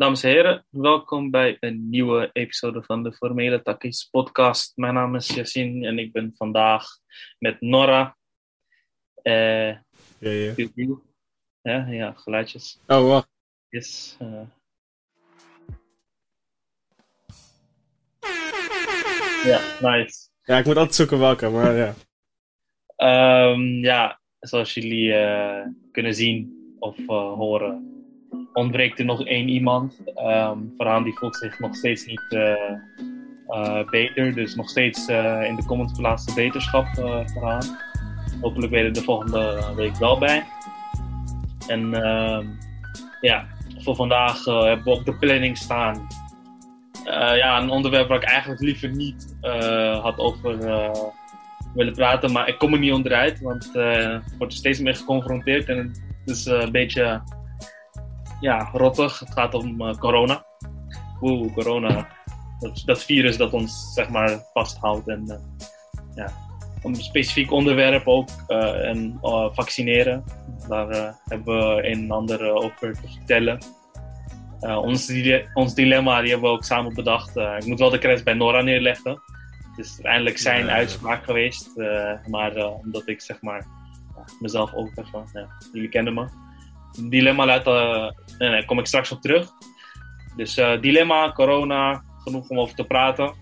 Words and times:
Dames 0.00 0.22
en 0.22 0.30
heren, 0.30 0.66
welkom 0.70 1.30
bij 1.30 1.56
een 1.60 1.88
nieuwe 1.88 2.30
episode 2.32 2.82
van 2.82 3.02
de 3.02 3.12
Formele 3.12 3.62
Takkies 3.62 4.04
podcast. 4.04 4.76
Mijn 4.76 4.94
naam 4.94 5.14
is 5.14 5.34
Yassine 5.34 5.86
en 5.86 5.98
ik 5.98 6.12
ben 6.12 6.34
vandaag 6.36 6.86
met 7.38 7.60
Nora. 7.60 8.16
Eh 9.22 9.68
Ja, 10.18 10.30
ja. 10.30 10.54
ja, 11.62 11.86
ja, 11.86 12.12
geluidjes. 12.12 12.78
Oh, 12.86 13.08
wacht. 13.08 13.28
Yes. 13.68 14.16
eh. 14.18 14.42
Ja, 19.44 19.60
nice. 19.80 20.28
Ja, 20.42 20.58
ik 20.58 20.66
moet 20.66 20.76
altijd 20.76 20.94
zoeken 20.94 21.18
welke, 21.18 21.48
maar 21.48 21.74
ja. 21.74 21.94
Ehm, 22.96 23.60
ja, 23.60 24.20
zoals 24.38 24.74
jullie 24.74 25.12
eh, 25.14 25.66
kunnen 25.92 26.14
zien 26.14 26.74
of 26.78 26.98
eh, 26.98 27.32
horen, 27.34 27.89
ontbreekt 28.52 28.98
er 28.98 29.04
nog 29.04 29.24
één 29.24 29.48
iemand. 29.48 30.00
Ehm 30.14 30.58
Farhan 30.76 31.02
die 31.02 31.18
voelt 31.18 31.36
zich 31.36 31.58
nog 31.58 31.76
steeds 31.76 32.06
niet 32.06 32.26
eh, 32.28 32.52
eh, 33.48 33.84
beter, 33.90 34.34
dus 34.34 34.54
nog 34.54 34.68
steeds 34.68 35.06
eh, 35.06 35.44
in 35.44 35.56
de 35.56 35.64
comments 35.64 35.98
plaatsen 35.98 36.34
beterschap 36.34 36.86
eh 36.86 37.26
Farhan. 37.26 37.76
Hopelijk 38.40 38.70
ben 38.70 38.80
je 38.80 38.86
er 38.86 38.92
de 38.92 39.02
volgende 39.02 39.72
week 39.76 39.96
wel 39.96 40.18
bij. 40.18 40.46
En 41.66 41.94
ehm, 41.94 42.46
ja, 43.20 43.46
voor 43.78 43.94
vandaag 43.94 44.44
hebben 44.44 44.84
we 44.84 44.90
op 44.90 45.04
de 45.04 45.16
planning 45.16 45.56
staan. 45.56 46.06
ja, 47.36 47.60
een 47.60 47.70
onderwerp 47.70 48.08
waar 48.08 48.22
ik 48.22 48.28
eigenlijk 48.28 48.60
liever 48.60 48.88
niet 48.88 49.36
had 50.02 50.18
over 50.18 50.58
willen 51.74 51.92
praten, 51.92 52.32
maar 52.32 52.48
ik 52.48 52.58
kom 52.58 52.72
er 52.72 52.78
niet 52.78 52.92
onderuit, 52.92 53.40
want 53.40 53.64
ik 53.64 54.38
word 54.38 54.52
er 54.52 54.58
steeds 54.58 54.80
mee 54.80 54.94
geconfronteerd 54.94 55.68
en 55.68 55.76
het 56.24 56.36
is 56.36 56.46
een 56.46 56.72
beetje 56.72 57.22
ja, 58.40 58.68
rottig. 58.72 59.18
Het 59.18 59.32
gaat 59.32 59.54
om 59.54 59.80
eh, 59.80 59.94
corona. 59.94 60.44
Oeh, 61.20 61.54
corona. 61.54 62.08
Dat, 62.58 62.82
dat 62.84 63.04
virus 63.04 63.36
dat 63.36 63.52
ons 63.52 63.92
zeg 63.94 64.08
maar 64.08 64.42
vasthoudt 64.52 65.08
en 65.08 65.24
eh, 65.28 65.66
ja, 66.14 66.32
een 66.82 66.94
specifiek 66.94 67.50
onderwerp 67.50 68.06
ook 68.06 68.28
eh, 68.46 68.88
en 68.88 69.18
vaccineren. 69.52 70.24
Daar 70.68 71.18
hebben 71.24 71.58
we 71.58 71.86
een 71.86 72.02
en 72.02 72.10
ander 72.10 72.52
over 72.52 72.92
te 72.92 73.08
vertellen. 73.08 73.58
Ons, 74.60 75.06
dile- 75.06 75.50
ons 75.54 75.74
dilemma 75.74 76.20
die 76.20 76.30
hebben 76.30 76.50
we 76.50 76.56
ook 76.56 76.64
samen 76.64 76.94
bedacht. 76.94 77.36
Ik 77.36 77.64
moet 77.66 77.78
wel 77.78 77.90
de 77.90 77.98
credits 77.98 78.22
bij 78.22 78.34
Nora 78.34 78.60
neerleggen. 78.60 79.10
Het 79.70 79.86
is 79.86 79.92
uiteindelijk 79.92 80.38
zijn 80.38 80.64
Ja. 80.66 80.72
uitspraak 80.72 81.24
geweest. 81.24 81.70
maar 82.26 82.64
omdat 82.64 83.08
ik 83.08 83.20
zeg 83.20 83.42
maar 83.42 83.66
mezelf 84.40 84.74
ook 84.74 84.90
even, 84.94 85.24
ja, 85.32 85.48
jullie 85.72 85.88
kennen 85.88 86.14
me. 86.14 86.28
Dilemma 86.98 87.44
luidt, 87.44 87.66
eh, 87.66 88.10
nee, 88.38 88.48
nee, 88.48 88.50
daar 88.50 88.64
kom 88.64 88.78
ik 88.78 88.86
straks 88.86 89.12
op 89.12 89.20
terug. 89.20 89.48
Dus 90.36 90.56
eh, 90.56 90.80
dilemma, 90.80 91.32
corona, 91.32 92.02
genoeg 92.18 92.48
om 92.48 92.58
over 92.58 92.74
te 92.74 92.84
praten. 92.84 93.34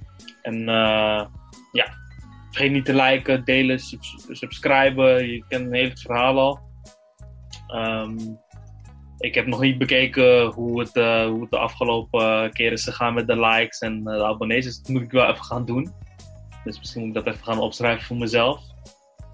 En 0.43 0.69
eh, 0.69 1.27
ja, 1.73 1.95
vergeet 2.51 2.73
niet 2.73 2.85
te 2.85 2.95
liken, 2.95 3.45
delen, 3.45 3.79
subs- 3.79 4.27
subscriben. 4.31 5.31
Je 5.31 5.45
kent 5.49 5.67
een 5.67 5.75
hele 5.75 5.97
verhaal 5.97 6.39
al. 6.39 6.61
Ehm, 7.67 8.17
ik 9.19 9.35
heb 9.35 9.47
nog 9.47 9.61
niet 9.61 9.79
bekeken 9.79 10.47
hoe 10.47 10.81
het, 10.81 10.95
hoe 11.29 11.47
de 11.51 11.59
afgelopen 11.59 12.53
keer 12.53 12.73
is 12.73 12.85
gegaan 12.85 13.15
met 13.15 13.27
de 13.27 13.41
likes 13.41 13.79
en 13.79 14.05
de 14.05 14.25
abonnees. 14.25 14.65
Dus 14.65 14.83
dat 14.83 14.89
moet 14.89 15.03
ik 15.03 15.11
wel 15.11 15.29
even 15.29 15.45
gaan 15.45 15.65
doen. 15.65 15.93
Dus 16.65 16.79
misschien 16.79 17.07
moet 17.07 17.17
ik 17.17 17.25
dat 17.25 17.35
even 17.35 17.45
gaan 17.45 17.59
opschrijven 17.59 18.07
voor 18.07 18.17
mezelf. 18.17 18.68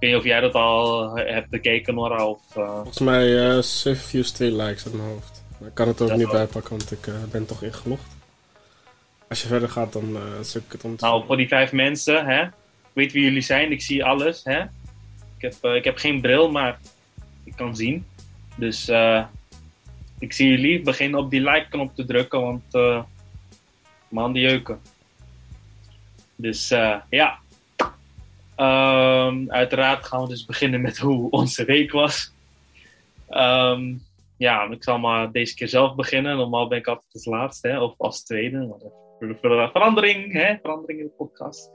Ik 0.04 0.10
weet 0.10 0.22
niet 0.22 0.32
of 0.32 0.32
jij 0.32 0.40
dat 0.40 0.62
al 0.62 1.16
eh, 1.16 1.34
hebt 1.34 1.50
bekeken, 1.50 1.94
Nora. 1.94 2.26
Of, 2.26 2.56
eh, 2.56 2.74
Volgens 2.74 2.98
mij 2.98 3.62
7 3.62 3.96
views, 3.96 4.30
2 4.30 4.52
likes 4.52 4.84
uit 4.84 4.94
mijn 4.94 5.08
hoofd. 5.08 5.44
Ik 5.66 5.74
kan 5.74 5.88
het 5.88 6.00
ook 6.00 6.16
niet 6.16 6.30
bijpakken, 6.30 6.70
want 6.70 6.92
ik 6.92 7.08
ben 7.30 7.46
toch 7.46 7.62
ingelogd. 7.62 8.16
Als 9.28 9.42
je 9.42 9.48
verder 9.48 9.68
gaat, 9.68 9.92
dan 9.92 10.18
zoek 10.40 10.62
ik 10.64 10.72
het 10.72 10.84
om 10.84 10.96
te 10.96 11.04
Nou, 11.04 11.24
voor 11.26 11.36
die 11.36 11.48
vijf 11.48 11.72
mensen, 11.72 12.26
hè? 12.26 12.42
Ik 12.42 12.50
weet 12.92 13.12
wie 13.12 13.22
jullie 13.22 13.42
zijn, 13.42 13.72
ik 13.72 13.82
zie 13.82 14.04
alles, 14.04 14.40
hè? 14.44 14.60
Ik 15.36 15.38
heb, 15.38 15.64
ik 15.64 15.84
heb 15.84 15.96
geen 15.96 16.20
bril, 16.20 16.50
maar 16.50 16.78
ik 17.44 17.52
kan 17.56 17.76
zien. 17.76 18.06
Dus 18.56 18.88
ik 20.18 20.32
zie 20.32 20.48
jullie. 20.48 20.82
Begin 20.82 21.14
op 21.14 21.30
die 21.30 21.40
like-knop 21.40 21.94
te 21.94 22.04
drukken, 22.04 22.40
want 22.40 22.74
eh 22.74 23.02
mijn 24.08 24.24
handen 24.24 24.42
jeuken. 24.42 24.80
Dus 26.36 26.68
ja. 27.10 27.42
Ehm, 28.56 29.50
uiteraard 29.50 30.06
gaan 30.06 30.22
we 30.22 30.28
dus 30.28 30.44
beginnen 30.44 30.80
met 30.80 30.98
hoe 30.98 31.30
onze 31.30 31.64
week 31.64 31.92
was. 31.92 32.32
Ehm, 33.28 33.94
ja, 34.36 34.70
ik 34.70 34.82
zal 34.82 34.98
maar 34.98 35.32
deze 35.32 35.54
keer 35.54 35.68
zelf 35.68 35.94
beginnen. 35.94 36.36
Normaal 36.36 36.68
ben 36.68 36.78
ik 36.78 36.86
altijd 36.86 37.12
als 37.12 37.24
laatste, 37.24 37.68
hè? 37.68 37.80
of 37.80 37.94
als 37.98 38.22
tweede. 38.24 38.58
Maar 38.58 38.78
dat- 38.78 39.70
verandering, 39.72 40.32
hè? 40.32 40.56
verandering 40.62 40.98
in 41.00 41.04
de 41.06 41.12
podcast. 41.16 41.70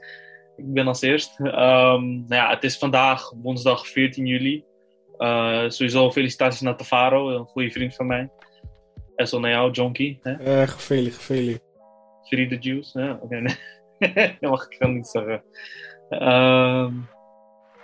Ik 0.56 0.72
ben 0.72 0.86
als 0.86 1.00
eerst. 1.02 1.38
Ehm, 1.40 2.04
nou 2.08 2.34
ja, 2.34 2.50
het 2.50 2.64
is 2.64 2.78
vandaag 2.78 3.30
woensdag 3.42 3.86
14 3.88 4.26
juli. 4.26 4.64
Eh, 5.18 5.64
sowieso 5.68 6.10
felicitaties 6.10 6.60
naar 6.60 6.76
Tavaro, 6.76 7.28
een 7.30 7.44
goede 7.44 7.70
vriend 7.70 7.94
van 7.94 8.06
mij. 8.06 8.30
En 9.16 9.28
zo 9.28 9.40
naar 9.40 9.50
jou, 9.50 9.70
Jonky. 9.70 10.18
Hè? 10.22 10.32
Eh. 10.32 10.68
Free 12.28 12.48
the 12.48 12.58
Juice. 12.58 13.00
Ja, 13.00 13.18
oké. 13.22 13.40
nee. 13.40 13.56
dat 14.40 14.50
mag 14.50 14.64
ik 14.70 14.78
dan 14.78 14.94
niet 14.94 15.06
zeggen. 15.06 15.42
Ehm, 16.10 16.94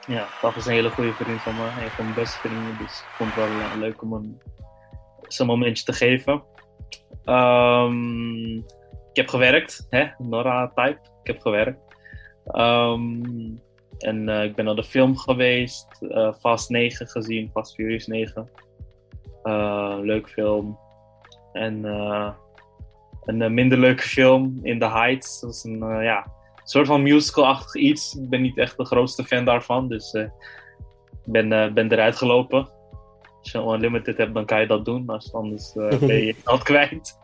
ja, 0.06 0.26
Taf 0.40 0.56
is 0.56 0.66
een 0.66 0.72
hele 0.72 0.90
goede 0.90 1.12
vriend 1.12 1.40
van 1.40 1.54
me. 1.54 1.62
Een 1.62 1.90
van 1.90 2.04
mijn 2.04 2.16
beste 2.16 2.38
vrienden. 2.38 2.76
Dus 2.78 2.98
ik 3.00 3.14
vond 3.16 3.34
het 3.34 3.48
wel 3.48 3.60
eh, 3.60 3.76
leuk 3.78 4.02
om 4.02 4.12
hem 4.12 4.38
zo'n 5.22 5.46
momentje 5.46 5.84
te 5.84 5.92
geven. 5.92 6.42
Ehm, 7.24 8.56
ik 8.56 9.16
heb 9.16 9.28
gewerkt. 9.28 9.86
Hè? 9.90 10.06
Nora 10.18 10.68
Type. 10.74 10.98
Ik 11.22 11.26
heb 11.26 11.40
gewerkt. 11.40 11.78
Ehm, 12.46 13.22
en 13.98 14.28
eh, 14.28 14.44
ik 14.44 14.54
ben 14.54 14.64
naar 14.64 14.74
de 14.74 14.84
film 14.84 15.16
geweest. 15.16 16.02
eh 16.08 16.32
Fast 16.40 16.68
9 16.70 17.06
gezien. 17.06 17.50
Fast 17.52 17.74
Furious 17.74 18.06
9. 18.06 18.50
Eh, 19.42 19.96
leuk 20.00 20.28
film. 20.28 20.78
En 21.52 21.84
een 23.24 23.54
minder 23.54 23.78
leuke 23.78 24.02
film, 24.02 24.58
In 24.62 24.78
the 24.78 24.90
Heights. 24.90 25.40
Dat 25.40 25.50
is 25.54 25.64
een 25.64 26.02
ja, 26.02 26.26
soort 26.70 26.86
van 26.86 27.02
musical-achtig 27.02 27.74
iets. 27.74 28.14
Ik 28.14 28.28
ben 28.28 28.42
niet 28.42 28.58
echt 28.58 28.76
de 28.76 28.84
grootste 28.84 29.24
fan 29.24 29.44
daarvan, 29.44 29.88
dus 29.88 30.12
eh, 30.12 30.22
ik 31.24 31.32
ben, 31.32 31.52
eh, 31.52 31.72
ben 31.72 31.92
eruit 31.92 32.16
gelopen. 32.16 32.68
Als 33.38 33.52
je 33.52 33.58
Unlimited 33.58 34.16
hebt, 34.16 34.34
dan 34.34 34.44
kan 34.44 34.60
je 34.60 34.66
dat 34.66 34.84
doen. 34.84 35.08
Als 35.08 35.32
anders 35.32 35.76
eh, 35.76 35.98
ben 36.08 36.24
je 36.24 36.34
geld 36.44 36.62
kwijt. 36.62 37.18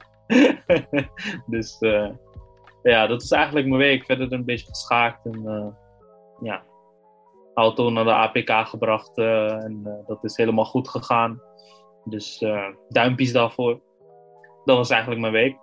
dus 1.47 1.79
eh, 1.79 2.09
ja, 2.83 3.07
dat 3.07 3.23
is 3.23 3.31
eigenlijk 3.31 3.67
mijn 3.67 3.79
week. 3.81 4.05
Verder 4.05 4.33
een 4.33 4.45
beetje 4.45 4.67
geschaakt 4.67 5.25
en 5.25 5.47
eh, 5.47 5.67
ja, 6.41 6.63
auto 7.55 7.91
naar 7.91 8.05
de 8.05 8.13
APK 8.15 8.51
gebracht. 8.69 9.19
eh, 9.19 9.53
en 9.65 9.81
eh, 9.85 10.07
dat 10.07 10.25
is 10.25 10.37
helemaal 10.37 10.65
goed 10.65 10.89
gegaan. 10.89 11.41
Dus 12.05 12.43
eh, 12.43 12.69
duimpjes 12.89 13.33
daarvoor. 13.33 13.81
Dat 14.65 14.77
was 14.77 14.91
eigenlijk 14.91 15.21
mijn 15.21 15.33
week. 15.33 15.57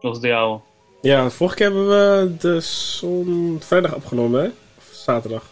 Was 0.00 0.20
de 0.20 0.28
jouw? 0.28 0.62
Ja, 1.02 1.30
vorige 1.30 1.56
keer 1.56 1.66
hebben 1.66 1.88
we 1.88 2.36
de 2.38 2.60
zon... 2.60 3.56
vrijdag 3.64 3.94
opgenomen, 3.94 4.42
hè? 4.42 4.46
Of 4.78 4.88
zaterdag? 4.92 5.42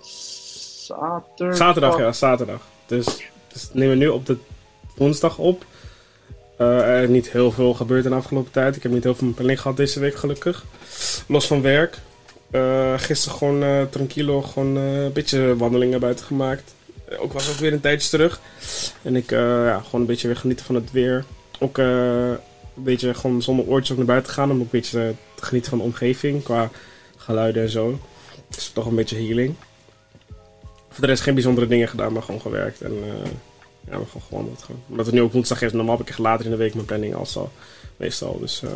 Zaterdag. 0.00 1.56
Zaterdag, 1.56 1.98
ja, 1.98 2.12
zaterdag. 2.12 2.60
Dus, 2.86 3.06
dus 3.52 3.68
nemen 3.72 3.98
we 3.98 4.04
nu 4.04 4.08
op 4.08 4.26
de 4.26 4.36
woensdag 4.96 5.38
op. 5.38 5.64
Eh, 6.56 6.96
er 6.96 7.02
is 7.02 7.08
niet 7.08 7.30
heel 7.30 7.50
veel 7.52 7.74
gebeurd 7.74 8.04
in 8.04 8.10
de 8.10 8.16
afgelopen 8.16 8.52
tijd. 8.52 8.76
Ik 8.76 8.82
heb 8.82 8.92
niet 8.92 9.04
heel 9.04 9.14
veel 9.14 9.32
planning 9.34 9.60
gehad 9.60 9.76
deze 9.76 10.00
week, 10.00 10.14
gelukkig. 10.14 10.64
Los 11.28 11.46
van 11.46 11.62
werk. 11.62 11.98
Eh, 12.50 12.94
gisteren 12.96 13.38
gewoon 13.38 13.62
eh, 13.62 13.82
tranquilo, 13.90 14.42
gewoon 14.42 14.76
een 14.76 15.12
beetje 15.12 15.56
wandelingen 15.56 16.00
buiten 16.00 16.24
gemaakt. 16.24 16.74
Ook 17.18 17.32
was 17.32 17.50
ook 17.50 17.56
weer 17.56 17.72
een 17.72 17.80
tijdje 17.80 18.08
terug. 18.08 18.40
En 19.02 19.16
ik 19.16 19.30
ja, 19.30 19.80
gewoon 19.84 20.00
een 20.00 20.06
beetje 20.06 20.26
weer 20.26 20.36
genieten 20.36 20.66
van 20.66 20.74
het 20.74 20.92
weer. 20.92 21.24
Ook 21.58 21.78
een 22.76 22.82
beetje 22.82 23.14
gewoon 23.14 23.42
zonder 23.42 23.66
oortjes 23.66 23.90
ook 23.90 23.96
naar 23.96 24.06
buiten 24.06 24.32
gaan. 24.32 24.50
Om 24.50 24.56
ook 24.56 24.62
een 24.62 24.68
beetje 24.70 25.00
eh, 25.00 25.08
te 25.34 25.44
genieten 25.44 25.70
van 25.70 25.78
de 25.78 25.84
omgeving 25.84 26.42
qua 26.42 26.70
geluiden 27.16 27.62
en 27.62 27.68
zo. 27.70 27.98
Dus 28.48 28.68
toch 28.68 28.86
een 28.86 28.94
beetje 28.94 29.16
healing. 29.16 29.54
Voor 30.88 31.00
de 31.00 31.06
rest 31.06 31.22
geen 31.22 31.34
bijzondere 31.34 31.66
dingen 31.66 31.88
gedaan, 31.88 32.12
maar 32.12 32.22
gewoon 32.22 32.40
gewerkt. 32.40 32.80
En 32.80 32.92
eh, 33.02 33.30
ja, 33.90 33.98
we 33.98 34.06
gewoon 34.06 34.22
gewandeld. 34.28 34.62
Gewoon. 34.62 34.82
Omdat 34.88 35.06
het 35.06 35.14
nu 35.14 35.20
ook 35.20 35.32
woensdag 35.32 35.62
is, 35.62 35.72
normaal 35.72 35.96
heb 35.96 36.02
ik 36.02 36.08
echt 36.08 36.18
later 36.18 36.44
in 36.44 36.50
de 36.50 36.56
week 36.56 36.74
mijn 36.74 36.86
planning 36.86 37.14
als 37.14 37.36
al. 37.36 37.50
Meestal, 37.96 38.38
dus 38.40 38.62
eh, 38.62 38.70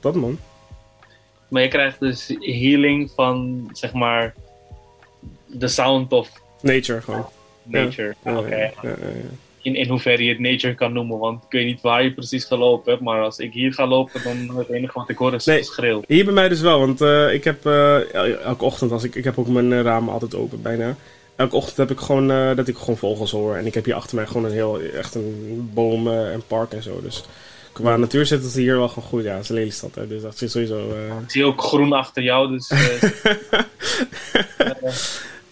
dat 0.00 0.14
man. 0.14 0.38
Maar 1.48 1.62
je 1.62 1.68
krijgt 1.68 2.00
dus 2.00 2.26
healing 2.38 3.10
van, 3.14 3.68
zeg 3.72 3.92
maar, 3.92 4.34
the 5.58 5.68
sound 5.68 6.12
of 6.12 6.28
Nature 6.60 7.00
gewoon. 7.00 7.26
nature. 7.62 8.14
Ja, 8.24 8.38
Oké. 8.38 8.70
In, 9.64 9.74
in 9.74 9.88
hoeverre 9.88 10.22
je 10.22 10.28
het 10.28 10.38
nature 10.38 10.74
kan 10.74 10.92
noemen. 10.92 11.18
Want 11.18 11.44
ik 11.44 11.50
weet 11.52 11.66
niet 11.66 11.80
waar 11.80 12.02
je 12.04 12.12
precies 12.12 12.44
gelopen 12.44 12.90
hebt. 12.92 13.04
Maar 13.04 13.22
als 13.22 13.38
ik 13.38 13.52
hier 13.52 13.72
ga 13.72 13.86
lopen, 13.86 14.20
dan 14.22 14.56
het 14.58 14.68
enige 14.68 14.98
wat 14.98 15.08
ik 15.08 15.16
hoor 15.16 15.34
is 15.34 15.44
Nee. 15.44 15.58
geschreeuw. 15.58 16.02
Hier 16.06 16.24
bij 16.24 16.34
mij 16.34 16.48
dus 16.48 16.60
wel, 16.60 16.78
want 16.78 17.00
eh, 17.00 17.32
ik 17.34 17.44
heb 17.44 17.66
eh, 17.66 18.14
el- 18.14 18.38
elke 18.38 18.64
ochtend, 18.64 18.92
als 18.92 19.04
ik, 19.04 19.14
ik 19.14 19.24
heb 19.24 19.38
ook 19.38 19.48
mijn 19.48 19.72
eh, 19.72 19.80
ramen 19.80 20.12
altijd 20.12 20.34
open 20.34 20.62
bijna. 20.62 20.96
elke 21.36 21.56
ochtend 21.56 21.76
heb 21.76 21.90
ik 21.90 21.98
gewoon 22.00 22.28
dat 22.56 22.68
ik 22.68 22.76
gewoon 22.76 22.96
vogels 22.96 23.30
hoor. 23.30 23.56
En 23.56 23.66
ik 23.66 23.74
heb 23.74 23.84
hier 23.84 23.94
achter 23.94 24.16
mij 24.16 24.26
gewoon 24.26 24.44
een 24.44 24.52
heel, 24.52 24.80
echt 24.80 25.14
een 25.14 25.70
bomen 25.74 26.32
en 26.32 26.42
park 26.46 26.72
en 26.72 26.82
zo. 26.82 27.00
Dus 27.02 27.24
qua 27.72 27.96
natuur 27.96 28.26
zit 28.26 28.42
het 28.42 28.54
hier 28.54 28.76
wel 28.76 28.88
gewoon 28.88 29.08
goed. 29.08 29.24
Ja, 29.24 29.32
het 29.34 29.42
is 29.42 29.48
een 29.48 29.54
Lelystad, 29.54 29.94
hè, 29.94 30.06
dus 30.08 30.22
dat 30.22 30.40
is 30.42 30.50
sowieso... 30.52 30.78
Ik 31.22 31.30
zie 31.30 31.44
ook 31.44 31.62
groen 31.62 31.92
achter 31.92 32.22
jou, 32.22 32.50
dus... 32.50 32.70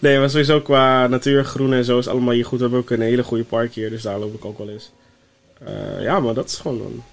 nee, 0.03 0.19
maar 0.19 0.29
sowieso 0.29 0.61
qua 0.61 1.07
natuur, 1.07 1.45
groen 1.45 1.73
en 1.73 1.85
zo 1.85 1.97
is 1.97 2.07
allemaal 2.07 2.33
hier 2.33 2.45
goed. 2.45 2.57
We 2.57 2.63
hebben 2.63 2.81
ook 2.81 2.89
een 2.89 3.01
hele 3.01 3.23
goede 3.23 3.43
park 3.43 3.73
hier, 3.73 3.89
dus 3.89 4.01
daar 4.01 4.19
loop 4.19 4.33
ik 4.33 4.45
ook 4.45 4.57
wel 4.57 4.69
eens. 4.69 4.91
ja, 5.99 6.19
maar 6.19 6.33
dat 6.33 6.45
is 6.49 6.57
gewoon... 6.57 7.03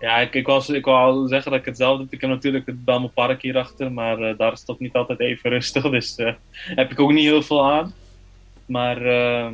Ja, 0.00 0.18
ik, 0.18 0.34
ik, 0.34 0.46
was, 0.46 0.68
ik 0.68 0.84
wou 0.84 1.28
zeggen 1.28 1.50
dat 1.50 1.60
ik 1.60 1.66
hetzelfde. 1.66 2.06
Ik 2.10 2.20
heb 2.20 2.30
natuurlijk 2.30 2.66
het 2.66 2.84
Belme 2.84 3.08
Park 3.08 3.42
hierachter, 3.42 3.92
maar 3.92 4.20
uh, 4.20 4.38
daar 4.38 4.52
is 4.52 4.58
het 4.58 4.66
toch 4.66 4.78
niet 4.78 4.94
altijd 4.94 5.20
even 5.20 5.50
rustig. 5.50 5.90
Dus 5.90 6.18
uh, 6.18 6.32
heb 6.52 6.90
ik 6.90 7.00
ook 7.00 7.12
niet 7.12 7.24
heel 7.24 7.42
veel 7.42 7.70
aan. 7.70 7.94
Maar 8.66 9.06
uh, 9.06 9.50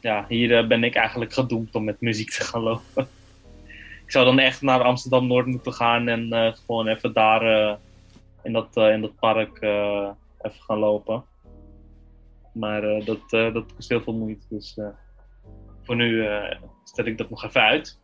ja, 0.00 0.24
hier 0.28 0.66
ben 0.66 0.84
ik 0.84 0.94
eigenlijk 0.94 1.32
gedoemd 1.32 1.74
om 1.74 1.84
met 1.84 2.00
muziek 2.00 2.30
te 2.30 2.44
gaan 2.44 2.62
lopen. 2.62 3.08
ik 4.06 4.10
zou 4.12 4.24
dan 4.24 4.38
echt 4.38 4.62
naar 4.62 4.82
Amsterdam 4.82 5.26
Noord 5.26 5.46
moeten 5.46 5.72
gaan 5.72 6.08
en 6.08 6.54
gewoon 6.66 6.86
even 6.86 7.12
daar 7.12 7.78
in, 8.42 8.52
dat, 8.52 8.76
in 8.76 9.00
dat 9.00 9.18
park 9.18 9.62
even 10.40 10.62
gaan 10.66 10.78
lopen. 10.78 11.24
Maar 12.58 13.04
dat, 13.04 13.30
dat 13.30 13.74
kost 13.74 13.88
heel 13.88 14.00
veel 14.00 14.12
moeite. 14.12 14.46
Dus 14.48 14.78
voor 15.82 15.96
nu 15.96 16.26
stel 16.84 17.04
ik 17.04 17.18
dat 17.18 17.30
nog 17.30 17.44
even 17.44 17.60
uit. 17.60 17.98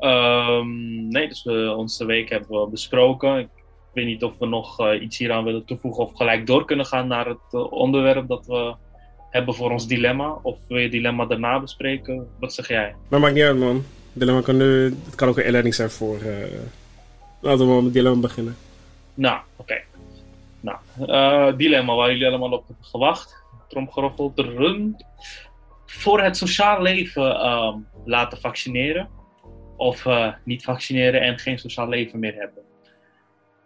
Um, 0.00 1.08
nee, 1.08 1.28
dus 1.28 1.44
we, 1.44 1.74
onze 1.76 2.04
week 2.04 2.28
hebben 2.28 2.60
we 2.60 2.68
besproken. 2.68 3.38
Ik 3.38 3.48
weet 3.92 4.06
niet 4.06 4.24
of 4.24 4.38
we 4.38 4.46
nog 4.46 4.80
uh, 4.80 5.02
iets 5.02 5.18
hieraan 5.18 5.44
willen 5.44 5.64
toevoegen 5.64 6.02
of 6.02 6.14
gelijk 6.14 6.46
door 6.46 6.64
kunnen 6.64 6.86
gaan 6.86 7.06
naar 7.06 7.26
het 7.26 7.52
uh, 7.52 7.72
onderwerp 7.72 8.28
dat 8.28 8.46
we 8.46 8.74
hebben 9.30 9.54
voor 9.54 9.70
ons 9.70 9.86
dilemma. 9.86 10.38
Of 10.42 10.58
wil 10.68 10.78
je 10.78 10.88
dilemma 10.88 11.26
daarna 11.26 11.60
bespreken? 11.60 12.28
Wat 12.40 12.54
zeg 12.54 12.68
jij? 12.68 12.94
Maar 13.08 13.20
maakt 13.20 13.34
niet 13.34 13.42
uit, 13.42 13.58
man. 13.58 13.84
Dilemma 14.12 14.40
kan 14.40 14.56
nu, 14.56 14.84
het 15.04 15.14
kan 15.14 15.28
ook 15.28 15.36
een 15.36 15.44
inleiding 15.44 15.74
zijn 15.74 15.90
voor. 15.90 16.18
Uh, 16.18 16.60
laten 17.40 17.68
we 17.68 17.74
met 17.74 17.84
het 17.84 17.92
dilemma 17.92 18.20
beginnen. 18.20 18.56
Nou, 19.14 19.38
oké. 19.56 19.62
Okay. 19.62 19.84
Nou, 20.60 21.56
dilemma 21.56 21.94
waar 21.94 22.10
jullie 22.10 22.26
allemaal 22.26 22.52
op 22.52 22.66
hebben 22.66 22.84
gewacht. 22.84 23.44
Tromgeroffel, 23.68 24.32
run. 24.34 24.96
Voor 25.86 26.20
het 26.20 26.36
sociaal 26.36 26.82
leven 26.82 27.46
um, 27.46 27.88
laten 28.04 28.38
vaccineren 28.38 29.08
of 29.76 30.04
uh, 30.04 30.32
niet 30.44 30.64
vaccineren 30.64 31.20
en 31.20 31.38
geen 31.38 31.58
sociaal 31.58 31.88
leven 31.88 32.18
meer 32.18 32.34
hebben. 32.34 32.62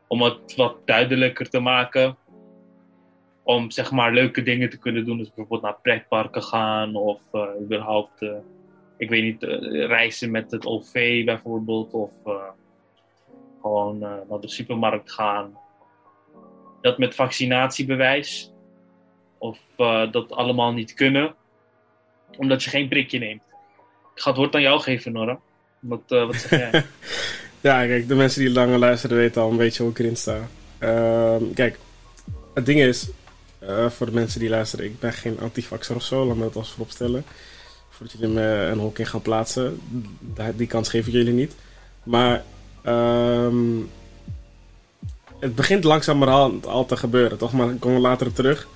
Om 0.06 0.22
het 0.22 0.56
wat 0.56 0.76
duidelijker 0.84 1.48
te 1.48 1.60
maken. 1.60 2.16
Om 3.42 3.70
zeg 3.70 3.90
maar 3.90 4.12
leuke 4.12 4.42
dingen 4.42 4.70
te 4.70 4.78
kunnen 4.78 5.04
doen. 5.04 5.18
Dus 5.18 5.26
bijvoorbeeld 5.26 5.62
naar 5.62 5.80
pretparken 5.82 6.42
gaan 6.42 6.96
of 6.96 7.20
uh, 7.32 7.42
überhaupt, 7.60 8.22
ik 8.96 9.08
weet 9.08 9.22
niet, 9.22 9.42
reizen 9.72 10.30
met 10.30 10.50
het 10.50 10.66
OV 10.66 11.24
bijvoorbeeld. 11.24 11.92
Of 11.92 12.12
gewoon 13.60 13.98
naar 13.98 14.40
de 14.40 14.48
supermarkt 14.48 15.12
gaan. 15.12 15.58
Dat 16.80 16.98
met 16.98 17.14
vaccinatiebewijs. 17.14 18.52
Of 19.38 19.58
dat 20.10 20.32
allemaal 20.32 20.72
niet 20.72 20.94
kunnen. 20.94 21.34
Omdat 22.36 22.62
je 22.62 22.70
geen 22.70 22.88
prikje 22.88 23.18
neemt. 23.18 23.42
Ik 24.14 24.22
ga 24.22 24.28
het 24.28 24.38
woord 24.38 24.54
aan 24.54 24.60
jou 24.60 24.80
geven, 24.80 25.12
Nora. 25.12 25.40
Wat, 25.80 26.02
uh, 26.08 26.26
wat 26.26 26.36
zeg 26.36 26.50
jij? 26.50 26.70
ja, 27.70 27.86
kijk, 27.86 28.08
de 28.08 28.14
mensen 28.14 28.40
die 28.40 28.50
langer 28.50 28.78
luisteren 28.78 29.16
weten 29.16 29.42
al 29.42 29.50
een 29.50 29.56
beetje 29.56 29.82
hoe 29.82 29.92
ik 29.92 29.98
erin 29.98 30.16
sta. 30.16 30.48
Uh, 30.80 31.36
kijk, 31.54 31.78
het 32.54 32.66
ding 32.66 32.80
is, 32.80 33.10
uh, 33.62 33.90
voor 33.90 34.06
de 34.06 34.12
mensen 34.12 34.40
die 34.40 34.48
luisteren, 34.48 34.84
ik 34.84 35.00
ben 35.00 35.12
geen 35.12 35.40
antifaxer 35.40 35.96
of 35.96 36.02
zo, 36.02 36.26
laat 36.26 36.36
me 36.36 36.42
dat 36.42 36.56
als 36.56 36.70
vooropstellen. 36.70 37.24
Voordat 37.88 38.18
jullie 38.18 38.34
me 38.34 38.68
een 38.72 38.78
hok 38.78 38.98
in 38.98 39.06
gaan 39.06 39.22
plaatsen, 39.22 39.80
die 40.54 40.66
kans 40.66 40.88
geef 40.88 41.06
ik 41.06 41.12
jullie 41.12 41.32
niet. 41.32 41.54
Maar 42.02 42.44
um, 42.86 43.90
het 45.40 45.54
begint 45.54 45.84
langzamerhand 45.84 46.66
al 46.66 46.86
te 46.86 46.96
gebeuren, 46.96 47.38
toch? 47.38 47.52
Maar 47.52 47.70
ik 47.70 47.80
kom 47.80 47.94
er 47.94 48.00
later 48.00 48.26
op 48.26 48.34
terug. 48.34 48.68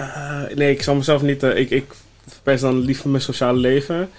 Uh, 0.00 0.42
nee, 0.54 0.70
ik 0.70 0.82
zal 0.82 0.94
mezelf 0.94 1.22
niet. 1.22 1.42
Uh, 1.42 1.56
ik, 1.56 1.70
ik 1.70 1.92
verpest 2.26 2.62
dan 2.62 2.78
liever 2.78 3.08
mijn 3.08 3.22
sociale 3.22 3.58
leven. 3.58 4.10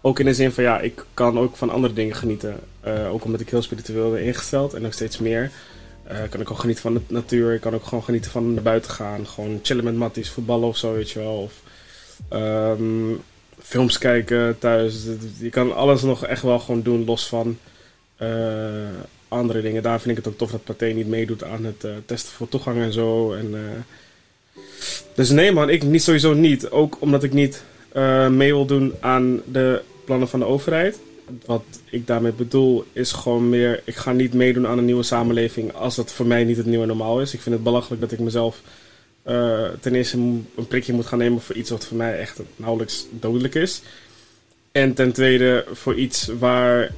Ook 0.00 0.18
in 0.18 0.24
de 0.24 0.34
zin 0.34 0.52
van 0.52 0.64
ja, 0.64 0.80
ik 0.80 1.04
kan 1.14 1.38
ook 1.38 1.56
van 1.56 1.70
andere 1.70 1.94
dingen 1.94 2.16
genieten. 2.16 2.60
Uh, 2.86 3.12
ook 3.12 3.24
omdat 3.24 3.40
ik 3.40 3.48
heel 3.48 3.62
spiritueel 3.62 4.10
ben 4.10 4.24
ingesteld 4.24 4.74
en 4.74 4.82
nog 4.82 4.92
steeds 4.92 5.18
meer. 5.18 5.50
Kan 6.30 6.40
ik 6.40 6.50
ook 6.50 6.58
genieten 6.58 6.82
van 6.82 6.94
de 6.94 7.00
natuur. 7.06 7.54
Ik 7.54 7.60
kan 7.60 7.74
ook 7.74 7.84
gewoon 7.84 8.04
genieten 8.04 8.30
van 8.30 8.54
naar 8.54 8.62
buiten 8.62 8.90
gaan. 8.90 9.26
Gewoon 9.26 9.58
chillen 9.62 9.84
met 9.84 9.94
matties, 9.94 10.30
voetballen 10.30 10.68
of 10.68 10.76
zo, 10.76 10.92
weet 10.92 11.10
je 11.10 11.18
wel. 11.18 11.36
Of 11.36 11.52
um, 12.38 13.20
films 13.58 13.98
kijken 13.98 14.58
thuis. 14.58 15.06
Je 15.38 15.50
kan 15.50 15.74
alles 15.74 16.02
nog 16.02 16.26
echt 16.26 16.42
wel 16.42 16.58
gewoon 16.58 16.82
doen, 16.82 17.04
los 17.04 17.28
van 17.28 17.58
andere 19.32 19.62
dingen. 19.62 19.82
Daar 19.82 20.00
vind 20.00 20.18
ik 20.18 20.24
het 20.24 20.32
ook 20.32 20.38
tof 20.38 20.50
dat 20.50 20.64
Pathé 20.64 20.86
niet 20.86 21.08
meedoet 21.08 21.44
aan 21.44 21.64
het 21.64 21.86
testen 22.06 22.32
voor 22.32 22.48
toegang 22.48 22.78
en 22.78 22.92
zo. 22.92 23.32
En, 23.32 23.54
dus 25.14 25.30
nee 25.30 25.52
man, 25.52 25.68
ik 25.68 25.82
niet 25.82 26.02
sowieso 26.02 26.34
niet. 26.34 26.70
Ook 26.70 26.96
omdat 27.00 27.22
ik 27.22 27.32
niet 27.32 27.62
mee 28.30 28.52
wil 28.52 28.66
doen 28.66 28.92
aan 29.00 29.42
de 29.52 29.82
plannen 30.04 30.28
van 30.28 30.40
de 30.40 30.46
overheid. 30.46 30.98
Wat 31.46 31.64
ik 31.90 32.06
daarmee 32.06 32.32
bedoel 32.32 32.84
is 32.92 33.12
gewoon 33.12 33.48
meer, 33.48 33.82
ik 33.84 33.94
ga 33.94 34.12
niet 34.12 34.34
meedoen 34.34 34.66
aan 34.66 34.78
een 34.78 34.84
nieuwe 34.84 35.02
samenleving 35.02 35.74
als 35.74 35.96
dat 35.96 36.12
voor 36.12 36.26
mij 36.26 36.44
niet 36.44 36.56
het 36.56 36.66
nieuwe 36.66 36.86
normaal 36.86 37.20
is. 37.20 37.34
Ik 37.34 37.40
vind 37.40 37.54
het 37.54 37.64
belachelijk 37.64 38.00
dat 38.00 38.12
ik 38.12 38.18
mezelf 38.18 38.60
ten 39.80 39.94
eerste 39.94 40.16
een 40.16 40.66
prikje 40.68 40.92
moet 40.92 41.06
gaan 41.06 41.18
nemen 41.18 41.40
voor 41.40 41.54
iets 41.54 41.70
wat 41.70 41.86
voor 41.86 41.96
mij 41.96 42.18
echt 42.18 42.40
nauwelijks 42.56 43.06
dodelijk 43.10 43.54
is. 43.54 43.82
En 44.72 44.94
ten 44.94 45.12
tweede 45.12 45.64
voor 45.72 45.94
iets 45.94 46.30
waar 46.38 46.92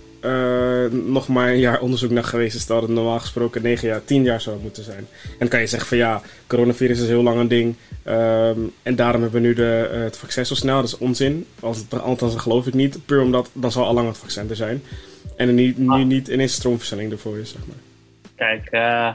nog 0.90 1.28
maar 1.28 1.48
een 1.48 1.58
jaar 1.58 1.80
onderzoek 1.80 2.10
naar 2.10 2.24
geweest 2.24 2.56
is 2.56 2.66
dat 2.66 2.82
het 2.82 2.90
normaal 2.90 3.20
gesproken 3.20 3.62
9 3.62 3.88
jaar, 3.88 4.04
10 4.04 4.22
jaar 4.22 4.40
zou 4.40 4.58
moeten 4.60 4.84
zijn. 4.84 5.06
En 5.22 5.36
dan 5.38 5.48
kan 5.48 5.60
je 5.60 5.66
zeggen 5.66 5.88
van 5.88 5.98
ja, 5.98 6.20
coronavirus 6.46 7.00
is 7.00 7.08
heel 7.08 7.22
lang 7.22 7.38
een 7.38 7.48
ding. 7.48 7.74
Um, 8.06 8.72
en 8.82 8.96
daarom 8.96 9.22
hebben 9.22 9.42
we 9.42 9.46
nu 9.46 9.54
de, 9.54 9.90
uh, 9.94 10.02
het 10.02 10.16
vaccin 10.16 10.46
zo 10.46 10.54
snel. 10.54 10.76
Dat 10.76 10.84
is 10.84 10.98
onzin. 10.98 11.46
Als 11.60 11.78
het, 11.78 12.00
althans, 12.00 12.32
dat 12.32 12.42
geloof 12.42 12.66
ik 12.66 12.74
niet. 12.74 13.06
Puur 13.06 13.20
omdat 13.20 13.50
dan 13.52 13.72
zal 13.72 13.84
al 13.84 13.94
lang 13.94 14.08
het 14.08 14.18
vaccin 14.18 14.50
er 14.50 14.56
zijn. 14.56 14.82
En 15.36 15.48
er 15.48 15.54
niet, 15.54 15.78
nu 15.78 15.88
ah. 15.88 16.04
niet 16.04 16.28
ineens 16.28 16.52
stroomversnelling 16.52 17.12
ervoor 17.12 17.38
is, 17.38 17.50
zeg 17.50 17.60
maar. 17.66 17.76
Kijk, 18.34 18.68
uh, 18.72 19.14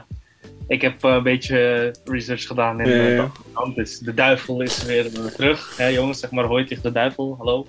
ik 0.66 0.82
heb 0.82 1.02
een 1.02 1.22
beetje 1.22 1.94
research 2.04 2.46
gedaan 2.46 2.80
in 2.80 2.90
ja, 2.90 3.08
ja. 3.08 3.30
Dus 3.74 3.98
de 3.98 4.14
duivel 4.14 4.60
is 4.60 4.84
weer 4.84 5.10
terug. 5.36 5.76
Hè, 5.76 5.86
jongens, 5.86 6.20
zeg 6.20 6.30
maar 6.30 6.44
hoi 6.44 6.64
tegen 6.64 6.82
de 6.82 6.92
duivel. 6.92 7.36
Hallo. 7.38 7.66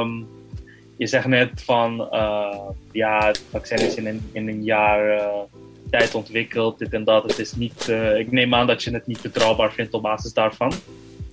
Um, 0.00 0.26
je 1.02 1.08
zegt 1.08 1.26
net 1.26 1.62
van, 1.62 2.08
uh, 2.12 2.58
ja, 2.92 3.26
het 3.26 3.42
vaccin 3.50 3.78
is 3.78 3.94
in 3.94 4.06
een, 4.06 4.30
in 4.32 4.48
een 4.48 4.64
jaar 4.64 5.16
uh, 5.18 5.26
tijd 5.90 6.14
ontwikkeld, 6.14 6.78
dit 6.78 6.92
en 6.92 7.04
dat. 7.04 7.22
Het 7.22 7.38
is 7.38 7.54
niet, 7.54 7.88
uh, 7.88 8.18
ik 8.18 8.32
neem 8.32 8.54
aan 8.54 8.66
dat 8.66 8.82
je 8.82 8.90
het 8.90 9.06
niet 9.06 9.22
betrouwbaar 9.22 9.72
vindt 9.72 9.94
op 9.94 10.02
basis 10.02 10.32
daarvan. 10.32 10.72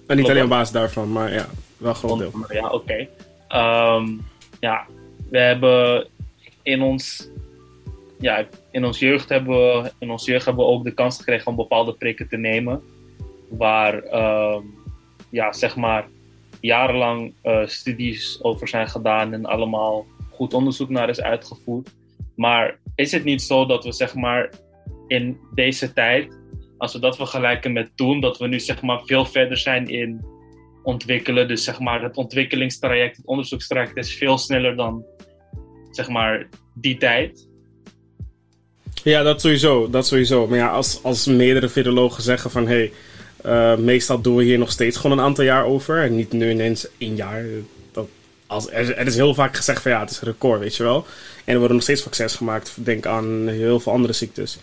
En 0.07 0.17
niet 0.17 0.29
alleen 0.29 0.43
op 0.43 0.49
basis 0.49 0.71
daarvan, 0.71 1.11
maar 1.11 1.33
ja, 1.33 1.45
wel 1.77 1.93
groot 1.93 2.19
deel. 2.19 2.31
Ja, 2.47 2.69
oké. 2.69 3.07
Okay. 3.47 3.95
Um, 3.95 4.25
ja, 4.59 4.85
we 5.29 5.37
hebben 5.37 6.07
in 6.63 6.81
ons, 6.81 7.29
ja, 8.19 8.45
in 8.71 8.85
ons 8.85 8.99
jeugd 8.99 9.29
hebben 9.29 9.55
we, 9.57 9.91
in 9.99 10.11
ons 10.11 10.25
jeugd 10.25 10.45
hebben 10.45 10.65
we 10.65 10.71
ook 10.71 10.83
de 10.83 10.93
kans 10.93 11.17
gekregen 11.17 11.47
om 11.47 11.55
bepaalde 11.55 11.93
prikken 11.93 12.27
te 12.27 12.37
nemen. 12.37 12.81
Waar, 13.49 13.93
um, 14.53 14.75
ja, 15.29 15.53
zeg 15.53 15.75
maar, 15.75 16.07
jarenlang 16.61 17.33
uh, 17.43 17.67
studies 17.67 18.39
over 18.41 18.67
zijn 18.67 18.89
gedaan 18.89 19.33
en 19.33 19.45
allemaal 19.45 20.05
goed 20.31 20.53
onderzoek 20.53 20.89
naar 20.89 21.09
is 21.09 21.21
uitgevoerd. 21.21 21.89
Maar 22.35 22.79
is 22.95 23.11
het 23.11 23.23
niet 23.23 23.41
zo 23.41 23.65
dat 23.65 23.83
we 23.83 23.91
zeg 23.91 24.15
maar 24.15 24.53
in 25.07 25.37
deze 25.53 25.93
tijd, 25.93 26.39
als 26.77 26.93
we 26.93 26.99
dat 26.99 27.15
vergelijken 27.15 27.71
met 27.71 27.91
toen, 27.95 28.21
dat 28.21 28.37
we 28.37 28.47
nu 28.47 28.59
zeg 28.59 28.81
maar 28.81 29.01
veel 29.05 29.25
verder 29.25 29.57
zijn 29.57 29.87
in 29.87 30.25
ontwikkelen. 30.83 31.47
Dus 31.47 31.63
zeg 31.63 31.79
maar 31.79 32.01
het 32.01 32.17
ontwikkelingstraject, 32.17 33.17
het 33.17 33.25
onderzoekstraject 33.25 33.97
is 33.97 34.15
veel 34.15 34.37
sneller 34.37 34.75
dan 34.75 35.05
zeg 35.91 36.09
maar 36.09 36.49
die 36.73 36.97
tijd. 36.97 37.47
Ja, 39.03 39.23
dat 39.23 39.41
sowieso. 39.41 39.89
Dat 39.89 40.07
sowieso. 40.07 40.47
Maar 40.47 40.57
ja, 40.57 40.69
als, 40.69 41.03
als 41.03 41.25
meerdere 41.25 41.69
virologen 41.69 42.23
zeggen 42.23 42.51
van 42.51 42.67
hé, 42.67 42.75
hey, 42.75 42.91
uh, 43.45 43.75
meestal 43.75 44.21
doen 44.21 44.35
we 44.35 44.43
hier 44.43 44.57
nog 44.57 44.71
steeds 44.71 44.97
gewoon 44.97 45.17
een 45.17 45.23
aantal 45.23 45.43
jaar 45.43 45.65
over. 45.65 46.03
En 46.03 46.15
niet 46.15 46.31
nu 46.31 46.49
ineens 46.49 46.87
één 46.97 47.15
jaar. 47.15 47.43
Dat, 47.91 48.07
als, 48.47 48.71
er, 48.71 49.07
is 49.07 49.15
heel 49.15 49.33
vaak 49.33 49.55
gezegd 49.55 49.81
van 49.81 49.91
ja, 49.91 49.99
het 49.99 50.09
is 50.09 50.21
een 50.21 50.27
record, 50.27 50.59
weet 50.59 50.75
je 50.75 50.83
wel. 50.83 51.05
En 51.43 51.53
er 51.53 51.57
worden 51.57 51.75
nog 51.75 51.85
steeds 51.85 52.01
vaccins 52.01 52.35
gemaakt. 52.35 52.71
Denk 52.75 53.05
aan 53.05 53.47
heel 53.47 53.79
veel 53.79 53.91
andere 53.91 54.13
ziektes. 54.13 54.57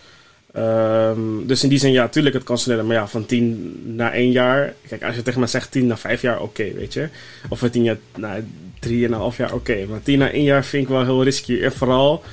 Um, 0.57 1.47
dus 1.47 1.63
in 1.63 1.69
die 1.69 1.79
zin, 1.79 1.91
ja, 1.91 2.07
tuurlijk, 2.07 2.35
het 2.35 2.43
kan 2.43 2.57
sneller. 2.57 2.85
Maar 2.85 2.95
ja, 2.95 3.07
van 3.07 3.25
tien 3.25 3.75
naar 3.95 4.13
één 4.13 4.31
jaar. 4.31 4.73
Kijk, 4.87 5.03
als 5.03 5.15
je 5.15 5.21
tegen 5.21 5.39
mij 5.39 5.49
zegt 5.49 5.71
tien 5.71 5.87
naar 5.87 5.97
vijf 5.97 6.21
jaar, 6.21 6.41
oké, 6.41 6.73
weet 6.73 6.93
je. 6.93 7.09
Of 7.49 7.59
van 7.59 7.69
tien 7.69 7.83
jaar 7.83 7.97
naar 8.15 8.43
drie 8.79 9.05
en 9.05 9.11
een 9.11 9.19
half 9.19 9.37
jaar, 9.37 9.53
oké. 9.53 9.85
Maar 9.89 10.01
tien 10.03 10.19
naar 10.19 10.31
één 10.31 10.43
jaar 10.43 10.65
vind 10.65 10.83
ik 10.83 10.89
wel 10.89 11.03
heel 11.03 11.23
risky. 11.23 11.61
En 11.61 11.71
vooral 11.71 12.23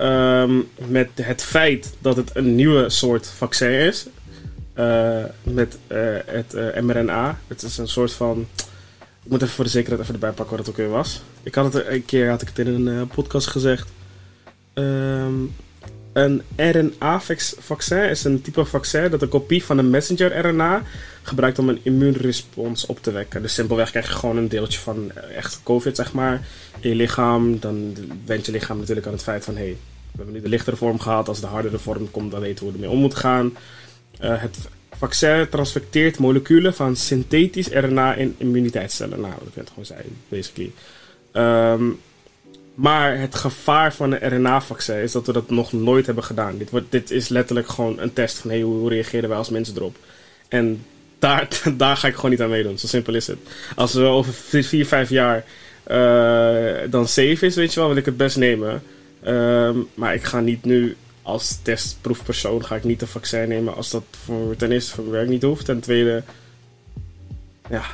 um, 0.00 0.68
met 0.76 1.08
het 1.14 1.42
feit 1.42 1.92
dat 1.98 2.16
het 2.16 2.30
een 2.32 2.54
nieuwe 2.54 2.90
soort 2.90 3.26
vaccin 3.36 3.70
is. 3.70 4.06
Met 5.42 5.78
het 5.86 6.82
mRNA. 6.82 7.38
Het 7.46 7.62
is 7.62 7.78
een 7.78 7.88
soort 7.88 8.12
van. 8.12 8.46
Ik 9.22 9.30
moet 9.30 9.42
even 9.42 9.54
voor 9.54 9.64
de 9.64 9.70
zekerheid 9.70 10.02
even 10.02 10.14
erbij 10.14 10.32
pakken 10.32 10.56
wat 10.56 10.66
het 10.66 10.74
ook 10.74 10.80
weer 10.80 10.96
was. 10.96 11.22
Ik 11.42 11.54
had 11.54 11.72
het 11.72 11.86
een 11.86 12.04
keer 12.04 12.28
had 12.28 12.42
ik 12.42 12.48
het 12.48 12.58
in 12.58 12.86
een 12.86 13.08
podcast 13.08 13.46
gezegd. 13.46 13.88
Ehm, 14.72 15.34
een 16.12 16.42
RNA-vaccin 16.56 18.08
is 18.08 18.24
een 18.24 18.42
type 18.42 18.64
vaccin 18.64 19.10
dat 19.10 19.22
een 19.22 19.28
kopie 19.28 19.64
van 19.64 19.78
een 19.78 19.90
messenger-RNA 19.90 20.82
gebruikt 21.22 21.58
om 21.58 21.68
een 21.68 21.80
immuunrespons 21.82 22.86
op 22.86 23.02
te 23.02 23.10
wekken. 23.10 23.42
Dus 23.42 23.54
simpelweg 23.54 23.90
krijg 23.90 24.06
je 24.06 24.12
gewoon 24.12 24.36
een 24.36 24.48
deeltje 24.48 24.78
van 24.78 25.12
echt 25.34 25.60
COVID, 25.62 25.96
zeg 25.96 26.12
maar, 26.12 26.46
in 26.80 26.88
je 26.88 26.94
lichaam. 26.94 27.58
Dan 27.58 27.96
went 28.24 28.46
je 28.46 28.52
lichaam 28.52 28.78
natuurlijk 28.78 29.06
aan 29.06 29.12
het 29.12 29.22
feit 29.22 29.44
van, 29.44 29.56
hé, 29.56 29.62
hey, 29.62 29.76
we 30.10 30.16
hebben 30.16 30.34
nu 30.34 30.40
de 30.40 30.48
lichtere 30.48 30.76
vorm 30.76 31.00
gehad. 31.00 31.28
Als 31.28 31.40
de 31.40 31.46
hardere 31.46 31.78
vorm 31.78 32.10
komt, 32.10 32.30
dan 32.30 32.40
weten 32.40 32.58
we 32.58 32.64
hoe 32.64 32.72
we 32.72 32.78
ermee 32.78 32.96
om 32.96 33.00
moeten 33.00 33.18
gaan. 33.18 33.56
Uh, 34.22 34.40
het 34.40 34.58
vaccin 34.92 35.48
transfecteert 35.48 36.18
moleculen 36.18 36.74
van 36.74 36.96
synthetisch 36.96 37.68
RNA 37.68 38.14
in 38.14 38.34
immuniteitscellen. 38.38 39.20
Nou, 39.20 39.32
dat 39.32 39.52
kan 39.52 39.62
het 39.62 39.68
gewoon 39.68 39.84
zijn, 39.84 40.04
basically. 40.28 40.72
Um, 41.32 42.00
maar 42.74 43.18
het 43.18 43.34
gevaar 43.34 43.94
van 43.94 44.12
een 44.12 44.36
RNA-vaccin 44.36 44.96
is 44.96 45.12
dat 45.12 45.26
we 45.26 45.32
dat 45.32 45.50
nog 45.50 45.72
nooit 45.72 46.06
hebben 46.06 46.24
gedaan. 46.24 46.58
Dit, 46.58 46.70
wordt, 46.70 46.86
dit 46.90 47.10
is 47.10 47.28
letterlijk 47.28 47.68
gewoon 47.68 48.00
een 48.00 48.12
test 48.12 48.38
van 48.38 48.50
hey, 48.50 48.60
hoe 48.60 48.88
reageren 48.88 49.28
wij 49.28 49.38
als 49.38 49.50
mensen 49.50 49.76
erop. 49.76 49.96
En 50.48 50.84
daar, 51.18 51.48
daar 51.76 51.96
ga 51.96 52.08
ik 52.08 52.14
gewoon 52.14 52.30
niet 52.30 52.40
aan 52.40 52.48
meedoen. 52.48 52.78
Zo 52.78 52.86
simpel 52.86 53.14
is 53.14 53.26
het. 53.26 53.38
Als 53.76 53.94
we 53.94 54.02
over 54.02 54.32
4, 54.32 54.86
5 54.86 55.10
jaar 55.10 55.44
uh, 55.90 56.90
dan 56.90 57.08
safe 57.08 57.46
is, 57.46 57.54
weet 57.54 57.74
je 57.74 57.80
wel, 57.80 57.88
wil 57.88 57.98
ik 57.98 58.04
het 58.04 58.16
best 58.16 58.36
nemen. 58.36 58.82
Uh, 59.26 59.70
maar 59.94 60.14
ik 60.14 60.22
ga 60.22 60.40
niet 60.40 60.64
nu 60.64 60.96
als 61.22 61.58
testproefpersoon 61.62 62.64
ga 62.64 62.76
ik 62.76 62.84
niet 62.84 63.02
een 63.02 63.08
vaccin 63.08 63.48
nemen 63.48 63.74
als 63.74 63.90
dat 63.90 64.04
voor 64.24 64.56
ten 64.56 64.72
eerste 64.72 64.90
voor 64.90 65.04
mijn 65.04 65.16
werk 65.16 65.28
niet 65.28 65.42
hoeft. 65.42 65.64
Ten 65.64 65.80
tweede, 65.80 66.22
ja, 67.70 67.84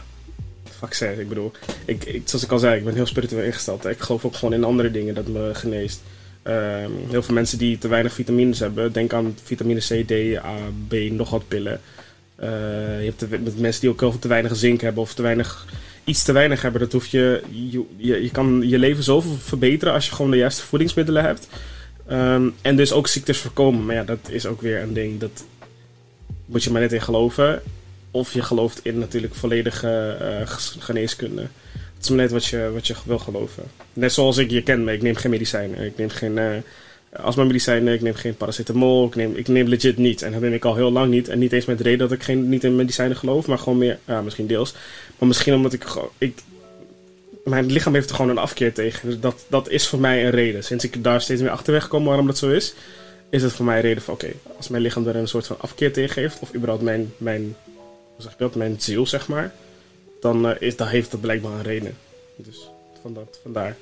vaccin. 0.79 1.21
Ik 1.21 1.29
bedoel, 1.29 1.53
ik, 1.85 2.05
ik, 2.05 2.23
zoals 2.25 2.45
ik 2.45 2.53
al 2.53 2.59
zei, 2.59 2.79
ik 2.79 2.85
ben 2.85 2.95
heel 2.95 3.07
spiritueel 3.07 3.45
ingesteld. 3.45 3.85
Ik 3.85 4.01
geloof 4.01 4.25
ook 4.25 4.35
gewoon 4.35 4.55
in 4.55 4.65
andere 4.65 4.91
dingen 4.91 5.15
dat 5.15 5.27
me 5.27 5.51
geneest. 5.53 6.01
Um, 6.45 6.93
heel 7.09 7.23
veel 7.23 7.35
mensen 7.35 7.59
die 7.59 7.79
te 7.79 7.89
weinig 7.89 8.13
vitamines 8.13 8.59
hebben, 8.59 8.93
denk 8.93 9.13
aan 9.13 9.37
vitamine 9.43 9.81
C, 9.81 10.07
D, 10.07 10.45
A, 10.45 10.55
B, 10.89 10.95
nog 10.95 11.31
wat 11.31 11.49
pillen. 11.49 11.81
Uh, 12.41 12.47
je 13.05 13.13
hebt 13.17 13.31
met 13.31 13.59
mensen 13.59 13.81
die 13.81 13.91
ook 13.91 14.01
heel 14.01 14.11
veel 14.11 14.21
te 14.21 14.29
weinig 14.29 14.57
zink 14.57 14.81
hebben 14.81 15.03
of 15.03 15.15
te 15.15 15.23
weinig, 15.23 15.67
iets 16.05 16.23
te 16.23 16.33
weinig 16.33 16.63
hebben. 16.63 16.81
Dat 16.81 16.93
hoef 16.93 17.07
je, 17.07 17.43
je, 17.51 17.85
je, 17.97 18.23
je 18.23 18.31
kan 18.31 18.63
je 18.69 18.79
leven 18.79 19.03
zoveel 19.03 19.37
verbeteren 19.41 19.95
als 19.95 20.07
je 20.07 20.15
gewoon 20.15 20.31
de 20.31 20.37
juiste 20.37 20.63
voedingsmiddelen 20.63 21.25
hebt. 21.25 21.49
Um, 22.11 22.55
en 22.63 22.77
dus 22.77 22.93
ook 22.93 23.07
ziektes 23.07 23.39
voorkomen. 23.39 23.85
Maar 23.85 23.95
ja, 23.95 24.05
dat 24.05 24.29
is 24.29 24.47
ook 24.47 24.61
weer 24.61 24.83
een 24.83 24.93
ding. 24.93 25.21
Dat 25.21 25.45
moet 26.47 26.65
je 26.65 26.71
maar 26.71 26.81
net 26.81 26.93
in 26.93 27.03
geloven. 27.03 27.63
Of 28.11 28.33
je 28.33 28.43
gelooft 28.43 28.81
in 28.83 28.99
natuurlijk 28.99 29.35
volledige 29.35 30.17
uh, 30.21 30.49
geneeskunde. 30.79 31.41
Het 31.95 32.05
is 32.05 32.09
maar 32.09 32.19
net 32.19 32.31
wat 32.31 32.45
je, 32.45 32.71
wat 32.73 32.87
je 32.87 32.95
wil 33.05 33.19
geloven. 33.19 33.63
Net 33.93 34.13
zoals 34.13 34.37
ik 34.37 34.51
je 34.51 34.63
ken, 34.63 34.89
ik 34.89 35.03
neem 35.03 35.15
geen 35.15 35.31
medicijnen. 35.31 35.85
Ik 35.85 35.97
neem 35.97 36.09
geen 36.09 36.37
uh, 36.37 36.57
astma-medicijnen, 37.13 37.95
ik 37.95 38.01
neem 38.01 38.15
geen 38.15 38.37
paracetamol. 38.37 39.07
Ik 39.07 39.15
neem, 39.15 39.35
ik 39.35 39.49
neem 39.49 39.69
legit 39.69 39.97
niet. 39.97 40.23
En 40.23 40.33
dat 40.33 40.41
neem 40.41 40.53
ik 40.53 40.65
al 40.65 40.77
heel 40.77 40.93
lang 40.93 41.11
niet. 41.11 41.29
En 41.29 41.39
niet 41.39 41.53
eens 41.53 41.65
met 41.65 41.79
de 41.79 41.85
reden 41.85 41.99
dat 41.99 42.13
ik 42.13 42.23
geen, 42.23 42.49
niet 42.49 42.65
in 42.65 42.77
medicijnen 42.77 43.17
geloof, 43.17 43.47
maar 43.47 43.59
gewoon 43.59 43.79
meer, 43.79 43.99
ja, 44.05 44.23
misschien 44.23 44.47
deels. 44.47 44.75
Maar 45.19 45.29
misschien 45.29 45.55
omdat 45.55 45.73
ik. 45.73 45.85
Ik, 46.19 46.43
mijn 47.49 47.67
lichaam 47.67 47.95
heeft 47.95 48.11
er 48.11 48.17
gewoon 48.17 48.31
een 48.31 48.39
afkeer 48.39 48.73
tegen. 48.73 49.09
Dus 49.09 49.21
dat, 49.21 49.45
dat 49.49 49.69
is 49.69 49.89
voor 49.89 49.99
mij 49.99 50.25
een 50.25 50.31
reden. 50.31 50.65
Sinds 50.65 50.85
ik 50.85 51.05
daar 51.05 51.21
steeds 51.21 51.41
meer 51.41 51.51
achterweg 51.51 51.89
kom 51.89 52.05
waarom 52.05 52.27
dat 52.27 52.39
zo 52.39 52.51
is, 52.51 52.75
is 53.31 53.43
het 53.43 53.53
voor 53.53 53.65
mij 53.65 53.77
een 53.77 53.83
reden 53.83 54.03
van: 54.03 54.15
oké, 54.15 54.33
als 54.57 54.69
mijn 54.69 54.83
lichaam 54.83 55.07
er 55.07 55.17
een 55.17 55.29
soort 55.29 55.47
van 55.47 55.61
afkeer 55.61 55.93
tegen 55.93 56.23
heeft, 56.23 56.39
of 56.41 56.55
überhaupt 56.55 56.83
mijn, 56.83 57.13
mijn 57.17 57.57
zeg 58.19 58.37
dat, 58.37 58.55
mijn 58.55 58.81
ziel, 58.81 59.07
zeg 59.07 59.29
maar, 59.29 59.55
dan, 60.21 60.47
uh, 60.47 60.53
is, 60.59 60.77
dan 60.77 60.87
heeft 60.87 61.11
dat 61.11 61.21
blijkbaar 61.21 61.53
een 61.53 61.63
reden. 61.63 61.97
Dus 62.37 62.71
van 63.03 63.15
dat, 63.15 63.41
vandaar. 63.43 63.77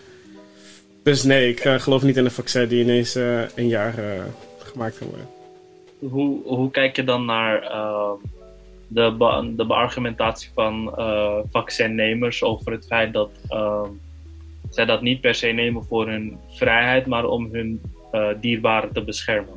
Dus 1.03 1.23
nee, 1.23 1.49
ik 1.49 1.65
uh, 1.65 1.81
geloof 1.81 2.03
niet 2.03 2.17
in 2.17 2.25
een 2.25 2.31
vaccin 2.31 2.69
die 2.69 2.83
ineens 2.83 3.17
uh, 3.17 3.43
een 3.55 3.69
jaar 3.69 3.95
gemaakt 4.59 4.99
kan 4.99 5.09
worden. 5.09 5.29
Hoe, 5.99 6.43
hoe 6.45 6.71
kijk 6.71 6.97
je 6.97 7.05
dan 7.05 7.25
naar 7.25 7.71
de, 8.89 9.53
de 9.57 9.67
beargumentatie 9.67 10.51
van 10.55 10.95
vaccinnemers 11.51 12.43
over 12.43 12.73
het 12.73 12.87
feit 12.87 13.13
dat 13.13 13.31
zij 14.71 14.85
dat 14.85 15.03
niet 15.03 15.21
per 15.21 15.35
se 15.35 15.47
nemen 15.47 15.85
voor 15.85 16.09
hun 16.09 16.39
vrijheid, 16.49 17.07
maar 17.07 17.25
om 17.25 17.49
hun 17.53 17.81
dierbaren 18.41 18.93
te 18.93 19.05
beschermen? 19.05 19.55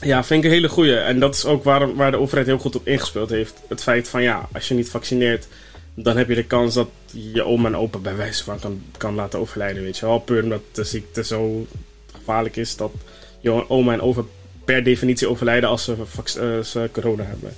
Ja, 0.00 0.24
vind 0.24 0.44
ik 0.44 0.50
een 0.50 0.56
hele 0.56 0.68
goeie. 0.68 0.96
En 0.96 1.18
dat 1.18 1.34
is 1.34 1.44
ook 1.44 1.64
waar, 1.64 1.94
waar 1.94 2.10
de 2.10 2.18
overheid 2.18 2.46
heel 2.46 2.58
goed 2.58 2.76
op 2.76 2.86
ingespeeld 2.86 3.30
heeft. 3.30 3.62
Het 3.68 3.82
feit 3.82 4.08
van 4.08 4.22
ja, 4.22 4.48
als 4.52 4.68
je 4.68 4.74
niet 4.74 4.90
vaccineert, 4.90 5.48
dan 5.94 6.16
heb 6.16 6.28
je 6.28 6.34
de 6.34 6.44
kans 6.44 6.74
dat 6.74 6.88
je 7.12 7.44
oma 7.44 7.68
en 7.68 7.76
opa 7.76 7.98
bij 7.98 8.16
wijze 8.16 8.44
van 8.44 8.58
kan, 8.58 8.82
kan 8.96 9.14
laten 9.14 9.38
overlijden. 9.38 9.82
Weet 9.82 9.98
je 9.98 10.06
wel, 10.06 10.18
puur 10.18 10.42
omdat 10.42 10.62
de 10.72 10.84
ziekte 10.84 11.24
zo 11.24 11.66
gevaarlijk 12.12 12.56
is 12.56 12.76
dat 12.76 12.92
je 13.40 13.68
oma 13.70 13.92
en 13.92 14.00
opa 14.00 14.22
per 14.64 14.84
definitie 14.84 15.28
overlijden 15.28 15.68
als 15.68 15.84
ze, 15.84 15.94
uh, 16.38 16.62
ze 16.62 16.88
corona 16.92 17.24
hebben. 17.24 17.54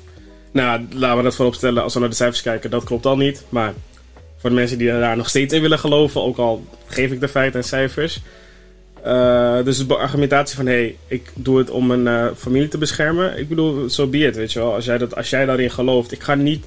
Nou, 0.52 0.86
laten 0.92 1.16
we 1.16 1.22
dat 1.22 1.34
voorop 1.34 1.54
stellen. 1.54 1.82
Als 1.82 1.94
we 1.94 2.00
naar 2.00 2.08
de 2.08 2.14
cijfers 2.14 2.42
kijken, 2.42 2.70
dat 2.70 2.84
klopt 2.84 3.06
al 3.06 3.16
niet. 3.16 3.44
Maar 3.48 3.74
voor 4.36 4.50
de 4.50 4.56
mensen 4.56 4.78
die 4.78 4.88
daar 4.88 5.16
nog 5.16 5.28
steeds 5.28 5.54
in 5.54 5.60
willen 5.60 5.78
geloven, 5.78 6.22
ook 6.22 6.36
al 6.36 6.64
geef 6.86 7.10
ik 7.10 7.20
de 7.20 7.28
feiten 7.28 7.60
en 7.60 7.66
cijfers 7.66 8.20
uh, 9.06 9.64
dus 9.64 9.86
de 9.86 9.96
argumentatie 9.96 10.56
van, 10.56 10.66
hé, 10.66 10.72
hey, 10.72 10.96
ik 11.06 11.30
doe 11.34 11.58
het 11.58 11.70
om 11.70 11.86
mijn 11.86 12.06
uh, 12.06 12.26
familie 12.36 12.68
te 12.68 12.78
beschermen. 12.78 13.38
Ik 13.38 13.48
bedoel, 13.48 13.80
zo 13.80 13.88
so 13.88 14.06
be 14.06 14.18
it, 14.18 14.36
weet 14.36 14.52
je 14.52 14.58
wel. 14.58 14.74
Als 14.74 14.84
jij, 14.84 14.98
dat, 14.98 15.16
als 15.16 15.30
jij 15.30 15.46
daarin 15.46 15.70
gelooft. 15.70 16.12
Ik 16.12 16.22
ga 16.22 16.34
niet 16.34 16.66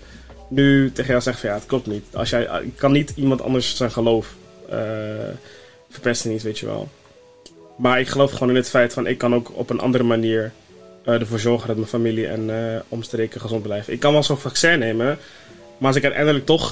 nu 0.49 0.91
tegen 0.91 1.09
jou 1.09 1.21
zeggen 1.21 1.41
van, 1.41 1.49
ja, 1.49 1.55
het 1.55 1.65
klopt 1.65 1.87
niet. 1.87 2.03
Als 2.13 2.29
jij, 2.29 2.49
ik 2.63 2.75
kan 2.75 2.91
niet 2.91 3.13
iemand 3.15 3.41
anders 3.41 3.75
zijn 3.75 3.91
geloof 3.91 4.35
uh, 4.71 4.77
verpesten 5.89 6.31
niet, 6.31 6.43
weet 6.43 6.59
je 6.59 6.65
wel. 6.65 6.89
Maar 7.77 7.99
ik 7.99 8.07
geloof 8.07 8.31
gewoon 8.31 8.49
in 8.49 8.55
het 8.55 8.69
feit 8.69 8.93
van, 8.93 9.07
ik 9.07 9.17
kan 9.17 9.35
ook 9.35 9.51
op 9.57 9.69
een 9.69 9.79
andere 9.79 10.03
manier 10.03 10.51
ervoor 11.03 11.39
zorgen 11.39 11.67
dat 11.67 11.75
mijn 11.75 11.87
familie 11.87 12.27
en 12.27 12.51
omstreken 12.87 13.41
gezond 13.41 13.63
blijven. 13.63 13.93
Ik 13.93 13.99
kan 13.99 14.13
wel 14.13 14.23
zo'n 14.23 14.37
vaccin 14.37 14.79
nemen... 14.79 15.17
Maar 15.77 15.87
als 15.87 15.97
ik 15.97 16.03
uiteindelijk 16.03 16.45
toch 16.45 16.69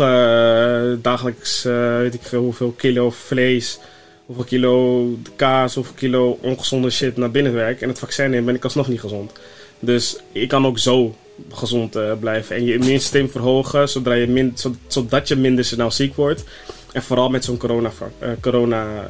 dagelijks, 1.02 1.64
weet 2.00 2.14
ik 2.14 2.22
veel 2.22 2.42
hoeveel 2.42 2.72
kilo 2.72 3.10
vlees 3.10 3.80
hoeveel 4.26 4.44
kilo 4.44 5.08
kaas, 5.36 5.76
hoeveel 5.76 5.94
kilo 5.96 6.38
ongezonde 6.42 6.90
shit 6.90 7.18
naar 7.18 7.32
binnen 7.32 7.54
werk. 7.54 7.82
En 7.82 7.90
het 7.90 8.00
vaccin 8.00 8.30
neem 8.30 8.46
ben 8.46 8.56
ik 8.56 8.64
alsnog 8.64 8.88
niet 8.88 9.00
gezond. 9.00 9.32
Dus 9.80 10.20
ik 10.32 10.48
kan 10.48 10.66
ook 10.66 10.80
zo 10.80 11.16
gezond 11.52 12.20
blijven. 12.20 12.56
En 12.56 12.66
je 12.66 12.74
immuunsysteem 12.74 13.30
verhogen 13.30 13.82
je 13.82 14.52
zodat 14.88 15.28
je 15.28 15.36
minder 15.36 15.66
snel 15.66 15.92
ziek 15.92 16.16
wordt. 16.16 16.44
En 16.92 17.04
vooral 17.04 17.30
met 17.30 17.46
zo'n 17.46 17.58
corona, 17.58 17.92
corona 18.40 19.06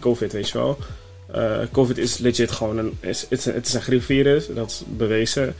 COVID, 0.00 0.32
weet 0.32 0.48
je 0.48 0.58
wel. 0.58 0.78
COVID 1.72 1.98
is 1.98 2.18
legit 2.18 2.50
gewoon 2.50 2.78
een, 2.78 2.96
is, 3.00 3.26
het, 3.28 3.66
is, 3.66 3.74
een 3.74 3.82
griepvirus, 3.82 4.46
dat 4.54 4.70
is 4.70 4.82
bewezen. 4.96 5.54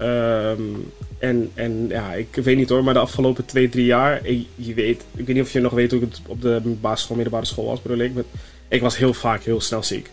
Um, 0.00 0.92
en, 1.18 1.50
en 1.54 1.86
ja, 1.88 2.12
ik 2.12 2.34
weet 2.34 2.56
niet 2.56 2.68
hoor, 2.68 2.84
maar 2.84 2.94
de 2.94 3.00
afgelopen 3.00 3.44
twee, 3.44 3.68
drie 3.68 3.84
jaar, 3.84 4.26
ik, 4.26 4.46
je 4.54 4.74
weet, 4.74 5.04
ik 5.16 5.26
weet 5.26 5.36
niet 5.36 5.44
of 5.44 5.52
je 5.52 5.60
nog 5.60 5.72
weet 5.72 5.90
hoe 5.90 6.00
het 6.00 6.20
op 6.26 6.42
de 6.42 6.60
basisschool, 6.80 7.16
middelbare 7.16 7.46
school 7.46 7.64
was, 7.64 7.82
bedoel 7.82 7.98
ik. 7.98 8.12
ik 8.68 8.80
was 8.80 8.96
heel 8.96 9.14
vaak 9.14 9.42
heel 9.42 9.60
snel 9.60 9.82
ziek. 9.82 10.10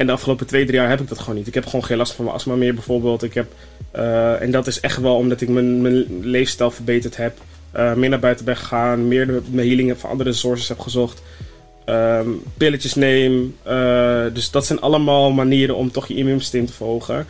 En 0.00 0.06
de 0.06 0.12
afgelopen 0.12 0.46
twee, 0.46 0.64
drie 0.64 0.78
jaar 0.78 0.88
heb 0.88 1.00
ik 1.00 1.08
dat 1.08 1.18
gewoon 1.18 1.34
niet. 1.34 1.46
Ik 1.46 1.54
heb 1.54 1.64
gewoon 1.64 1.84
geen 1.84 1.96
last 1.96 2.12
van 2.12 2.24
mijn 2.24 2.36
astma 2.36 2.54
meer 2.54 2.74
bijvoorbeeld. 2.74 3.22
Ik 3.22 3.34
heb, 3.34 3.52
uh, 3.96 4.42
en 4.42 4.50
dat 4.50 4.66
is 4.66 4.80
echt 4.80 5.00
wel 5.00 5.14
omdat 5.14 5.40
ik 5.40 5.48
mijn, 5.48 5.80
mijn 5.80 6.06
leefstijl 6.20 6.70
verbeterd 6.70 7.16
heb. 7.16 7.38
Uh, 7.76 7.94
meer 7.94 8.08
naar 8.08 8.18
buiten 8.18 8.44
ben 8.44 8.56
gegaan, 8.56 9.08
meer 9.08 9.26
de, 9.26 9.40
mijn 9.50 9.66
healing 9.66 9.98
van 9.98 10.10
andere 10.10 10.32
sources 10.32 10.68
heb 10.68 10.78
gezocht. 10.78 11.22
Um, 11.86 12.42
pilletjes 12.56 12.94
neem. 12.94 13.56
Uh, 13.66 14.24
dus 14.32 14.50
dat 14.50 14.66
zijn 14.66 14.80
allemaal 14.80 15.30
manieren 15.30 15.76
om 15.76 15.90
toch 15.90 16.08
je 16.08 16.14
immuunsysteem 16.14 16.66
te 16.66 16.72
verhogen. 16.72 17.26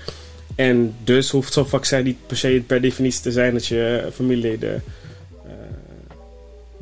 En 0.57 0.97
dus 1.05 1.31
hoeft 1.31 1.53
zo'n 1.53 1.67
vaccin 1.67 2.05
niet 2.05 2.27
per 2.27 2.37
se 2.37 2.63
per 2.67 2.81
definitie 2.81 3.23
te 3.23 3.33
zijn 3.33 3.53
dat 3.53 3.67
je 3.67 4.09
familieleden 4.13 4.83
uh, 5.47 5.53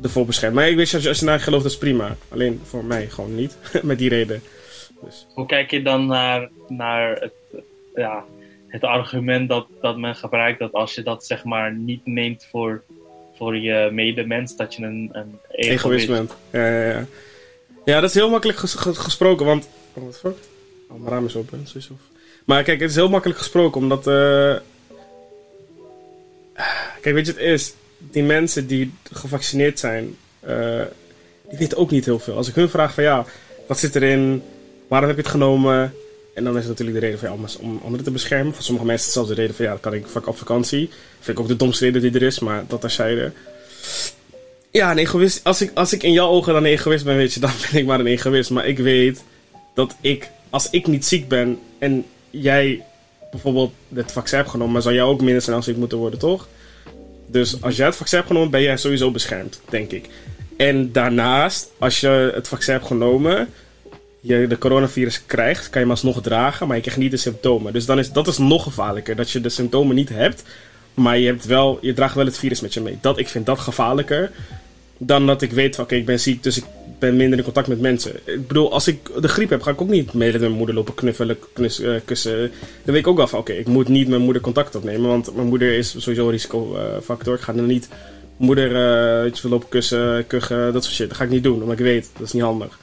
ervoor 0.03 0.25
beschermt. 0.25 0.55
Maar 0.55 0.69
ik 0.69 0.75
weet, 0.75 0.93
als 0.93 1.03
je, 1.03 1.09
als 1.09 1.19
je 1.19 1.25
naar 1.25 1.39
gelooft, 1.39 1.63
dat 1.63 1.71
is 1.71 1.77
prima. 1.77 2.15
Alleen 2.29 2.61
voor 2.63 2.85
mij 2.85 3.07
gewoon 3.07 3.35
niet. 3.35 3.57
Met 3.83 3.97
die 3.97 4.09
reden. 4.09 4.41
Dus. 5.03 5.25
Hoe 5.33 5.45
kijk 5.45 5.71
je 5.71 5.81
dan 5.81 6.05
naar, 6.05 6.49
naar 6.67 7.15
het, 7.19 7.63
ja, 7.95 8.23
het 8.67 8.83
argument 8.83 9.49
dat, 9.49 9.67
dat 9.81 9.97
men 9.97 10.15
gebruikt 10.15 10.59
dat 10.59 10.73
als 10.73 10.95
je 10.95 11.03
dat 11.03 11.25
zeg 11.25 11.43
maar 11.43 11.73
niet 11.73 12.05
neemt 12.05 12.47
voor, 12.51 12.83
voor 13.35 13.57
je 13.57 13.89
medemens, 13.91 14.55
dat 14.55 14.75
je 14.75 14.83
een, 14.83 15.09
een 15.11 15.39
egoïst 15.51 16.07
bent? 16.07 16.35
Ja, 16.51 16.67
ja, 16.67 16.89
ja. 16.89 17.05
Ja, 17.89 17.99
dat 17.99 18.09
is 18.09 18.15
heel 18.15 18.29
makkelijk 18.29 18.59
gesproken, 18.97 19.45
want. 19.45 19.67
Oh, 19.93 20.05
wat 20.05 20.17
fuck? 20.17 20.35
Oh, 20.89 20.99
mijn 20.99 21.13
raam 21.13 21.25
is 21.25 21.35
open, 21.35 21.67
sowieso. 21.67 21.93
Maar 22.45 22.63
kijk, 22.63 22.79
het 22.79 22.89
is 22.89 22.95
heel 22.95 23.09
makkelijk 23.09 23.39
gesproken, 23.39 23.81
omdat... 23.81 24.07
Uh... 24.07 24.55
Kijk, 27.01 27.15
weet 27.15 27.25
je, 27.25 27.31
het 27.31 27.41
is... 27.41 27.73
Die 27.97 28.23
mensen 28.23 28.67
die 28.67 28.93
gevaccineerd 29.11 29.79
zijn, 29.79 30.17
uh, 30.47 30.81
die 31.49 31.57
weten 31.57 31.77
ook 31.77 31.91
niet 31.91 32.05
heel 32.05 32.19
veel. 32.19 32.35
Als 32.35 32.47
ik 32.47 32.55
hun 32.55 32.69
vraag 32.69 32.93
van, 32.93 33.03
ja, 33.03 33.25
wat 33.67 33.79
zit 33.79 33.95
erin? 33.95 34.43
Waarom 34.87 35.07
heb 35.07 35.17
je 35.17 35.23
het 35.23 35.31
genomen? 35.31 35.93
En 36.33 36.43
dan 36.43 36.53
is 36.53 36.59
het 36.59 36.69
natuurlijk 36.69 36.99
de 36.99 37.05
reden 37.05 37.19
van, 37.19 37.49
om, 37.59 37.79
anderen 37.83 38.05
te 38.05 38.11
beschermen. 38.11 38.53
Voor 38.53 38.63
sommige 38.63 38.85
mensen 38.85 39.07
is 39.07 39.15
het 39.15 39.25
zelfs 39.25 39.29
de 39.29 39.41
reden 39.41 39.55
van, 39.55 39.65
ja, 39.65 39.71
dan 39.71 39.79
kan 39.79 39.93
ik 39.93 40.27
op 40.27 40.37
vakantie. 40.37 40.89
Vind 41.19 41.37
ik 41.37 41.43
ook 41.43 41.49
de 41.49 41.55
domste 41.55 41.85
reden 41.85 42.01
die 42.01 42.13
er 42.13 42.21
is, 42.21 42.39
maar 42.39 42.63
dat 42.67 42.81
terzijde. 42.81 43.31
Ja, 44.71 44.91
een 44.91 44.97
egoïst. 44.97 45.43
Als 45.43 45.61
ik, 45.61 45.71
als 45.73 45.93
ik 45.93 46.03
in 46.03 46.11
jouw 46.11 46.27
ogen 46.27 46.53
dan 46.53 46.63
een 46.63 46.71
egoïst 46.71 47.05
ben, 47.05 47.15
weet 47.15 47.33
je, 47.33 47.39
dan 47.39 47.51
ben 47.71 47.79
ik 47.79 47.85
maar 47.85 47.99
een 47.99 48.07
egoïst. 48.07 48.49
Maar 48.49 48.67
ik 48.67 48.77
weet 48.77 49.23
dat 49.73 49.95
ik, 50.01 50.29
als 50.49 50.69
ik 50.69 50.87
niet 50.87 51.05
ziek 51.05 51.27
ben 51.27 51.59
en 51.77 52.05
jij 52.29 52.83
bijvoorbeeld 53.31 53.73
het 53.93 54.11
vaccin 54.11 54.37
hebt 54.37 54.49
genomen, 54.49 54.73
maar 54.73 54.81
zou 54.81 54.95
jij 54.95 55.03
ook 55.03 55.21
minder 55.21 55.41
snel 55.41 55.61
ziek 55.61 55.77
moeten 55.77 55.97
worden, 55.97 56.19
toch? 56.19 56.47
Dus 57.27 57.61
als 57.61 57.75
jij 57.75 57.85
het 57.85 57.95
vaccin 57.95 58.17
hebt 58.17 58.29
genomen, 58.29 58.51
ben 58.51 58.61
jij 58.61 58.77
sowieso 58.77 59.11
beschermd, 59.11 59.61
denk 59.69 59.91
ik. 59.91 60.09
En 60.57 60.91
daarnaast, 60.91 61.69
als 61.77 61.99
je 61.99 62.31
het 62.35 62.47
vaccin 62.47 62.73
hebt 62.73 62.85
genomen, 62.85 63.49
je 64.19 64.47
de 64.47 64.57
coronavirus 64.57 65.25
krijgt, 65.25 65.63
kan 65.63 65.81
je 65.81 65.87
hem 65.87 65.89
alsnog 65.89 66.21
dragen, 66.21 66.67
maar 66.67 66.75
je 66.75 66.81
krijgt 66.81 66.99
niet 66.99 67.11
de 67.11 67.17
symptomen. 67.17 67.73
Dus 67.73 67.85
dan 67.85 67.99
is, 67.99 68.11
dat 68.11 68.27
is 68.27 68.37
nog 68.37 68.63
gevaarlijker, 68.63 69.15
dat 69.15 69.31
je 69.31 69.41
de 69.41 69.49
symptomen 69.49 69.95
niet 69.95 70.09
hebt, 70.09 70.43
maar 70.93 71.17
je, 71.17 71.25
hebt 71.25 71.45
wel, 71.45 71.77
je 71.81 71.93
draagt 71.93 72.15
wel 72.15 72.25
het 72.25 72.37
virus 72.37 72.61
met 72.61 72.73
je 72.73 72.81
mee. 72.81 72.97
Dat, 73.01 73.19
ik 73.19 73.27
vind 73.27 73.45
dat 73.45 73.59
gevaarlijker 73.59 74.31
dan 74.99 75.27
dat 75.27 75.41
ik 75.41 75.51
weet 75.51 75.75
van 75.75 75.83
oké, 75.83 75.95
ik 75.95 76.05
ben 76.05 76.19
ziek, 76.19 76.43
dus 76.43 76.57
ik 76.57 76.63
ben 76.99 77.15
minder 77.15 77.37
in 77.37 77.43
contact 77.43 77.67
met 77.67 77.79
mensen. 77.79 78.15
Ik 78.25 78.47
bedoel, 78.47 78.71
als 78.73 78.87
ik 78.87 79.09
de 79.21 79.27
griep 79.27 79.49
heb, 79.49 79.61
ga 79.61 79.71
ik 79.71 79.81
ook 79.81 79.89
niet 79.89 80.13
mee 80.13 80.31
met 80.31 80.41
mijn 80.41 80.51
moeder 80.51 80.75
lopen 80.75 80.93
knuffelen, 80.93 81.37
knus, 81.53 81.79
uh, 81.79 81.95
kussen. 82.05 82.37
Dan 82.39 82.49
weet 82.93 82.95
ik 82.95 83.07
ook 83.07 83.17
wel 83.17 83.27
van 83.27 83.39
oké, 83.39 83.53
ik 83.53 83.67
moet 83.67 83.87
niet 83.87 84.07
mijn 84.07 84.21
moeder 84.21 84.41
contact 84.41 84.75
opnemen, 84.75 85.09
want 85.09 85.35
mijn 85.35 85.47
moeder 85.47 85.73
is 85.73 85.89
sowieso 85.97 86.25
een 86.25 86.31
risicofactor. 86.31 87.35
Ik 87.35 87.41
ga 87.41 87.53
dan 87.53 87.65
niet 87.65 87.89
moeder 88.37 88.71
uh, 89.25 89.51
lopen 89.51 89.69
kussen, 89.69 90.27
kuchen, 90.27 90.73
dat 90.73 90.83
soort 90.83 90.95
shit. 90.95 91.07
Dat 91.07 91.17
ga 91.17 91.23
ik 91.23 91.29
niet 91.29 91.43
doen, 91.43 91.61
omdat 91.61 91.79
ik 91.79 91.85
weet, 91.85 92.09
dat 92.17 92.27
is 92.27 92.33
niet 92.33 92.43
handig. 92.43 92.79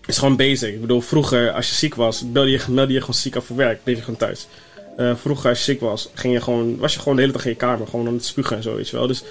Het 0.00 0.10
is 0.10 0.18
gewoon 0.18 0.36
basic. 0.36 0.74
Ik 0.74 0.80
bedoel, 0.80 1.00
vroeger 1.00 1.50
als 1.50 1.68
je 1.68 1.74
ziek 1.74 1.94
was, 1.94 2.32
belde 2.32 2.50
je, 2.50 2.60
meldde 2.68 2.92
je 2.92 3.00
gewoon 3.00 3.14
ziek 3.14 3.36
af 3.36 3.44
voor 3.44 3.56
werk, 3.56 3.84
bleef 3.84 3.96
je 3.96 4.02
gewoon 4.02 4.18
thuis. 4.18 4.46
Uh, 4.98 5.16
vroeger 5.16 5.48
als 5.48 5.58
je 5.58 5.64
ziek 5.64 5.80
was, 5.80 6.10
ging 6.14 6.34
je 6.34 6.40
gewoon, 6.40 6.76
was 6.76 6.94
je 6.94 6.98
gewoon 6.98 7.14
de 7.14 7.20
hele 7.20 7.32
dag 7.32 7.44
in 7.44 7.50
je 7.50 7.56
kamer, 7.56 7.86
gewoon 7.86 8.06
aan 8.06 8.14
het 8.14 8.24
spugen 8.24 8.56
en 8.56 8.62
zo, 8.62 8.76
weet 8.76 8.88
je 8.88 8.96
wel. 8.96 9.06
Dus 9.06 9.22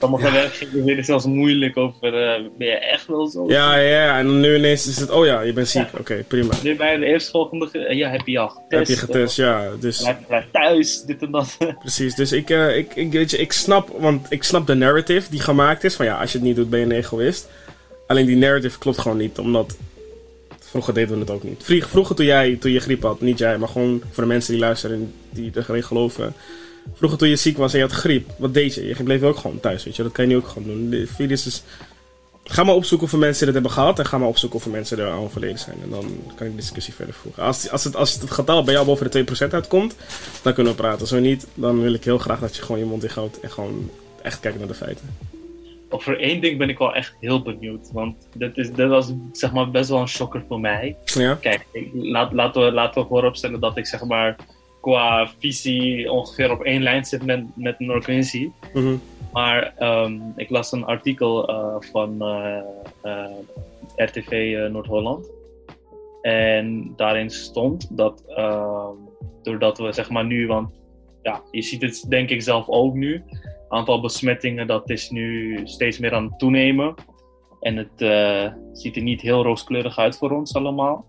Sommige 0.00 0.26
ja. 0.26 0.32
werkgevers 0.32 0.84
vinden 0.84 1.04
zelfs 1.04 1.24
moeilijk 1.24 1.76
over, 1.76 2.38
uh, 2.38 2.48
ben 2.58 2.66
je 2.66 2.78
echt 2.78 3.06
wel 3.06 3.26
zo? 3.26 3.44
Ja, 3.48 3.76
ja, 3.76 4.18
en 4.18 4.40
nu 4.40 4.56
ineens 4.56 4.86
is 4.86 4.96
het, 4.96 5.10
oh 5.10 5.26
ja, 5.26 5.40
je 5.40 5.52
bent 5.52 5.68
ziek, 5.68 5.82
ja. 5.82 5.88
oké, 5.90 6.00
okay, 6.00 6.22
prima. 6.22 6.54
Nu 6.62 6.76
bij 6.76 6.96
de 6.96 7.04
eerstvolgende, 7.04 7.94
ja, 7.94 8.10
heb 8.10 8.26
je 8.26 8.38
al 8.38 8.48
getest. 8.48 8.70
Heb 8.70 8.86
je 8.86 8.96
getest, 8.96 9.36
ja. 9.36 9.70
Dus... 9.80 10.00
Blijf, 10.00 10.16
blijf 10.26 10.44
thuis, 10.52 11.02
dit 11.02 11.22
en 11.22 11.30
dat. 11.30 11.56
Precies, 11.78 12.14
dus 12.14 12.32
ik, 12.32 12.50
uh, 12.50 12.76
ik, 12.76 12.94
ik, 12.94 13.12
weet 13.12 13.30
je, 13.30 13.36
ik 13.36 13.52
snap, 13.52 13.88
want 13.98 14.26
ik 14.28 14.42
snap 14.42 14.66
de 14.66 14.74
narrative 14.74 15.30
die 15.30 15.40
gemaakt 15.40 15.84
is, 15.84 15.94
van 15.94 16.06
ja, 16.06 16.20
als 16.20 16.32
je 16.32 16.38
het 16.38 16.46
niet 16.46 16.56
doet, 16.56 16.70
ben 16.70 16.78
je 16.78 16.84
een 16.84 16.92
egoïst. 16.92 17.48
Alleen 18.06 18.26
die 18.26 18.36
narrative 18.36 18.78
klopt 18.78 18.98
gewoon 18.98 19.16
niet, 19.16 19.38
omdat 19.38 19.76
vroeger 20.58 20.94
deden 20.94 21.14
we 21.14 21.20
het 21.20 21.30
ook 21.30 21.42
niet. 21.42 21.62
Vroeger 21.64 22.16
toen 22.16 22.26
jij, 22.26 22.56
toen 22.60 22.70
je 22.70 22.80
griep 22.80 23.02
had, 23.02 23.20
niet 23.20 23.38
jij, 23.38 23.58
maar 23.58 23.68
gewoon 23.68 24.02
voor 24.10 24.22
de 24.22 24.28
mensen 24.28 24.52
die 24.52 24.60
luisteren 24.60 24.96
en 24.96 25.12
die 25.30 25.52
erin 25.54 25.82
geloven 25.82 26.34
Vroeger 26.94 27.18
toen 27.18 27.28
je 27.28 27.36
ziek 27.36 27.56
was 27.56 27.72
en 27.72 27.78
je 27.78 27.84
had 27.84 27.94
griep, 27.94 28.30
wat 28.38 28.54
deed 28.54 28.74
je? 28.74 28.86
Je 28.86 29.02
bleef 29.02 29.22
ook 29.22 29.36
gewoon 29.36 29.60
thuis, 29.60 29.84
weet 29.84 29.96
je. 29.96 30.02
Dat 30.02 30.12
kan 30.12 30.24
je 30.24 30.30
nu 30.30 30.36
ook 30.36 30.48
gewoon 30.48 30.68
doen. 30.68 30.90
De 30.90 31.06
virus 31.06 31.46
is... 31.46 31.62
Ga 32.44 32.64
maar 32.64 32.74
opzoeken 32.74 33.06
of 33.06 33.16
mensen 33.16 33.44
dit 33.44 33.54
hebben 33.54 33.72
gehad. 33.72 33.98
En 33.98 34.06
ga 34.06 34.18
maar 34.18 34.28
opzoeken 34.28 34.58
of 34.58 34.66
mensen 34.66 34.98
er 34.98 35.10
aan 35.10 35.18
overleden 35.18 35.58
zijn. 35.58 35.76
En 35.82 35.90
dan 35.90 36.04
kan 36.34 36.46
ik 36.46 36.52
de 36.52 36.58
discussie 36.58 36.94
verder 36.94 37.14
voeren. 37.14 37.44
Als, 37.44 37.70
als, 37.70 37.84
het, 37.84 37.96
als 37.96 38.20
het 38.20 38.30
getal 38.30 38.64
bij 38.64 38.74
jou 38.74 38.86
boven 38.86 39.10
de 39.10 39.24
2% 39.46 39.50
uitkomt, 39.50 39.96
dan 40.42 40.54
kunnen 40.54 40.72
we 40.72 40.78
praten. 40.78 41.06
Zo 41.06 41.18
niet, 41.18 41.46
dan 41.54 41.80
wil 41.80 41.94
ik 41.94 42.04
heel 42.04 42.18
graag 42.18 42.40
dat 42.40 42.56
je 42.56 42.62
gewoon 42.62 42.80
je 42.80 42.86
mond 42.86 43.00
dicht 43.00 43.14
houdt. 43.14 43.40
En 43.40 43.50
gewoon 43.50 43.90
echt 44.22 44.40
kijkt 44.40 44.58
naar 44.58 44.68
de 44.68 44.74
feiten. 44.74 45.08
Over 45.88 46.20
één 46.20 46.40
ding 46.40 46.58
ben 46.58 46.68
ik 46.68 46.78
wel 46.78 46.94
echt 46.94 47.14
heel 47.20 47.42
benieuwd. 47.42 47.90
Want 47.92 48.28
dat, 48.34 48.56
is, 48.56 48.72
dat 48.72 48.88
was 48.88 49.12
zeg 49.32 49.52
maar 49.52 49.70
best 49.70 49.88
wel 49.88 50.00
een 50.00 50.08
shocker 50.08 50.44
voor 50.48 50.60
mij. 50.60 50.96
Ja? 51.04 51.34
Kijk, 51.34 51.66
ik, 51.72 51.90
laat, 51.92 52.32
laten, 52.32 52.64
we, 52.64 52.72
laten 52.72 53.02
we 53.02 53.08
vooropstellen 53.08 53.60
dat 53.60 53.76
ik 53.76 53.86
zeg 53.86 54.04
maar 54.04 54.36
qua 54.86 55.26
visie 55.38 56.10
ongeveer 56.10 56.50
op 56.50 56.62
één 56.62 56.82
lijn 56.82 57.04
zit 57.04 57.24
met, 57.24 57.44
met 57.54 57.78
Noord-Quincy. 57.78 58.50
Mm 58.74 59.00
Maar 59.32 59.74
um, 59.78 60.32
ik 60.36 60.50
las 60.50 60.72
een 60.72 60.84
artikel 60.84 61.50
uh, 61.50 61.76
van 61.78 62.10
uh, 62.22 62.58
uh, 63.04 63.36
RTV 63.96 64.56
Noord-Holland. 64.70 65.30
En 66.22 66.92
daarin 66.96 67.30
stond 67.30 67.96
dat 67.96 68.22
ehm, 68.28 68.94
doordat 69.42 69.78
we 69.78 69.92
zeg 69.92 70.10
maar 70.10 70.24
nu, 70.24 70.46
want 70.46 70.70
ja, 71.22 71.42
je 71.50 71.62
ziet 71.62 71.82
het 71.82 72.04
denk 72.08 72.30
ik 72.30 72.42
zelf 72.42 72.68
ook 72.68 72.94
nu. 72.94 73.22
Aantal 73.68 74.00
besmettingen 74.00 74.66
dat 74.66 74.90
is 74.90 75.10
nu 75.10 75.60
steeds 75.64 75.98
meer 75.98 76.14
aan 76.14 76.24
het 76.24 76.38
toenemen. 76.38 76.94
En 77.60 77.76
het 77.76 77.98
ziet 78.72 78.96
er 78.96 79.02
niet 79.02 79.20
heel 79.20 79.42
rooskleurig 79.42 79.98
uit 79.98 80.16
voor 80.16 80.30
ons 80.30 80.54
allemaal. 80.54 81.04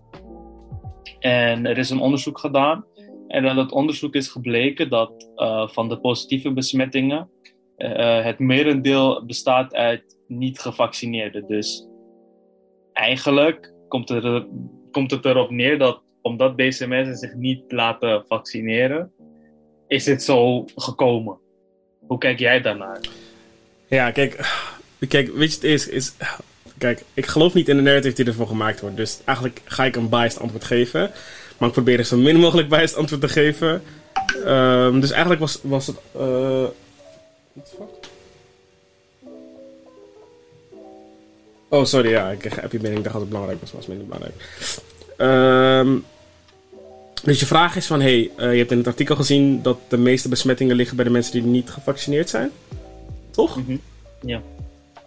En 1.18 1.66
er 1.66 1.78
is 1.78 1.90
een 1.90 2.00
onderzoek 2.00 2.38
gedaan 2.38 2.84
en 3.28 3.48
uit 3.48 3.56
het 3.56 3.72
onderzoek 3.72 4.14
is 4.14 4.28
gebleken 4.28 4.90
dat 4.90 5.30
uh, 5.36 5.68
van 5.68 5.88
de 5.88 6.00
positieve 6.00 6.52
besmettingen 6.52 7.30
uh, 7.76 8.24
het 8.24 8.38
merendeel 8.38 9.24
bestaat 9.26 9.74
uit 9.74 10.18
niet 10.26 10.58
gevaccineerden. 10.58 11.46
Dus 11.46 11.86
eigenlijk 12.92 13.72
komt, 13.88 14.20
komt 14.90 15.10
het 15.10 15.24
erop 15.24 15.50
neer 15.50 15.78
dat 15.78 16.02
omdat 16.22 16.56
mensen 16.56 17.16
zich 17.16 17.34
niet 17.34 17.62
laten 17.68 18.24
vaccineren, 18.28 19.12
is 19.86 20.06
het 20.06 20.22
zo 20.22 20.64
gekomen. 20.74 21.38
Hoe 22.06 22.18
kijk 22.18 22.38
jij 22.38 22.60
daarnaar? 22.60 23.00
Ja, 23.86 24.10
kijk, 24.10 24.50
kijk 25.08 25.28
weet 25.34 25.50
je, 25.50 25.54
het 25.54 25.64
is, 25.64 25.88
is. 25.88 26.14
Kijk, 26.78 27.02
ik 27.14 27.26
geloof 27.26 27.54
niet 27.54 27.68
in 27.68 27.76
de 27.76 27.82
narrative 27.82 28.14
die 28.14 28.24
ervoor 28.24 28.46
gemaakt 28.46 28.80
wordt. 28.80 28.96
Dus 28.96 29.20
eigenlijk 29.24 29.60
ga 29.64 29.84
ik 29.84 29.96
een 29.96 30.08
biased 30.08 30.40
antwoord 30.40 30.64
geven. 30.64 31.10
Maar 31.58 31.68
ik 31.68 31.74
probeer 31.74 31.98
er 31.98 32.04
zo 32.04 32.16
min 32.16 32.36
mogelijk 32.36 32.68
bij 32.68 32.80
het 32.80 32.94
antwoord 32.94 33.20
te 33.20 33.28
geven. 33.28 33.82
Um, 34.46 35.00
dus 35.00 35.10
eigenlijk 35.10 35.40
was, 35.40 35.58
was 35.62 35.86
het. 35.86 35.96
Uh, 36.16 36.64
Oh, 41.68 41.84
sorry, 41.84 42.10
ja, 42.10 42.30
ik 42.30 42.42
heb 42.42 42.72
je 42.72 42.78
mening. 42.80 42.96
Ik 42.96 43.02
dacht 43.02 43.12
dat 43.12 43.22
het 43.22 43.30
belangrijk 43.30 43.60
was, 43.60 43.72
maar 43.72 43.80
was 43.80 43.88
minder 43.88 44.06
belangrijk. 44.06 44.34
Um, 45.18 46.04
dus 47.22 47.40
je 47.40 47.46
vraag 47.46 47.76
is 47.76 47.86
van, 47.86 48.00
hey, 48.00 48.30
uh, 48.36 48.52
je 48.52 48.58
hebt 48.58 48.70
in 48.70 48.78
het 48.78 48.86
artikel 48.86 49.16
gezien 49.16 49.62
dat 49.62 49.78
de 49.88 49.96
meeste 49.96 50.28
besmettingen 50.28 50.76
liggen 50.76 50.96
bij 50.96 51.04
de 51.04 51.10
mensen 51.10 51.32
die 51.32 51.42
niet 51.42 51.70
gevaccineerd 51.70 52.28
zijn. 52.28 52.50
Toch? 53.30 53.56
Mm 53.56 53.64
-hmm. 53.66 53.80
Ja. 54.20 54.42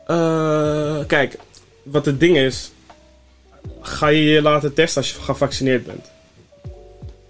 Uh, 0.08 1.06
kijk, 1.06 1.38
wat 1.84 2.06
het 2.06 2.20
ding 2.20 2.38
is, 2.38 2.72
ga 3.82 4.08
je 4.08 4.24
je 4.24 4.42
laten 4.42 4.74
testen 4.74 5.02
als 5.02 5.12
je 5.12 5.22
gevaccineerd 5.22 5.86
bent? 5.86 6.12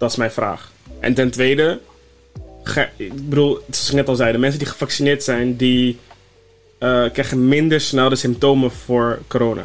Dat 0.02 0.10
is 0.10 0.16
mijn 0.16 0.30
vraag. 0.30 0.72
En 1.00 1.14
ten 1.14 1.30
tweede, 1.30 1.80
ik 2.96 3.28
bedoel, 3.28 3.58
zoals 3.70 3.88
ik 3.88 3.94
net 3.94 4.08
al 4.08 4.14
zei, 4.14 4.32
de 4.32 4.38
mensen 4.38 4.58
die 4.58 4.68
gevaccineerd 4.68 5.22
zijn, 5.22 5.56
die 5.56 5.98
uh, 6.78 7.10
krijgen 7.12 7.48
minder 7.48 7.80
snel 7.80 8.08
de 8.08 8.16
symptomen 8.16 8.70
voor 8.70 9.18
corona. 9.26 9.64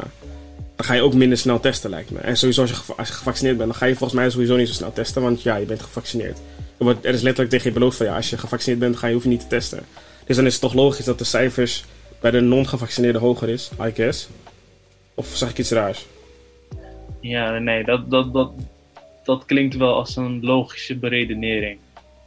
Dan 0.76 0.86
ga 0.86 0.94
je 0.94 1.02
ook 1.02 1.14
minder 1.14 1.38
snel 1.38 1.60
testen, 1.60 1.90
lijkt 1.90 2.10
me. 2.10 2.18
En 2.18 2.36
sowieso 2.36 2.60
als 2.60 2.70
je, 2.70 2.76
als 2.96 3.08
je 3.08 3.14
gevaccineerd 3.14 3.56
bent, 3.56 3.68
dan 3.68 3.78
ga 3.78 3.86
je 3.86 3.94
volgens 3.94 4.20
mij 4.20 4.30
sowieso 4.30 4.56
niet 4.56 4.68
zo 4.68 4.74
snel 4.74 4.92
testen, 4.92 5.22
want 5.22 5.42
ja, 5.42 5.56
je 5.56 5.66
bent 5.66 5.82
gevaccineerd. 5.82 6.38
Er 6.78 7.14
is 7.14 7.22
letterlijk 7.22 7.50
tegen 7.50 7.68
je 7.68 7.72
beloofd 7.72 7.96
van 7.96 8.06
ja, 8.06 8.16
als 8.16 8.30
je 8.30 8.38
gevaccineerd 8.38 8.80
bent, 8.80 8.96
ga 8.96 9.06
je, 9.06 9.14
hoef 9.14 9.22
je 9.22 9.28
niet 9.28 9.40
te 9.40 9.46
testen. 9.46 9.86
Dus 10.26 10.36
dan 10.36 10.46
is 10.46 10.52
het 10.52 10.62
toch 10.62 10.74
logisch 10.74 11.04
dat 11.04 11.18
de 11.18 11.24
cijfers 11.24 11.84
bij 12.20 12.30
de 12.30 12.40
non-gevaccineerden 12.40 13.20
hoger 13.20 13.48
is, 13.48 13.70
I 13.86 13.90
guess. 13.94 14.28
Of 15.14 15.26
zeg 15.32 15.50
ik 15.50 15.58
iets 15.58 15.70
raars? 15.70 16.06
Ja, 17.20 17.58
nee, 17.58 17.84
dat, 17.84 18.10
dat, 18.10 18.32
dat, 18.32 18.50
dat 19.28 19.44
klinkt 19.46 19.76
wel 19.76 19.94
als 19.94 20.16
een 20.16 20.38
logische 20.42 20.96
beredenering. 20.96 21.78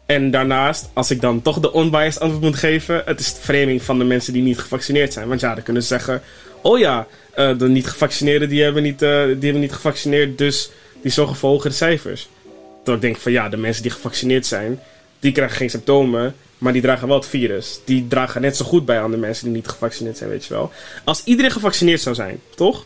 En 0.06 0.32
daarnaast, 0.32 0.90
als 0.94 1.12
ik 1.12 1.22
dan 1.22 1.42
toch 1.42 1.60
de 1.60 1.72
unbiased 1.76 2.22
antwoord 2.22 2.44
moet 2.44 2.56
geven, 2.56 3.02
het 3.06 3.20
is 3.20 3.34
de 3.34 3.42
framing 3.42 3.82
van 3.82 3.98
de 3.98 4.04
mensen 4.04 4.34
die 4.34 4.42
niet 4.42 4.60
gevaccineerd 4.60 5.14
zijn. 5.14 5.28
Want 5.28 5.40
ja, 5.40 5.54
dan 5.54 5.64
kunnen 5.64 5.82
ze 5.82 5.88
zeggen: 5.88 6.22
oh 6.62 6.80
ja, 6.80 7.08
uh, 7.36 7.58
de 7.58 7.68
niet 7.68 7.88
gevaccineerden 7.88 8.50
die 8.50 8.64
hebben 8.64 8.84
niet, 8.84 9.02
uh, 9.02 9.10
die 9.26 9.44
hebben 9.44 9.60
niet 9.60 9.72
gevaccineerd, 9.72 10.38
dus 10.38 10.72
die 11.02 11.12
zorgen 11.12 11.36
voor 11.36 11.50
hogere 11.50 11.74
cijfers. 11.74 12.30
Terwijl 12.76 12.96
ik 12.96 13.02
denk 13.02 13.18
van 13.18 13.32
ja, 13.32 13.50
de 13.50 13.58
mensen 13.58 13.84
die 13.84 13.92
gevaccineerd 13.92 14.46
zijn, 14.46 14.80
die 15.20 15.32
krijgen 15.32 15.58
geen 15.58 15.70
symptomen, 15.70 16.36
maar 16.58 16.74
die 16.74 16.82
dragen 16.82 17.08
wel 17.08 17.18
het 17.18 17.28
virus. 17.28 17.80
Die 17.86 18.08
dragen 18.08 18.42
net 18.42 18.58
zo 18.58 18.66
goed 18.66 18.86
bij 18.86 19.02
aan 19.02 19.12
de 19.12 19.18
mensen 19.18 19.46
die 19.46 19.54
niet 19.54 19.68
gevaccineerd 19.68 20.18
zijn, 20.18 20.30
weet 20.30 20.46
je 20.46 20.54
wel. 20.54 20.72
Als 21.04 21.24
iedereen 21.24 21.52
gevaccineerd 21.52 22.02
zou 22.02 22.16
zijn, 22.16 22.42
toch? 22.56 22.86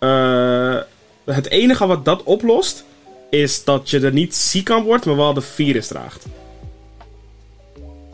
Uh, 0.00 0.80
het 1.24 1.48
enige 1.48 1.86
wat 1.86 2.04
dat 2.04 2.22
oplost, 2.22 2.84
is 3.30 3.64
dat 3.64 3.90
je 3.90 4.00
er 4.00 4.12
niet 4.12 4.34
ziek 4.34 4.70
aan 4.70 4.82
wordt, 4.82 5.04
maar 5.04 5.16
wel 5.16 5.34
de 5.34 5.40
virus 5.40 5.86
draagt. 5.86 6.26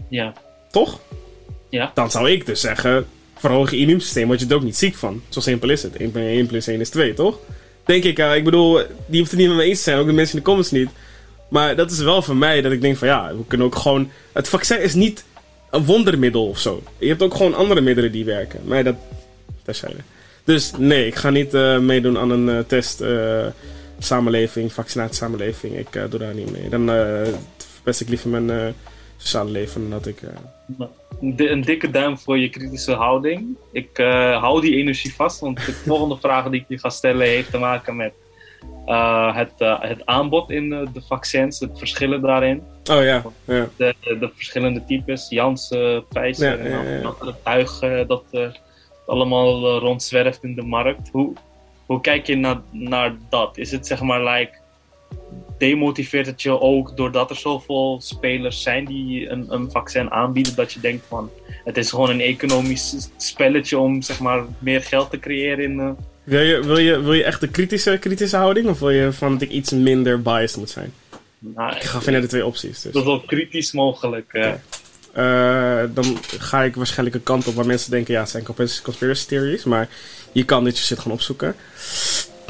Ja. 0.09 0.33
Toch? 0.71 1.01
Ja. 1.69 1.91
Dan 1.95 2.11
zou 2.11 2.31
ik 2.31 2.47
dus 2.47 2.61
zeggen, 2.61 3.07
verhoog 3.37 3.71
je 3.71 3.77
immuunsysteem, 3.77 4.27
word 4.27 4.41
je 4.41 4.47
er 4.47 4.55
ook 4.55 4.63
niet 4.63 4.77
ziek 4.77 4.95
van. 4.95 5.23
Zo 5.29 5.41
simpel 5.41 5.71
is 5.71 5.83
het. 5.83 5.97
1 5.97 6.11
plus 6.11 6.25
1 6.25 6.47
plus 6.47 6.67
1 6.67 6.81
is 6.81 6.91
2, 6.91 7.15
toch? 7.15 7.39
Denk 7.85 8.05
ik, 8.05 8.19
uh, 8.19 8.37
ik 8.37 8.45
bedoel, 8.45 8.81
die 9.07 9.19
hoeft 9.19 9.31
het 9.31 9.41
niet 9.41 9.49
met 9.49 9.57
me 9.57 9.63
eens 9.63 9.79
te 9.79 9.85
zijn, 9.85 9.99
ook 9.99 10.07
de 10.07 10.13
mensen 10.13 10.35
in 10.35 10.39
de 10.39 10.47
comments 10.47 10.71
niet. 10.71 10.89
Maar 11.49 11.77
dat 11.77 11.91
is 11.91 11.99
wel 11.99 12.23
voor 12.23 12.37
mij 12.37 12.61
dat 12.61 12.73
ik 12.73 12.81
denk 12.81 12.97
van 12.97 13.09
ja, 13.09 13.37
we 13.37 13.45
kunnen 13.47 13.67
ook 13.67 13.75
gewoon... 13.75 14.11
Het 14.33 14.49
vaccin 14.49 14.83
is 14.83 14.95
niet 14.95 15.25
een 15.71 15.85
wondermiddel 15.85 16.49
of 16.49 16.59
zo. 16.59 16.83
Je 16.99 17.09
hebt 17.09 17.23
ook 17.23 17.35
gewoon 17.35 17.55
andere 17.55 17.81
middelen 17.81 18.13
die 18.13 18.25
werken. 18.25 18.61
Maar 18.65 18.85
dat... 18.85 18.95
Terzijde. 19.65 19.97
Dus 20.49 20.73
nee, 20.79 21.07
ik 21.07 21.15
ga 21.15 21.31
niet 21.31 21.55
uh, 21.55 21.79
meedoen 21.79 22.19
aan 22.19 22.31
een 22.31 22.49
uh, 22.49 22.59
test 22.59 23.01
uh, 23.01 23.47
samenleving, 23.99 24.73
vaccinatiesamenleving. 24.73 25.77
Ik 25.77 25.93
doe 26.11 26.19
daar 26.19 26.35
niet 26.35 26.51
mee. 26.51 26.69
Dan 26.69 26.87
verpest 27.57 28.01
ik 28.01 28.09
liever 28.09 28.29
mijn 28.29 28.75
sociale 29.17 29.51
leven 29.51 29.81
dan 29.81 29.91
dat 29.91 30.07
ik... 30.07 30.21
De, 31.21 31.49
een 31.49 31.61
dikke 31.61 31.91
duim 31.91 32.19
voor 32.19 32.39
je 32.39 32.49
kritische 32.49 32.93
houding. 32.93 33.57
Ik 33.73 33.91
hou 34.41 34.61
die 34.61 34.77
energie 34.77 35.15
vast, 35.15 35.41
want 35.41 35.67
de 35.67 35.73
volgende 35.73 36.17
vraag 36.27 36.49
die 36.49 36.61
ik 36.61 36.67
je 36.69 36.79
ga 36.79 36.89
stellen 36.89 37.27
heeft 37.27 37.51
te 37.51 37.59
maken 37.59 37.97
met 37.97 38.13
het, 39.27 39.53
het 39.81 40.07
aanbod 40.07 40.51
in 40.51 40.69
de 40.69 41.03
vaccins, 41.07 41.61
het 41.61 41.79
verschillen 41.79 42.21
daarin. 42.21 42.63
Oh 42.91 43.03
ja, 43.03 43.23
ja. 43.45 43.69
De, 43.77 43.95
de, 44.01 44.31
verschillende 44.35 44.85
types, 44.85 45.29
Janssen, 45.29 46.05
Pfizer 46.09 46.69
ja, 46.69 46.85
en 46.85 47.01
ja, 47.01 47.15
het 47.21 47.45
tuig 47.45 47.79
dat 48.07 48.25
allemaal 49.09 49.77
uh, 49.77 49.83
rondzwerft 49.83 50.43
in 50.43 50.55
de 50.55 50.63
markt. 50.63 51.09
Hoe, 51.13 51.33
hoe 51.87 52.01
kijk 52.01 52.27
je 52.27 52.37
naar, 52.37 52.61
naar 52.71 53.17
dat? 53.29 53.59
Is 53.59 53.71
het 53.71 53.87
zeg 53.87 54.01
maar 54.01 54.25
like 54.25 54.57
demotiveert 55.59 56.27
het 56.27 56.43
je 56.43 56.61
ook 56.61 56.97
doordat 56.97 57.31
er 57.31 57.37
zoveel 57.37 58.01
spelers 58.01 58.63
zijn 58.63 58.85
die 58.85 59.29
een, 59.29 59.47
een 59.49 59.71
vaccin 59.71 60.11
aanbieden, 60.11 60.55
dat 60.55 60.73
je 60.73 60.81
denkt 60.81 61.05
van 61.09 61.31
het 61.65 61.77
is 61.77 61.91
gewoon 61.91 62.11
een 62.11 62.21
economisch 62.21 63.11
spelletje 63.17 63.79
om 63.79 64.03
zeg 64.03 64.21
maar 64.21 64.45
meer 64.59 64.83
geld 64.83 65.11
te 65.11 65.19
creëren 65.19 65.65
in. 65.65 65.79
Uh... 65.79 65.91
Wil, 66.25 66.41
je, 66.41 66.63
wil, 66.63 66.79
je, 66.79 67.01
wil 67.01 67.13
je 67.13 67.25
echt 67.25 67.41
de 67.41 67.49
kritische, 67.49 67.99
kritische 67.99 68.37
houding 68.37 68.69
of 68.69 68.79
wil 68.79 68.91
je 68.91 69.13
van 69.13 69.33
dat 69.33 69.43
ik 69.43 69.51
iets 69.51 69.73
minder 69.73 70.23
biased 70.23 70.57
moet 70.57 70.71
zijn? 70.71 70.93
Nou, 71.39 71.77
ik 71.77 71.83
gaf 71.83 72.05
je 72.05 72.11
net 72.11 72.23
de 72.23 72.29
twee 72.29 72.47
opties. 72.47 72.83
Dus. 72.83 73.03
Zo 73.03 73.19
kritisch 73.27 73.73
mogelijk. 73.73 74.33
Uh. 74.33 74.53
Uh, 75.17 75.83
dan 75.95 76.19
ga 76.39 76.63
ik 76.63 76.75
waarschijnlijk 76.75 77.17
een 77.17 77.23
kant 77.23 77.47
op 77.47 77.55
waar 77.55 77.67
mensen 77.67 77.91
denken: 77.91 78.15
ja, 78.15 78.21
het 78.21 78.31
zijn 78.31 78.47
conspiracy 78.83 79.27
theories. 79.27 79.65
Maar 79.65 79.89
je 80.33 80.45
kan 80.45 80.65
dit 80.65 80.77
shit 80.77 80.99
gewoon 80.99 81.17
opzoeken. 81.17 81.55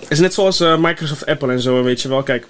Het 0.01 0.11
is 0.11 0.19
net 0.19 0.35
zoals 0.35 0.61
uh, 0.61 0.79
Microsoft, 0.79 1.27
Apple 1.27 1.53
en 1.53 1.61
zo. 1.61 1.83
Weet 1.83 2.03
je 2.03 2.09
wel, 2.09 2.23
kijk, 2.23 2.47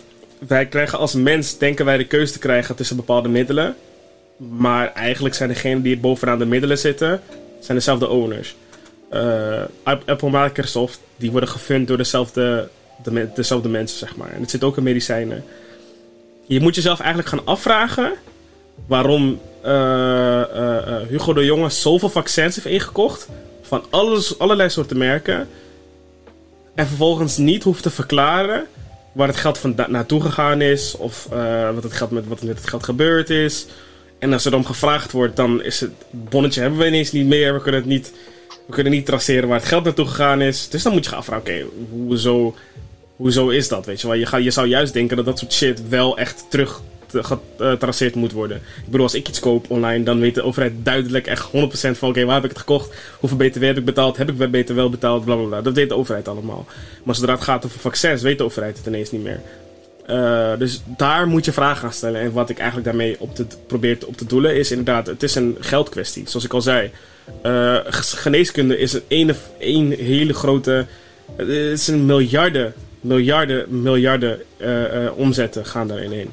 wij 0.46 0.66
krijgen 0.66 0.98
als 0.98 1.14
mens, 1.14 1.58
denken 1.58 1.84
wij 1.84 1.96
de 1.96 2.06
keuze 2.06 2.32
te 2.32 2.38
krijgen 2.38 2.74
tussen 2.74 2.96
bepaalde 2.96 3.28
middelen. 3.28 3.76
Maar 4.36 4.92
eigenlijk 4.92 5.34
zijn 5.34 5.48
degenen 5.48 5.82
die 5.82 5.98
bovenaan 5.98 6.38
de 6.38 6.46
middelen 6.46 6.78
zitten, 6.78 7.20
zijn 7.60 7.78
dezelfde 7.78 8.08
owners. 8.08 8.56
Uh, 9.12 9.62
Apple, 9.82 10.30
Microsoft, 10.30 11.00
die 11.16 11.30
worden 11.30 11.48
gefund 11.48 11.88
door 11.88 11.96
dezelfde, 11.96 12.68
de, 13.02 13.28
dezelfde 13.34 13.68
mensen, 13.68 13.98
zeg 13.98 14.16
maar. 14.16 14.32
En 14.32 14.40
het 14.40 14.50
zit 14.50 14.64
ook 14.64 14.76
in 14.76 14.82
medicijnen. 14.82 15.44
Je 16.46 16.60
moet 16.60 16.74
jezelf 16.74 16.98
eigenlijk 16.98 17.28
gaan 17.28 17.44
afvragen 17.44 18.12
waarom 18.86 19.40
Hugo 21.08 21.32
de 21.32 21.44
Jonge 21.44 21.70
zoveel 21.70 22.08
vaccins 22.08 22.54
heeft 22.54 22.66
ingekocht. 22.66 23.28
Van 23.62 23.84
alles, 23.90 24.38
allerlei 24.38 24.70
soorten 24.70 24.98
merken. 24.98 25.48
En 26.74 26.86
vervolgens 26.86 27.36
niet 27.36 27.62
hoeft 27.62 27.82
te 27.82 27.90
verklaren 27.90 28.66
waar 29.12 29.28
het 29.28 29.36
geld 29.36 29.58
van 29.58 29.74
naartoe 29.88 30.20
gegaan 30.20 30.60
is. 30.60 30.96
Of 30.96 31.28
wat, 31.74 31.82
het 31.82 31.92
geld 31.92 32.10
met, 32.10 32.26
wat 32.26 32.42
met 32.42 32.56
het 32.56 32.68
geld 32.68 32.84
gebeurd 32.84 33.30
is. 33.30 33.66
En 34.18 34.32
als 34.32 34.44
er 34.44 34.50
dan 34.50 34.66
gevraagd 34.66 35.12
wordt, 35.12 35.36
dan 35.36 35.62
is 35.62 35.80
het 35.80 35.90
bonnetje 36.10 36.60
hebben 36.60 36.78
we 36.78 36.86
ineens 36.86 37.12
niet 37.12 37.26
meer. 37.26 37.54
We 37.54 37.62
kunnen 37.62 37.80
het 37.80 37.90
niet, 37.90 38.12
we 38.66 38.72
kunnen 38.72 38.92
niet 38.92 39.06
traceren 39.06 39.48
waar 39.48 39.58
het 39.58 39.68
geld 39.68 39.84
naartoe 39.84 40.06
gegaan 40.06 40.40
is. 40.40 40.68
Dus 40.68 40.82
dan 40.82 40.92
moet 40.92 41.04
je 41.04 41.10
gaan 41.10 41.18
afvragen, 41.18 41.42
oké, 41.42 41.64
okay, 41.64 41.88
hoezo, 41.90 42.54
hoezo 43.16 43.48
is 43.48 43.68
dat? 43.68 43.86
Weet 43.86 44.00
je 44.00 44.06
wel? 44.06 44.16
Je, 44.16 44.26
ga, 44.26 44.36
je 44.36 44.50
zou 44.50 44.66
juist 44.66 44.92
denken 44.92 45.16
dat 45.16 45.24
dat 45.24 45.38
soort 45.38 45.52
shit 45.52 45.88
wel 45.88 46.18
echt 46.18 46.44
terug 46.48 46.80
getraceerd 47.12 48.14
moet 48.14 48.32
worden. 48.32 48.56
Ik 48.56 48.84
bedoel, 48.84 49.02
als 49.02 49.14
ik 49.14 49.28
iets 49.28 49.40
koop 49.40 49.70
online, 49.70 50.04
dan 50.04 50.20
weet 50.20 50.34
de 50.34 50.42
overheid 50.42 50.72
duidelijk 50.82 51.26
echt 51.26 51.46
100% 51.46 51.50
van 51.98 52.08
oké, 52.08 52.24
waar 52.24 52.34
heb 52.34 52.44
ik 52.44 52.50
het 52.50 52.58
gekocht? 52.58 52.94
Hoeveel 53.20 53.38
BTW 53.38 53.62
heb 53.62 53.78
ik 53.78 53.84
betaald? 53.84 54.16
Heb 54.16 54.30
ik 54.30 54.50
BTW 54.50 54.74
wel 54.74 54.90
betaald? 54.90 55.24
Blablabla. 55.24 55.62
Dat 55.62 55.74
weet 55.74 55.88
de 55.88 55.96
overheid 55.96 56.28
allemaal. 56.28 56.66
Maar 57.02 57.14
zodra 57.14 57.32
het 57.32 57.42
gaat 57.42 57.64
over 57.64 57.80
vaccins, 57.80 58.22
weet 58.22 58.38
de 58.38 58.44
overheid 58.44 58.76
het 58.76 58.86
ineens 58.86 59.10
niet 59.10 59.22
meer. 59.22 59.40
Uh, 60.10 60.58
dus 60.58 60.82
daar 60.96 61.26
moet 61.26 61.44
je 61.44 61.52
vragen 61.52 61.76
gaan 61.76 61.92
stellen. 61.92 62.20
En 62.20 62.32
wat 62.32 62.50
ik 62.50 62.58
eigenlijk 62.58 62.88
daarmee 62.88 63.16
op 63.18 63.30
probeer 63.66 63.98
op 64.06 64.16
te 64.16 64.26
doelen 64.26 64.56
is 64.56 64.70
inderdaad, 64.70 65.06
het 65.06 65.22
is 65.22 65.34
een 65.34 65.56
geldkwestie. 65.60 66.28
Zoals 66.28 66.44
ik 66.44 66.52
al 66.52 66.62
zei, 66.62 66.90
uh, 67.42 67.78
geneeskunde 67.90 68.78
is 68.78 68.98
een, 69.08 69.34
een, 69.58 69.92
hele 69.92 70.34
grote. 70.34 70.86
Het 71.36 71.48
is 71.48 71.88
een 71.88 72.06
miljarden, 72.06 72.74
miljarden, 73.00 73.82
miljarden 73.82 74.40
omzetten 75.16 75.66
gaan 75.66 75.88
daarin 75.88 76.12
heen. 76.12 76.32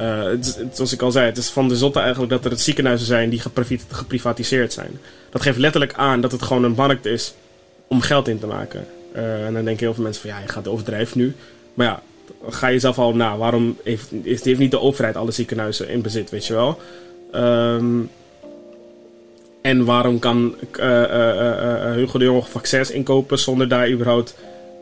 Uh, 0.00 0.22
het, 0.24 0.58
zoals 0.72 0.92
ik 0.92 1.02
al 1.02 1.10
zei, 1.10 1.26
het 1.26 1.36
is 1.36 1.48
van 1.48 1.68
de 1.68 1.76
zotte 1.76 1.98
eigenlijk 1.98 2.30
dat 2.32 2.44
er 2.44 2.50
het 2.50 2.60
ziekenhuizen 2.60 3.06
zijn 3.06 3.30
die 3.30 3.42
geprivatiseerd 3.88 4.72
zijn. 4.72 5.00
Dat 5.30 5.42
geeft 5.42 5.58
letterlijk 5.58 5.94
aan 5.94 6.20
dat 6.20 6.32
het 6.32 6.42
gewoon 6.42 6.64
een 6.64 6.74
markt 6.74 7.06
is 7.06 7.34
om 7.86 8.00
geld 8.00 8.28
in 8.28 8.38
te 8.38 8.46
maken. 8.46 8.86
Uh, 9.16 9.46
en 9.46 9.54
dan 9.54 9.64
denken 9.64 9.84
heel 9.84 9.94
veel 9.94 10.02
mensen 10.02 10.22
van 10.22 10.30
ja, 10.30 10.38
je 10.38 10.48
gaat 10.48 10.68
overdrijven 10.68 11.18
nu. 11.18 11.34
Maar 11.74 11.86
ja, 11.86 12.02
ga 12.48 12.66
je 12.66 12.78
zelf 12.78 12.98
al 12.98 13.14
na. 13.14 13.36
Waarom 13.36 13.76
heeft, 13.84 14.10
heeft 14.22 14.58
niet 14.58 14.70
de 14.70 14.80
overheid 14.80 15.16
alle 15.16 15.30
ziekenhuizen 15.30 15.88
in 15.88 16.02
bezit, 16.02 16.30
weet 16.30 16.46
je 16.46 16.54
wel? 16.54 16.80
Um, 17.34 18.10
en 19.62 19.84
waarom 19.84 20.18
kan 20.18 20.54
uh, 20.80 21.94
Hugo 21.94 22.18
de 22.18 22.24
Jonge 22.24 22.42
vaccins 22.42 22.90
inkopen 22.90 23.38
zonder 23.38 23.68
daar 23.68 23.90
überhaupt 23.90 24.34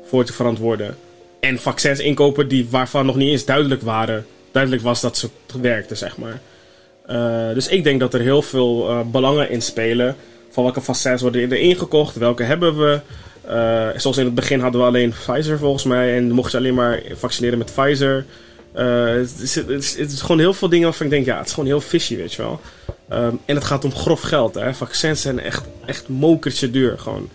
voor 0.05 0.25
te 0.25 0.33
verantwoorden? 0.33 0.97
En 1.41 1.59
vaccins 1.59 1.99
inkopen 1.99 2.49
die, 2.49 2.67
waarvan 2.71 3.07
nog 3.07 3.17
niet 3.17 3.31
eens 3.31 3.45
duidelijk 3.45 3.83
waren 3.83 4.27
duidelijk 4.53 4.83
was 4.83 5.01
dat 5.01 5.17
ze 5.17 5.29
werkte, 5.61 5.95
zeg 5.95 6.17
maar. 6.17 6.41
Uh, 7.11 7.55
dus 7.55 7.69
ik 7.69 7.85
denk 7.85 8.01
dat 8.01 8.15
er 8.15 8.21
heel 8.21 8.43
veel 8.43 8.91
uh, 8.91 9.01
belangen 9.07 9.51
in 9.51 9.63
spelen. 9.63 10.17
Van 10.51 10.63
welke 10.63 10.81
vaccins 10.81 11.23
worden 11.23 11.51
er 11.51 11.59
ingekocht, 11.59 12.17
welke 12.17 12.43
hebben 12.43 12.79
we. 12.79 13.01
Uh, 13.49 13.89
zoals 13.97 14.17
in 14.17 14.25
het 14.25 14.35
begin 14.35 14.61
hadden 14.61 14.81
we 14.81 14.87
alleen 14.87 15.11
Pfizer 15.11 15.59
volgens 15.59 15.85
mij. 15.85 16.17
En 16.17 16.31
mochten 16.31 16.51
ze 16.51 16.57
alleen 16.57 16.75
maar 16.75 17.03
vaccineren 17.13 17.59
met 17.59 17.73
Pfizer. 17.75 18.25
Het 18.73 19.41
is, 19.43 19.55
het, 19.55 19.69
is, 19.69 19.97
het, 19.97 20.13
is, 20.13 20.21
gewoon 20.21 20.39
heel 20.39 20.53
veel 20.53 20.69
dingen 20.69 20.85
waarvan 20.85 21.07
ik 21.07 21.13
denk, 21.13 21.27
ja, 21.27 21.37
het 21.37 21.47
is 21.47 21.53
gewoon 21.53 21.69
heel 21.69 21.81
fishy, 21.81 22.17
weet 22.17 22.33
je 22.33 22.43
wel. 22.43 22.61
Um, 23.13 23.41
en 23.45 23.55
het 23.55 23.65
gaat 23.65 23.85
om 23.85 23.95
grof 23.95 24.21
geld, 24.21 24.55
hè. 24.55 24.75
Vaccins 24.75 25.21
zijn 25.21 25.41
echt, 25.41 25.65
echt 25.87 26.09
mokertje 26.09 26.71
duur, 26.71 26.99
gewoon. 26.99 27.29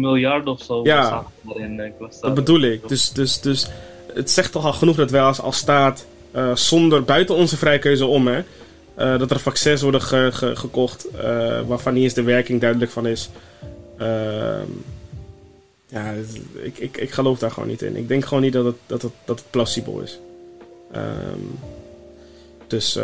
miljarden 0.00 0.52
of 0.52 0.62
zo. 0.62 0.80
Ja, 0.82 1.24
dat 2.20 2.34
bedoel 2.34 2.60
ik. 2.60 2.88
Dus, 2.88 3.10
dus, 3.10 3.40
dus 3.40 3.66
het 4.14 4.30
zegt 4.30 4.52
toch 4.52 4.64
al 4.64 4.72
genoeg 4.72 4.96
dat 4.96 5.10
wij 5.10 5.22
als, 5.22 5.40
als 5.40 5.56
staat 5.56 6.06
uh, 6.36 6.56
zonder 6.56 7.04
buiten 7.04 7.34
onze 7.34 7.56
vrijkeuze 7.56 8.06
om, 8.06 8.26
hè, 8.26 8.38
uh, 8.38 9.18
dat 9.18 9.30
er 9.30 9.40
vaccins 9.40 9.82
worden 9.82 10.02
ge 10.02 10.28
ge 10.32 10.56
gekocht 10.56 11.06
uh, 11.14 11.60
waarvan 11.66 11.94
niet 11.94 12.02
eens 12.02 12.14
de 12.14 12.22
werking 12.22 12.60
duidelijk 12.60 12.90
van 12.90 13.06
is. 13.06 13.30
Ehm, 13.98 14.68
ja, 15.88 16.12
ik, 16.62 16.78
ik, 16.78 16.96
ik 16.96 17.10
geloof 17.10 17.38
daar 17.38 17.50
gewoon 17.50 17.68
niet 17.68 17.82
in. 17.82 17.96
Ik 17.96 18.08
denk 18.08 18.24
gewoon 18.24 18.42
niet 18.42 18.52
dat 18.52 18.64
het, 18.64 18.76
dat 18.86 19.06
dat 19.24 19.44
plausibel 19.50 20.00
is. 20.00 20.18
Um, 20.96 21.58
dus 22.66 22.98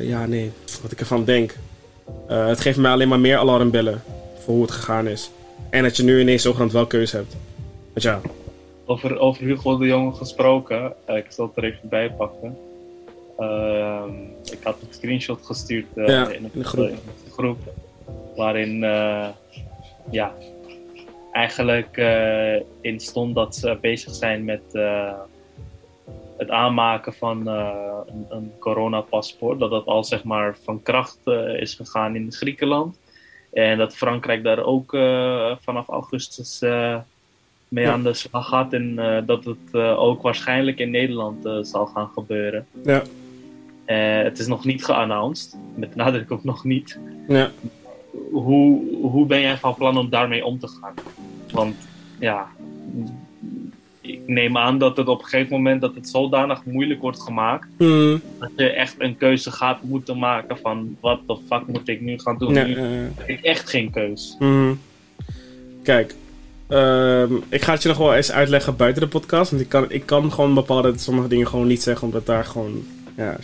ja, 0.00 0.26
nee, 0.26 0.52
wat 0.82 0.92
ik 0.92 1.00
ervan 1.00 1.24
denk. 1.24 1.54
het 2.26 2.60
geeft 2.60 2.78
mij 2.78 2.90
alleen 2.90 3.08
maar 3.08 3.20
meer 3.20 3.36
alarmbellen 3.38 4.02
voor 4.44 4.54
hoe 4.54 4.62
het 4.62 4.72
gegaan 4.72 5.06
is. 5.06 5.30
En 5.70 5.82
dat 5.82 5.96
je 5.96 6.02
nu 6.02 6.20
ineens 6.20 6.42
zogenaamd 6.42 6.72
wel 6.72 6.86
keuze 6.86 7.16
hebt. 7.16 7.36
Want. 7.92 8.24
Over, 8.84 9.18
over 9.18 9.44
Hugo 9.44 9.78
de 9.78 9.86
Jonge 9.86 10.12
gesproken, 10.12 10.92
ik 11.06 11.26
zal 11.28 11.46
het 11.46 11.56
er 11.56 11.64
even 11.64 11.88
bij 11.88 12.10
pakken. 12.10 12.56
Ehm, 13.38 14.10
ik 14.50 14.58
had 14.62 14.76
een 14.80 14.94
screenshot 14.94 15.46
gestuurd 15.46 15.86
uh, 15.94 16.30
in, 16.30 16.50
de 16.52 16.64
groep. 16.64 16.90
groep. 17.32 17.58
Waarin 18.36 18.82
uh, 18.82 19.28
ja, 20.10 20.34
eigenlijk 21.32 21.96
in 22.80 23.00
stond 23.00 23.34
dat 23.34 23.56
ze 23.56 23.78
bezig 23.80 24.14
zijn 24.14 24.44
met 24.44 24.62
het 26.36 26.50
aanmaken 26.50 27.12
van 27.12 27.46
een, 27.46 28.26
een 28.28 28.52
coronapaspoort. 28.58 29.58
Dat 29.58 29.70
dat 29.70 29.86
al 29.86 30.04
zeg 30.04 30.24
maar 30.24 30.56
van 30.64 30.82
kracht 30.82 31.18
is 31.56 31.74
gegaan 31.74 32.16
in 32.16 32.32
Griekenland. 32.32 32.98
En 33.52 33.78
dat 33.78 33.96
Frankrijk 33.96 34.42
daar 34.42 34.64
ook 34.64 34.90
vanaf 35.60 35.88
augustus 35.88 36.60
mee 37.68 37.88
aan 37.88 38.02
de 38.02 38.14
slag 38.14 38.48
gaat. 38.48 38.72
En 38.72 38.96
dat 39.26 39.44
het 39.44 39.74
ook 39.74 40.22
waarschijnlijk 40.22 40.78
in 40.78 40.90
Nederland 40.90 41.66
zal 41.66 41.86
gaan 41.86 42.10
gebeuren. 42.14 42.66
Ja. 42.84 43.02
Uh, 43.88 44.22
het 44.22 44.38
is 44.38 44.46
nog 44.46 44.64
niet 44.64 44.84
geannounced, 44.84 45.56
met 45.74 45.94
nadruk 45.94 46.30
ook 46.30 46.44
nog 46.44 46.64
niet. 46.64 46.98
Ja. 47.28 47.50
Hoe, 48.30 48.80
hoe 49.00 49.26
ben 49.26 49.40
jij 49.40 49.56
van 49.56 49.74
plan 49.74 49.98
om 49.98 50.10
daarmee 50.10 50.44
om 50.44 50.58
te 50.58 50.68
gaan? 50.68 50.94
Want 51.50 51.76
ja, 52.18 52.48
ik 54.00 54.20
neem 54.26 54.56
aan 54.56 54.78
dat 54.78 54.96
het 54.96 55.08
op 55.08 55.18
een 55.18 55.24
gegeven 55.24 55.56
moment 55.56 55.80
dat 55.80 55.94
het 55.94 56.08
zodanig 56.08 56.64
moeilijk 56.64 57.00
wordt 57.00 57.20
gemaakt. 57.20 57.68
Mm. 57.78 58.20
Dat 58.38 58.50
je 58.56 58.70
echt 58.70 58.94
een 58.98 59.16
keuze 59.16 59.50
gaat 59.50 59.82
moeten 59.82 60.18
maken 60.18 60.58
van 60.58 60.96
wat 61.00 61.20
de 61.26 61.36
fuck 61.48 61.66
moet 61.66 61.88
ik 61.88 62.00
nu 62.00 62.18
gaan 62.18 62.38
doen. 62.38 62.52
Nu 62.52 62.76
uh, 62.76 62.82
heb 63.14 63.28
ik 63.28 63.40
echt 63.40 63.70
geen 63.70 63.90
keus. 63.90 64.36
Mm. 64.38 64.80
Kijk, 65.82 66.14
uh, 66.68 67.22
ik 67.48 67.62
ga 67.62 67.72
het 67.72 67.82
je 67.82 67.88
nog 67.88 67.98
wel 67.98 68.14
eens 68.14 68.32
uitleggen 68.32 68.76
buiten 68.76 69.02
de 69.02 69.08
podcast. 69.08 69.50
Want 69.50 69.62
ik 69.62 69.68
kan, 69.68 69.90
ik 69.90 70.06
kan 70.06 70.32
gewoon 70.32 70.54
bepaalde 70.54 70.98
sommige 70.98 71.28
dingen 71.28 71.46
gewoon 71.48 71.66
niet 71.66 71.82
zeggen, 71.82 72.06
omdat 72.06 72.26
daar 72.26 72.44
gewoon. 72.44 72.82
Ja, 73.16 73.36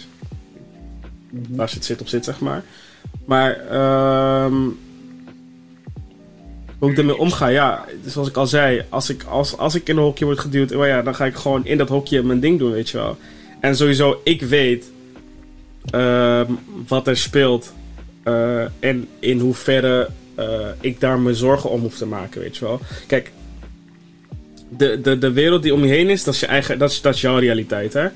Mhm. 1.35 1.57
Waar 1.57 1.71
het 1.75 1.85
zit 1.85 2.01
op 2.01 2.09
zit, 2.09 2.25
zeg 2.25 2.41
maar. 2.41 2.63
Maar, 3.25 3.51
um, 4.45 4.79
hoe 6.79 6.91
ik 6.91 6.99
ermee 6.99 7.17
omga, 7.17 7.47
ja, 7.47 7.85
zoals 8.07 8.29
ik 8.29 8.37
al 8.37 8.47
zei, 8.47 8.83
als 8.89 9.11
ik, 9.11 9.23
als, 9.23 9.57
als 9.57 9.75
ik 9.75 9.89
in 9.89 9.97
een 9.97 10.03
hokje 10.03 10.25
word 10.25 10.39
geduwd, 10.39 10.75
oh 10.75 10.87
ja, 10.87 11.03
dan 11.03 11.15
ga 11.15 11.25
ik 11.25 11.35
gewoon 11.35 11.67
in 11.67 11.79
dat 11.79 11.89
hokje 11.89 12.23
mijn 12.23 12.41
ding 12.41 12.59
doen, 12.59 12.73
weet 12.73 12.91
je 12.91 12.97
wel. 12.97 13.17
En 13.61 13.77
sowieso, 13.77 14.21
ik 14.25 14.43
weet 14.43 14.91
ehm, 15.91 16.53
wat 16.89 17.07
er 17.07 17.17
speelt 17.17 17.73
uh, 18.25 18.63
en 18.81 19.09
in 19.19 19.39
hoeverre 19.39 20.09
uh, 20.39 20.69
ik 20.81 21.01
daar 21.01 21.19
me 21.19 21.35
zorgen 21.35 21.71
om 21.71 21.81
hoef 21.81 21.97
te 21.97 22.07
maken, 22.07 22.41
weet 22.41 22.57
je 22.57 22.65
wel. 22.65 22.81
Kijk, 23.07 23.33
de, 24.69 25.01
de, 25.01 25.19
de 25.19 25.33
wereld 25.33 25.63
die 25.63 25.75
om 25.75 25.85
je 25.85 25.93
heen 25.93 26.11
is, 26.11 26.25
dat 26.25 26.35
is, 26.35 26.41
je 26.41 26.47
eigen, 26.47 26.79
dat 26.79 26.91
is, 26.91 27.01
dat 27.01 27.21
jouw 27.21 27.39
realiteit, 27.39 27.93
hè. 27.93 28.09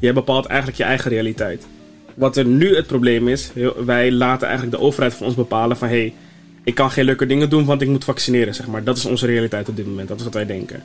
Je 0.00 0.12
bepaalt 0.12 0.46
eigenlijk 0.46 0.78
je 0.78 0.84
eigen 0.84 1.10
realiteit. 1.10 1.66
Wat 2.14 2.36
er 2.36 2.44
nu 2.44 2.76
het 2.76 2.86
probleem 2.86 3.28
is, 3.28 3.50
wij 3.84 4.12
laten 4.12 4.46
eigenlijk 4.46 4.76
de 4.76 4.82
overheid 4.82 5.14
van 5.14 5.26
ons 5.26 5.34
bepalen 5.34 5.76
van... 5.76 5.88
Hey, 5.88 6.14
ik 6.64 6.74
kan 6.74 6.90
geen 6.90 7.04
leuke 7.04 7.26
dingen 7.26 7.50
doen, 7.50 7.64
want 7.64 7.82
ik 7.82 7.88
moet 7.88 8.04
vaccineren, 8.04 8.54
zeg 8.54 8.66
maar. 8.66 8.84
Dat 8.84 8.96
is 8.96 9.04
onze 9.04 9.26
realiteit 9.26 9.68
op 9.68 9.76
dit 9.76 9.86
moment. 9.86 10.08
Dat 10.08 10.18
is 10.18 10.24
wat 10.24 10.34
wij 10.34 10.46
denken. 10.46 10.82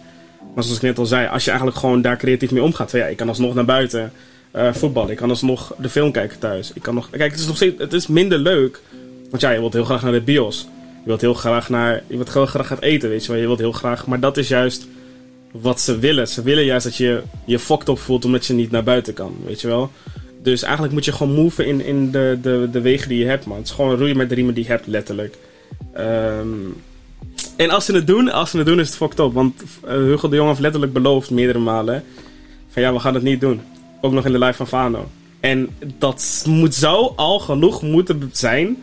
Maar 0.56 0.64
zoals 0.64 0.78
ik 0.78 0.84
net 0.84 0.98
al 0.98 1.06
zei, 1.06 1.28
als 1.28 1.44
je 1.44 1.50
eigenlijk 1.50 1.80
gewoon 1.80 2.02
daar 2.02 2.18
creatief 2.18 2.52
mee 2.52 2.64
omgaat... 2.64 2.90
Van, 2.90 3.00
ja, 3.00 3.06
ik 3.06 3.18
kan 3.18 3.28
alsnog 3.28 3.54
naar 3.54 3.66
buiten 3.66 4.12
uh, 4.56 4.74
voetballen. 4.74 5.12
Ik 5.12 5.18
kan 5.18 5.30
alsnog 5.30 5.74
de 5.78 5.90
film 5.90 6.12
kijken 6.12 6.40
thuis. 6.40 6.72
Ik 6.74 6.82
kan 6.82 6.96
nog... 6.96 7.10
Kijk, 7.10 7.32
het 7.32 7.40
is 7.40 7.48
nog 7.48 7.56
steeds... 7.56 7.82
Het 7.82 7.94
is 7.94 8.08
minder 8.08 8.38
leuk. 8.38 8.82
Want 9.30 9.42
ja, 9.42 9.50
je 9.50 9.60
wilt 9.60 9.74
heel 9.74 9.84
graag 9.84 10.02
naar 10.02 10.12
de 10.12 10.22
bios. 10.22 10.68
Je 10.80 11.06
wilt 11.06 11.22
heel 11.22 11.34
graag 11.34 11.70
naar... 11.70 12.04
Je 12.08 12.16
wilt 12.16 12.34
heel 12.34 12.46
graag 12.46 12.68
gaan 12.68 12.80
eten, 12.80 13.10
weet 13.10 13.26
je 13.26 13.32
wel. 13.32 13.42
Je 13.42 13.48
wilt 13.48 13.60
heel 13.60 13.72
graag... 13.72 14.08
Maar 14.08 14.20
dat 14.20 14.38
is 14.38 14.48
juist 14.48 14.88
wat 15.52 15.82
ze 15.82 16.00
willen. 16.00 16.28
Ze 16.28 16.42
willen 16.42 16.66
juist 16.66 16.86
dat 16.86 16.96
je 16.96 17.22
je 17.46 17.60
fucked 17.60 17.90
op 17.90 18.00
voelt 18.00 18.26
omdat 18.26 18.46
je 18.46 18.54
niet 18.54 18.72
naar 18.72 18.84
buiten 18.84 19.14
kan, 19.14 19.36
weet 19.46 19.62
je 19.62 19.68
wel. 19.68 19.92
Dus 20.44 20.64
eigenlijk 20.64 20.94
moet 20.94 21.06
je 21.06 21.12
gewoon 21.12 21.34
moven 21.34 21.66
in, 21.66 21.86
in 21.86 22.12
de, 22.12 22.38
de, 22.42 22.70
de 22.72 22.82
wegen 22.82 23.10
die 23.10 23.20
je 23.20 23.26
hebt, 23.26 23.46
man. 23.46 23.58
Het 23.58 23.66
is 23.66 23.72
gewoon 23.72 23.98
roeien 23.98 24.18
met 24.18 24.30
de 24.30 24.36
riemen 24.36 24.54
die 24.54 24.64
je 24.64 24.70
hebt, 24.70 24.88
letterlijk. 24.88 25.38
Um, 25.98 26.76
en 27.58 27.70
als 27.70 27.86
ze 27.86 27.94
het 27.94 28.08
doen, 28.08 28.32
als 28.32 28.50
ze 28.50 28.58
het 28.58 28.66
doen 28.66 28.80
is 28.80 28.88
het 28.88 28.96
fucked 28.96 29.20
up. 29.20 29.34
Want 29.34 29.64
uh, 29.86 29.92
Hugo 29.92 30.30
de 30.30 30.36
Jong 30.36 30.48
heeft 30.48 30.60
letterlijk 30.60 30.94
beloofd, 30.94 31.30
meerdere 31.30 31.60
malen, 31.60 32.04
van 32.70 32.82
ja, 32.82 32.94
we 32.94 33.00
gaan 33.00 33.14
het 33.14 33.24
niet 33.24 33.42
doen. 33.42 33.62
Ook 34.02 34.12
nog 34.12 34.26
in 34.26 34.32
de 34.32 34.40
live 34.40 34.54
van 34.54 34.68
Fano. 34.68 35.10
En 35.40 35.70
dat 35.98 36.44
moet 36.48 36.76
zo 36.76 37.14
al 37.16 37.40
genoeg 37.40 37.82
moeten 37.82 38.30
zijn 38.34 38.78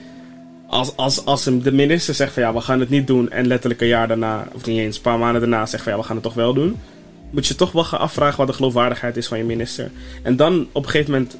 als, 0.66 0.96
als, 0.96 1.24
als 1.24 1.44
de 1.44 1.72
minister 1.72 2.14
zegt 2.14 2.32
van 2.32 2.42
ja, 2.42 2.52
we 2.52 2.60
gaan 2.60 2.80
het 2.80 2.88
niet 2.88 3.06
doen. 3.06 3.30
En 3.30 3.46
letterlijk 3.46 3.80
een 3.80 3.88
jaar 3.88 4.08
daarna, 4.08 4.48
of 4.54 4.66
niet 4.66 4.78
eens, 4.78 4.96
een 4.96 5.02
paar 5.02 5.18
maanden 5.18 5.40
daarna 5.40 5.66
zegt 5.66 5.82
van 5.82 5.92
ja, 5.92 5.98
we 5.98 6.04
gaan 6.04 6.16
het 6.16 6.24
toch 6.24 6.34
wel 6.34 6.54
doen. 6.54 6.76
Moet 7.30 7.46
je 7.46 7.54
toch 7.54 7.72
wel 7.72 7.84
gaan 7.84 8.00
afvragen 8.00 8.38
wat 8.38 8.46
de 8.46 8.52
geloofwaardigheid 8.52 9.16
is 9.16 9.26
van 9.26 9.38
je 9.38 9.44
minister. 9.44 9.90
En 10.22 10.36
dan 10.36 10.66
op 10.72 10.84
een 10.84 10.90
gegeven 10.90 11.12
moment, 11.12 11.36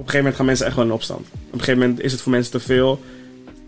gegeven 0.00 0.18
moment 0.18 0.36
gaan 0.36 0.46
mensen 0.46 0.66
echt 0.66 0.76
wel 0.76 0.84
in 0.84 0.92
opstand. 0.92 1.20
Op 1.20 1.52
een 1.52 1.58
gegeven 1.58 1.80
moment 1.80 2.00
is 2.00 2.12
het 2.12 2.20
voor 2.20 2.32
mensen 2.32 2.52
te 2.52 2.60
veel. 2.60 3.00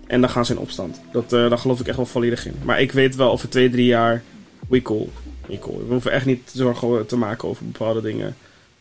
En 0.07 0.21
dan 0.21 0.31
gaan 0.31 0.47
ze 0.47 0.53
in 0.53 0.59
opstand. 0.59 1.01
Dat, 1.13 1.33
uh, 1.33 1.49
daar 1.49 1.59
geloof 1.59 1.81
ik 1.81 1.87
echt 1.87 1.97
wel 1.97 2.07
volledig 2.07 2.47
in. 2.47 2.55
Maar 2.63 2.81
ik 2.81 2.93
weet 2.93 3.17
wel 3.17 3.31
over 3.31 3.49
twee, 3.49 3.71
drie 3.71 3.87
jaar, 3.87 4.23
we 4.69 4.83
cool. 4.83 5.11
We 5.47 5.59
cool. 5.59 5.79
We 5.79 5.93
hoeven 5.93 6.13
echt 6.13 6.27
niet 6.27 6.51
zorgen 6.55 7.07
te 7.07 7.17
maken 7.17 7.49
over 7.49 7.65
bepaalde 7.65 8.01
dingen. 8.01 8.37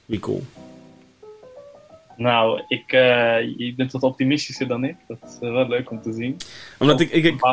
We 0.05 0.19
cool. 0.19 0.43
Nou, 2.17 2.61
ik, 2.67 2.93
uh, 2.93 3.01
je 3.57 3.73
bent 3.75 3.91
wat 3.91 4.03
optimistischer 4.03 4.67
dan 4.67 4.83
ik. 4.83 4.95
Dat 5.07 5.17
is 5.23 5.47
uh, 5.47 5.53
wel 5.53 5.67
leuk 5.67 5.91
om 5.91 6.01
te 6.01 6.13
zien. 6.13 6.37
Omdat 6.79 6.99
ik, 6.99 7.11
ik, 7.11 7.23
ik 7.23 7.45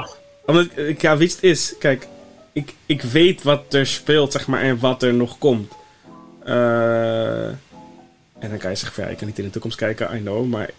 omdat 0.46 0.66
ik, 0.76 1.00
ja, 1.00 1.16
wist 1.16 1.42
is, 1.42 1.74
kijk, 1.78 2.08
ik, 2.52 2.74
ik 2.86 3.02
weet 3.02 3.42
wat 3.42 3.74
er 3.74 3.86
speelt, 3.86 4.32
zeg 4.32 4.46
maar, 4.46 4.60
en 4.60 4.78
wat 4.78 5.02
er 5.02 5.14
nog 5.14 5.38
komt. 5.38 5.72
Uh, 6.46 7.48
en 8.38 8.48
dan 8.50 8.58
kan 8.58 8.70
je 8.70 8.76
zeggen 8.76 8.94
van 8.94 9.04
ja, 9.04 9.10
ik 9.10 9.16
kan 9.16 9.26
niet 9.26 9.38
in 9.38 9.44
de 9.44 9.50
toekomst 9.50 9.76
kijken, 9.76 10.16
I 10.16 10.20
know, 10.20 10.46
maar 10.46 10.70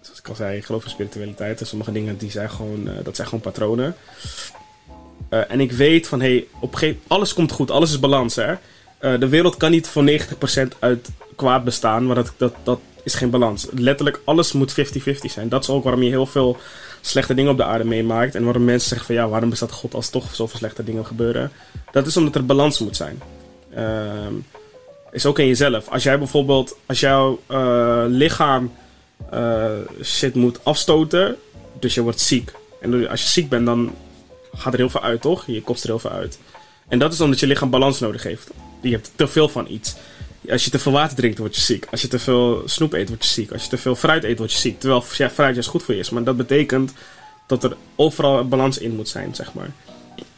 zoals 0.00 0.18
ik 0.18 0.28
al 0.28 0.34
zei, 0.34 0.56
ik 0.56 0.64
geloof 0.64 0.84
in 0.84 0.90
spiritualiteit. 0.90 1.60
En 1.60 1.66
sommige 1.66 1.92
dingen 1.92 2.16
die 2.16 2.30
zijn 2.30 2.50
gewoon, 2.50 2.88
dat 3.02 3.16
zijn 3.16 3.28
gewoon 3.28 3.42
patronen. 3.42 3.96
en 5.28 5.60
ik 5.60 5.72
weet 5.72 6.06
van 6.06 6.20
hé, 6.20 6.28
hey, 6.28 6.46
op 6.60 6.74
gegeven 6.74 7.00
alles 7.06 7.34
komt 7.34 7.52
goed, 7.52 7.70
alles 7.70 7.90
is 7.90 8.00
balans 8.00 8.34
hè. 8.34 8.54
de 9.18 9.28
wereld 9.28 9.56
kan 9.56 9.70
niet 9.70 9.88
voor 9.88 10.10
90% 10.10 10.78
uit 10.78 11.08
kwaad 11.36 11.64
bestaan, 11.64 12.06
maar 12.06 12.14
dat, 12.14 12.32
dat, 12.36 12.54
dat 12.62 12.80
is 13.06 13.14
geen 13.14 13.30
balans. 13.30 13.66
Letterlijk 13.72 14.20
alles 14.24 14.52
moet 14.52 14.72
50-50 14.72 14.74
zijn. 15.20 15.48
Dat 15.48 15.62
is 15.62 15.70
ook 15.70 15.82
waarom 15.82 16.02
je 16.02 16.08
heel 16.08 16.26
veel 16.26 16.56
slechte 17.00 17.34
dingen 17.34 17.50
op 17.50 17.56
de 17.56 17.64
aarde 17.64 17.84
meemaakt. 17.84 18.34
En 18.34 18.44
waarom 18.44 18.64
mensen 18.64 18.88
zeggen 18.88 19.06
van 19.06 19.14
ja, 19.14 19.28
waarom 19.28 19.50
bestaat 19.50 19.72
God 19.72 19.94
als 19.94 20.10
toch 20.10 20.34
zoveel 20.34 20.58
slechte 20.58 20.84
dingen 20.84 21.06
gebeuren. 21.06 21.52
Dat 21.92 22.06
is 22.06 22.16
omdat 22.16 22.34
er 22.34 22.46
balans 22.46 22.78
moet 22.78 22.96
zijn. 22.96 23.22
Uh, 23.76 24.26
is 25.16 25.26
ook 25.26 25.38
in 25.38 25.46
jezelf. 25.46 25.88
Als 25.88 26.02
jij 26.02 26.18
bijvoorbeeld, 26.18 26.76
als 26.86 27.00
jouw 27.00 27.40
uh, 27.48 28.04
lichaam 28.06 28.72
uh, 29.34 29.70
shit 30.02 30.34
moet 30.34 30.64
afstoten, 30.64 31.36
dus 31.80 31.94
je 31.94 32.02
wordt 32.02 32.20
ziek. 32.20 32.52
En 32.80 33.08
als 33.08 33.22
je 33.22 33.28
ziek 33.28 33.48
bent, 33.48 33.66
dan 33.66 33.94
gaat 34.54 34.72
er 34.72 34.78
heel 34.78 34.90
veel 34.90 35.02
uit, 35.02 35.20
toch? 35.20 35.46
Je 35.46 35.62
kost 35.62 35.82
er 35.82 35.88
heel 35.88 35.98
veel 35.98 36.10
uit. 36.10 36.38
En 36.88 36.98
dat 36.98 37.12
is 37.12 37.20
omdat 37.20 37.40
je 37.40 37.46
lichaam 37.46 37.70
balans 37.70 38.00
nodig 38.00 38.22
heeft. 38.22 38.50
Je 38.80 38.90
hebt 38.90 39.10
te 39.14 39.28
veel 39.28 39.48
van 39.48 39.66
iets. 39.68 39.94
Als 40.50 40.64
je 40.64 40.70
te 40.70 40.78
veel 40.78 40.92
water 40.92 41.16
drinkt, 41.16 41.38
word 41.38 41.54
je 41.54 41.60
ziek. 41.60 41.86
Als 41.90 42.02
je 42.02 42.08
te 42.08 42.18
veel 42.18 42.62
snoep 42.64 42.92
eet, 42.92 43.08
word 43.08 43.24
je 43.24 43.30
ziek. 43.30 43.52
Als 43.52 43.62
je 43.62 43.68
te 43.68 43.78
veel 43.78 43.94
fruit 43.94 44.24
eet, 44.24 44.38
word 44.38 44.52
je 44.52 44.58
ziek. 44.58 44.80
Terwijl 44.80 45.04
ja, 45.16 45.30
fruit 45.30 45.54
juist 45.54 45.68
goed 45.68 45.82
voor 45.82 45.94
je 45.94 46.00
is. 46.00 46.10
Maar 46.10 46.24
dat 46.24 46.36
betekent 46.36 46.92
dat 47.46 47.64
er 47.64 47.76
overal 47.94 48.38
een 48.38 48.48
balans 48.48 48.78
in 48.78 48.96
moet 48.96 49.08
zijn, 49.08 49.34
zeg 49.34 49.54
maar. 49.54 49.70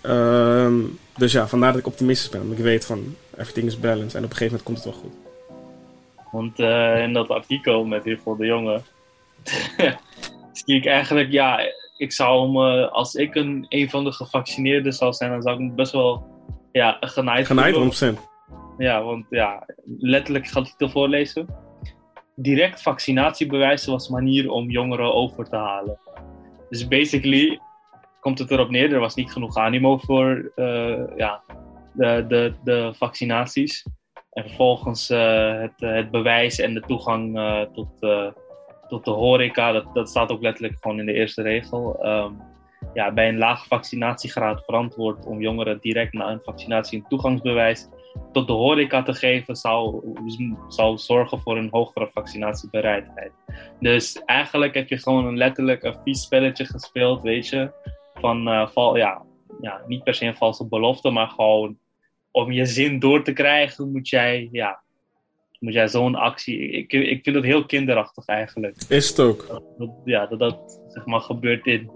Um, 0.09 0.99
dus 1.17 1.33
ja, 1.33 1.49
vandaar 1.49 1.71
dat 1.71 1.81
ik 1.81 1.87
optimistisch 1.87 2.29
ben. 2.29 2.41
Omdat 2.41 2.59
ik 2.59 2.65
weet 2.65 2.87
van, 2.87 3.15
everything 3.37 3.67
is 3.67 3.81
balance. 3.81 4.17
En 4.17 4.25
op 4.25 4.31
een 4.31 4.37
gegeven 4.37 4.47
moment 4.47 4.63
komt 4.63 4.77
het 4.77 4.87
wel 4.87 4.95
goed. 5.03 5.13
Want 6.33 6.59
uh, 6.59 7.03
in 7.03 7.13
dat 7.13 7.29
artikel 7.29 7.85
met 7.85 8.05
Hugo 8.05 8.37
de 8.37 8.47
Jonge... 8.47 8.81
zie 10.65 10.77
ik 10.77 10.87
eigenlijk, 10.87 11.33
ja... 11.33 11.59
Ik 11.97 12.13
zou 12.13 12.51
me, 12.51 12.89
als 12.89 13.15
ik 13.15 13.35
een, 13.35 13.67
een 13.69 13.91
van 13.91 14.05
de 14.05 14.13
gevaccineerden 14.13 14.93
zou 14.93 15.13
zijn, 15.13 15.31
dan 15.31 15.43
zou 15.43 15.55
ik 15.55 15.61
me 15.63 15.71
best 15.71 15.93
wel 15.93 16.27
ja, 16.73 16.97
genaaid 17.01 17.47
Genaaid, 17.47 18.15
100%. 18.15 18.19
Ja, 18.79 19.03
want 19.03 19.27
ja, 19.31 19.67
letterlijk 19.99 20.47
gaat 20.47 20.67
het 20.67 20.79
te 20.79 20.89
voorlezen. 20.89 21.47
Direct 22.35 22.83
vaccinatiebewijzen 22.83 23.93
was 23.93 24.09
een 24.09 24.15
manier 24.15 24.51
om 24.51 24.71
jongeren 24.71 25.15
over 25.15 25.49
te 25.49 25.57
halen. 25.57 25.99
Dus 26.69 26.89
basically 26.89 27.61
komt 28.21 28.39
het 28.39 28.51
erop 28.51 28.71
neer, 28.71 28.93
er 28.93 29.01
was 29.01 29.15
niet 29.15 29.33
genoeg 29.33 29.57
animo 29.57 29.99
voor 29.99 30.53
uh, 30.57 31.03
ja, 31.17 31.43
de, 31.93 32.25
de, 32.29 32.55
de 32.65 32.93
vaccinaties. 32.97 33.87
En 34.31 34.45
vervolgens 34.45 35.11
uh, 35.11 35.61
het, 35.61 35.73
het 35.77 36.11
bewijs 36.11 36.59
en 36.59 36.75
de 36.75 36.81
toegang 36.81 37.41
tot, 37.73 37.89
tot 38.89 39.05
de 39.05 39.11
horeca, 39.11 39.73
dat, 39.73 39.95
dat 39.95 40.09
staat 40.09 40.31
ook 40.31 40.43
letterlijk 40.43 40.77
gewoon 40.81 40.99
in 40.99 41.07
de 41.07 41.13
eerste 41.13 41.43
regel. 41.43 42.07
Um, 42.07 42.41
ja, 42.95 43.13
bij 43.13 43.29
een 43.29 43.39
lage 43.39 43.67
vaccinatiegraad 43.67 44.65
verantwoord 44.65 45.27
om 45.27 45.41
jongeren 45.41 45.79
direct 45.81 46.13
na 46.13 46.31
een 46.31 46.41
vaccinatie 46.45 46.99
een 46.99 47.09
toegangsbewijs 47.09 47.89
tot 48.33 48.47
de 48.47 48.53
horeca 48.53 49.03
te 49.03 49.15
geven, 49.15 49.57
zou, 49.57 50.03
zou 50.69 50.99
zorgen 50.99 51.41
voor 51.41 51.57
een 51.57 51.69
hogere 51.71 52.11
vaccinatiebereidheid. 52.13 53.33
Dus 53.81 54.23
eigenlijk 54.25 54.75
heb 54.75 54.89
je 54.89 54.99
gewoon 54.99 55.27
een 55.27 55.37
letterlijk 55.37 55.83
een 55.83 55.97
vies 56.05 56.23
spelletje 56.23 56.65
gespeeld, 56.65 57.23
weet 57.23 57.49
je. 57.49 57.71
Van, 58.21 58.49
uh, 58.49 58.69
val, 58.69 58.97
ja, 58.97 59.23
ja, 59.61 59.81
niet 59.87 60.05
per 60.05 60.15
se 60.15 60.25
een 60.25 60.37
valse 60.37 60.67
belofte, 60.67 61.11
maar 61.11 61.29
gewoon 61.29 61.79
om 62.31 62.53
je 62.53 62.67
zin 62.67 62.99
door 62.99 63.23
te 63.23 63.33
krijgen, 63.33 63.93
moet 63.93 64.09
jij, 64.09 64.49
ja, 64.53 64.81
moet 65.59 65.73
jij 65.73 65.89
zo'n 65.89 66.15
actie. 66.15 66.71
Ik, 66.71 66.93
ik 66.93 67.23
vind 67.23 67.37
het 67.37 67.45
heel 67.45 67.67
kinderachtig 67.67 68.27
eigenlijk. 68.27 68.77
Is 68.89 69.09
het 69.09 69.21
ook? 69.21 69.63
Dat, 69.79 69.91
ja, 70.05 70.27
dat 70.27 70.39
dat 70.39 70.81
zeg 70.89 71.07
maar 71.07 71.21
gebeurt 71.21 71.67
in 71.67 71.91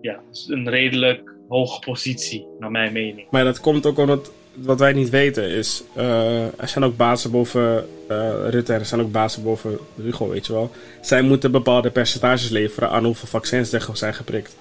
ja, 0.00 0.20
een 0.48 0.68
redelijk 0.68 1.34
hoge 1.48 1.80
positie, 1.80 2.46
naar 2.58 2.70
mijn 2.70 2.92
mening. 2.92 3.30
Maar 3.30 3.44
dat 3.44 3.60
komt 3.60 3.86
ook 3.86 3.98
omdat 3.98 4.32
wat 4.54 4.78
wij 4.78 4.92
niet 4.92 5.10
weten 5.10 5.48
is, 5.48 5.82
uh, 5.96 6.60
er 6.60 6.68
zijn 6.68 6.84
ook 6.84 6.96
bazen 6.96 7.30
boven 7.30 7.88
uh, 8.10 8.30
Rutte 8.48 8.72
er 8.72 8.84
zijn 8.84 9.00
ook 9.00 9.12
bazen 9.12 9.42
boven 9.42 9.78
Hugo, 10.02 10.28
weet 10.28 10.46
je 10.46 10.52
wel. 10.52 10.70
Zij 11.00 11.22
moeten 11.22 11.52
bepaalde 11.52 11.90
percentages 11.90 12.48
leveren 12.48 12.90
aan 12.90 13.04
hoeveel 13.04 13.28
vaccins 13.28 13.72
er 13.72 13.88
zijn 13.92 14.14
geprikt. 14.14 14.56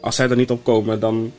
Als 0.00 0.16
zij 0.16 0.28
er 0.28 0.36
niet 0.36 0.50
op 0.50 0.64
komen, 0.64 1.00
dan 1.00 1.32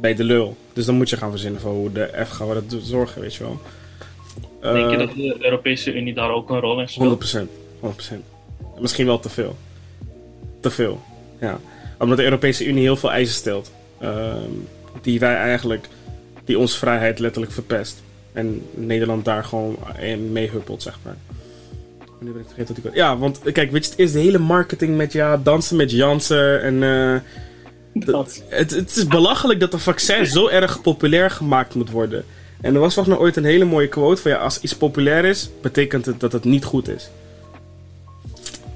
ben 0.00 0.10
je 0.10 0.16
de 0.16 0.24
lul. 0.24 0.56
Dus 0.72 0.84
dan 0.84 0.94
moet 0.94 1.10
je 1.10 1.16
gaan 1.16 1.30
verzinnen 1.30 1.60
van 1.60 1.70
hoe 1.70 1.92
de 1.92 2.24
F 2.24 2.28
gaan 2.28 2.48
we 2.48 2.54
dat 2.54 2.80
zorgen, 2.82 3.20
weet 3.20 3.34
je 3.34 3.42
wel. 3.42 3.60
Denk 4.60 4.90
je 4.90 4.96
eh, 4.96 4.98
dat 4.98 5.14
de 5.14 5.44
Europese 5.44 5.94
Unie 5.94 6.14
daar 6.14 6.30
ook 6.30 6.50
een 6.50 6.60
rol 6.60 6.80
in 6.80 6.88
speelt? 6.88 7.36
100%. 7.36 7.38
100%. 7.80 8.14
Misschien 8.78 9.06
wel 9.06 9.18
te 9.18 9.28
veel. 9.28 9.56
Te 10.60 10.70
veel, 10.70 11.00
ja. 11.40 11.60
Omdat 11.98 12.16
de 12.16 12.24
Europese 12.24 12.66
Unie 12.66 12.82
heel 12.82 12.96
veel 12.96 13.10
eisen 13.10 13.34
stelt. 13.34 13.72
Ehm, 13.98 14.50
die 15.02 15.20
wij 15.20 15.34
eigenlijk 15.34 15.88
die 16.44 16.58
onze 16.58 16.78
vrijheid 16.78 17.18
letterlijk 17.18 17.52
verpest. 17.52 18.02
En 18.32 18.62
Nederland 18.74 19.24
daar 19.24 19.44
gewoon 19.44 19.78
mee 20.32 20.50
huppelt, 20.50 20.82
zeg 20.82 20.98
maar. 21.02 21.16
Nu 22.20 22.30
ben 22.30 22.40
ik 22.40 22.46
vergeten 22.46 22.74
wat 22.74 22.84
ik 22.84 22.94
Ja, 22.94 23.18
want 23.18 23.40
kijk, 23.52 23.70
weet 23.70 23.84
je, 23.84 23.90
het 23.90 23.98
is 23.98 24.12
de 24.12 24.18
hele 24.18 24.38
marketing 24.38 24.96
met 24.96 25.12
ja, 25.12 25.36
dansen 25.36 25.76
met 25.76 25.90
Jansen 25.90 26.62
en. 26.62 26.74
Uh, 26.74 27.16
dat. 28.04 28.42
Het, 28.48 28.70
het 28.70 28.96
is 28.96 29.06
belachelijk 29.06 29.60
dat 29.60 29.72
een 29.72 29.78
vaccin 29.78 30.26
zo 30.26 30.48
erg 30.48 30.80
populair 30.80 31.30
gemaakt 31.30 31.74
moet 31.74 31.90
worden. 31.90 32.24
En 32.60 32.74
er 32.74 32.80
was 32.80 32.94
nog 32.94 33.06
nou 33.06 33.20
ooit 33.20 33.36
een 33.36 33.44
hele 33.44 33.64
mooie 33.64 33.88
quote 33.88 34.22
van 34.22 34.30
ja, 34.30 34.36
als 34.36 34.60
iets 34.60 34.76
populair 34.76 35.24
is, 35.24 35.50
betekent 35.60 36.06
het 36.06 36.20
dat 36.20 36.32
het 36.32 36.44
niet 36.44 36.64
goed 36.64 36.88
is. 36.88 37.10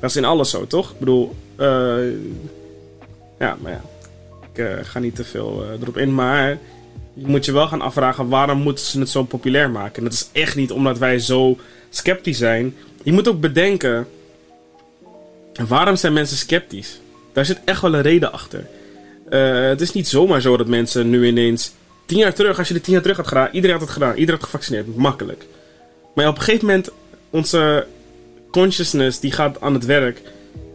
Dat 0.00 0.10
is 0.10 0.16
in 0.16 0.24
alles 0.24 0.50
zo, 0.50 0.66
toch? 0.66 0.90
Ik 0.90 0.98
bedoel, 0.98 1.34
uh, 1.60 1.66
ja, 3.38 3.56
maar 3.60 3.72
ja. 3.72 3.82
Ik 4.52 4.58
eh, 4.58 4.74
ga 4.82 4.98
niet 4.98 5.14
te 5.14 5.24
veel 5.24 5.62
eh, 5.62 5.80
erop 5.80 5.96
in, 5.96 6.14
maar 6.14 6.58
je 7.14 7.26
moet 7.26 7.44
je 7.44 7.52
wel 7.52 7.66
gaan 7.66 7.80
afvragen 7.80 8.28
waarom 8.28 8.58
moeten 8.58 8.84
ze 8.84 8.98
het 8.98 9.08
zo 9.08 9.24
populair 9.24 9.70
maken. 9.70 9.96
En 9.96 10.04
dat 10.04 10.12
is 10.12 10.28
echt 10.32 10.56
niet 10.56 10.70
omdat 10.70 10.98
wij 10.98 11.18
zo 11.18 11.58
sceptisch 11.90 12.38
zijn. 12.38 12.74
Je 13.02 13.12
moet 13.12 13.28
ook 13.28 13.40
bedenken, 13.40 14.06
waarom 15.68 15.96
zijn 15.96 16.12
mensen 16.12 16.36
sceptisch? 16.36 17.00
Daar 17.32 17.44
zit 17.44 17.60
echt 17.64 17.80
wel 17.80 17.94
een 17.94 18.02
reden 18.02 18.32
achter. 18.32 18.66
Eh, 19.30 19.68
het 19.68 19.80
is 19.80 19.92
niet 19.92 20.08
zomaar 20.08 20.40
zo 20.40 20.56
dat 20.56 20.66
mensen 20.66 21.10
nu 21.10 21.26
ineens... 21.26 21.72
Tien 22.06 22.18
jaar 22.18 22.34
terug, 22.34 22.58
als 22.58 22.68
je 22.68 22.74
de 22.74 22.80
tien 22.80 22.92
jaar 22.92 23.02
terug 23.02 23.16
had 23.16 23.26
gedaan, 23.26 23.48
iedereen 23.52 23.76
had 23.76 23.84
het 23.84 23.94
gedaan. 23.94 24.16
Iedereen 24.16 24.40
had 24.40 24.44
gevaccineerd, 24.44 24.96
makkelijk. 24.96 25.46
Maar 26.14 26.28
op 26.28 26.36
een 26.36 26.42
gegeven 26.42 26.66
moment, 26.66 26.90
onze 27.30 27.86
consciousness 28.50 29.20
die 29.20 29.32
gaat 29.32 29.60
aan 29.60 29.74
het 29.74 29.84
werk. 29.84 30.22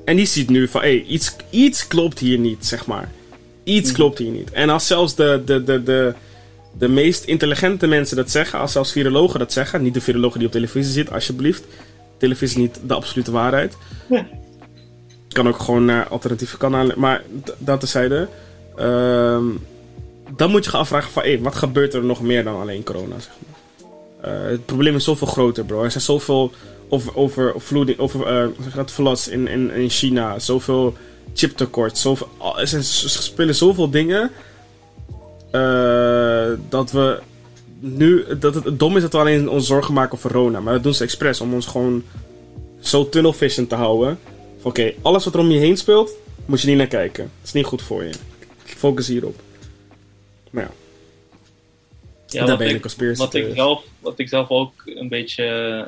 En 0.05 0.15
die 0.15 0.25
ziet 0.25 0.49
nu 0.49 0.67
van, 0.67 0.81
hé, 0.81 0.87
hey, 0.87 1.05
iets, 1.07 1.35
iets 1.49 1.87
klopt 1.87 2.19
hier 2.19 2.37
niet, 2.37 2.65
zeg 2.65 2.85
maar. 2.85 3.11
Iets 3.63 3.87
Mhm. 3.87 3.95
klopt 3.95 4.17
hier 4.17 4.31
niet. 4.31 4.51
En 4.51 4.69
als 4.69 4.87
zelfs 4.87 5.15
de, 5.15 5.41
de, 5.45 5.63
de, 5.63 5.83
de, 5.83 6.13
de 6.77 6.87
meest 6.87 7.23
intelligente 7.23 7.87
mensen 7.87 8.15
dat 8.15 8.31
zeggen, 8.31 8.59
als 8.59 8.71
zelfs 8.71 8.91
virologen 8.91 9.39
dat 9.39 9.53
zeggen, 9.53 9.81
niet 9.81 9.93
de 9.93 10.01
virologen 10.01 10.37
die 10.37 10.47
op 10.47 10.53
televisie 10.53 10.93
zit, 10.93 11.11
alsjeblieft. 11.11 11.63
Televisie 12.17 12.47
is 12.47 12.55
niet 12.55 12.79
de 12.87 12.93
absolute 12.93 13.31
waarheid. 13.31 13.77
Ja. 14.09 14.27
Kan 15.29 15.47
ook 15.47 15.59
gewoon 15.59 15.85
naar 15.85 16.07
alternatieve 16.07 16.57
kanalen, 16.57 16.99
maar 16.99 17.23
dat 17.57 17.79
tezijde. 17.79 18.27
Ehm 18.77 19.45
dan 20.35 20.51
moet 20.51 20.63
je 20.63 20.69
gaan 20.69 20.79
afvragen 20.79 21.11
van, 21.11 21.41
wat 21.41 21.55
gebeurt 21.55 21.93
er 21.93 22.03
nog 22.03 22.21
meer 22.21 22.43
dan 22.43 22.61
alleen 22.61 22.83
corona, 22.83 23.15
zeg 23.19 23.31
maar. 23.39 23.53
Eh, 24.33 24.49
het 24.49 24.65
probleem 24.65 24.95
is 24.95 25.03
zoveel 25.03 25.27
groter, 25.27 25.65
bro. 25.65 25.83
Er 25.83 25.91
zijn 25.91 26.03
zoveel 26.03 26.51
over, 26.89 27.15
overvloeding, 27.15 27.99
over, 27.99 28.27
eh, 28.27 28.47
dat, 28.75 29.27
in, 29.31 29.47
in, 29.47 29.71
in 29.71 29.89
China. 29.89 30.39
Zoveel 30.39 30.93
chiptekort. 31.33 31.97
Zoveel, 31.97 32.27
al- 32.37 32.59
er, 32.59 32.67
spelen 32.83 33.55
zoveel 33.55 33.89
dingen. 33.89 34.31
eh, 35.51 36.47
dat 36.69 36.91
we 36.91 37.19
nu. 37.79 38.25
Dat 38.39 38.55
het, 38.55 38.63
het 38.63 38.79
dom 38.79 38.95
is 38.95 39.01
dat 39.01 39.11
we 39.11 39.17
alleen 39.17 39.49
ons 39.49 39.67
zorgen 39.67 39.93
maken 39.93 40.13
over 40.13 40.31
corona. 40.31 40.59
Maar 40.59 40.73
dat 40.73 40.83
doen 40.83 40.93
ze 40.93 41.03
expres 41.03 41.41
om 41.41 41.53
ons 41.53 41.65
gewoon 41.65 42.03
zo 42.79 43.09
tunnelvision 43.09 43.67
te 43.67 43.75
houden. 43.75 44.19
Oké, 44.61 44.93
alles 45.01 45.23
wat 45.25 45.33
er 45.33 45.39
om 45.39 45.51
je 45.51 45.59
heen 45.59 45.77
speelt, 45.77 46.11
moet 46.45 46.61
je 46.61 46.67
niet 46.67 46.77
naar 46.77 46.87
kijken. 46.87 47.23
Dat 47.23 47.45
is 47.45 47.51
niet 47.53 47.65
goed 47.65 47.81
voor 47.81 48.03
je. 48.03 48.11
Focus 48.75 49.07
hierop. 49.07 49.39
Maar 50.51 50.63
ja, 50.63 50.71
Ja, 52.27 52.45
daar 52.45 52.57
ben 52.57 52.67
je 52.67 52.73
ik- 52.75 52.81
conspiracy 52.81 53.19
wat 53.19 53.33
ik, 53.33 53.53
zelf, 53.55 53.85
wat 53.99 54.19
ik 54.19 54.29
zelf 54.29 54.49
ook 54.49 54.73
een 54.85 55.09
beetje 55.09 55.43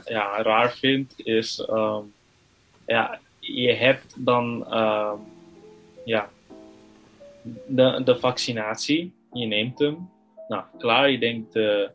ja, 0.06 0.42
raar 0.42 0.74
vind, 0.74 1.14
is 1.18 1.60
ehm, 1.60 2.02
ja, 2.86 3.20
je 3.40 3.74
hebt 3.74 4.14
dan 4.18 4.68
ehm, 4.70 5.16
ja, 6.06 6.30
de, 7.68 8.02
de 8.06 8.18
vaccinatie, 8.20 9.12
je 9.34 9.46
neemt 9.46 9.80
hem. 9.80 10.10
Nou, 10.48 10.64
klaar, 10.78 11.12
je 11.12 11.20
denkt, 11.20 11.56
eh, 11.56 11.88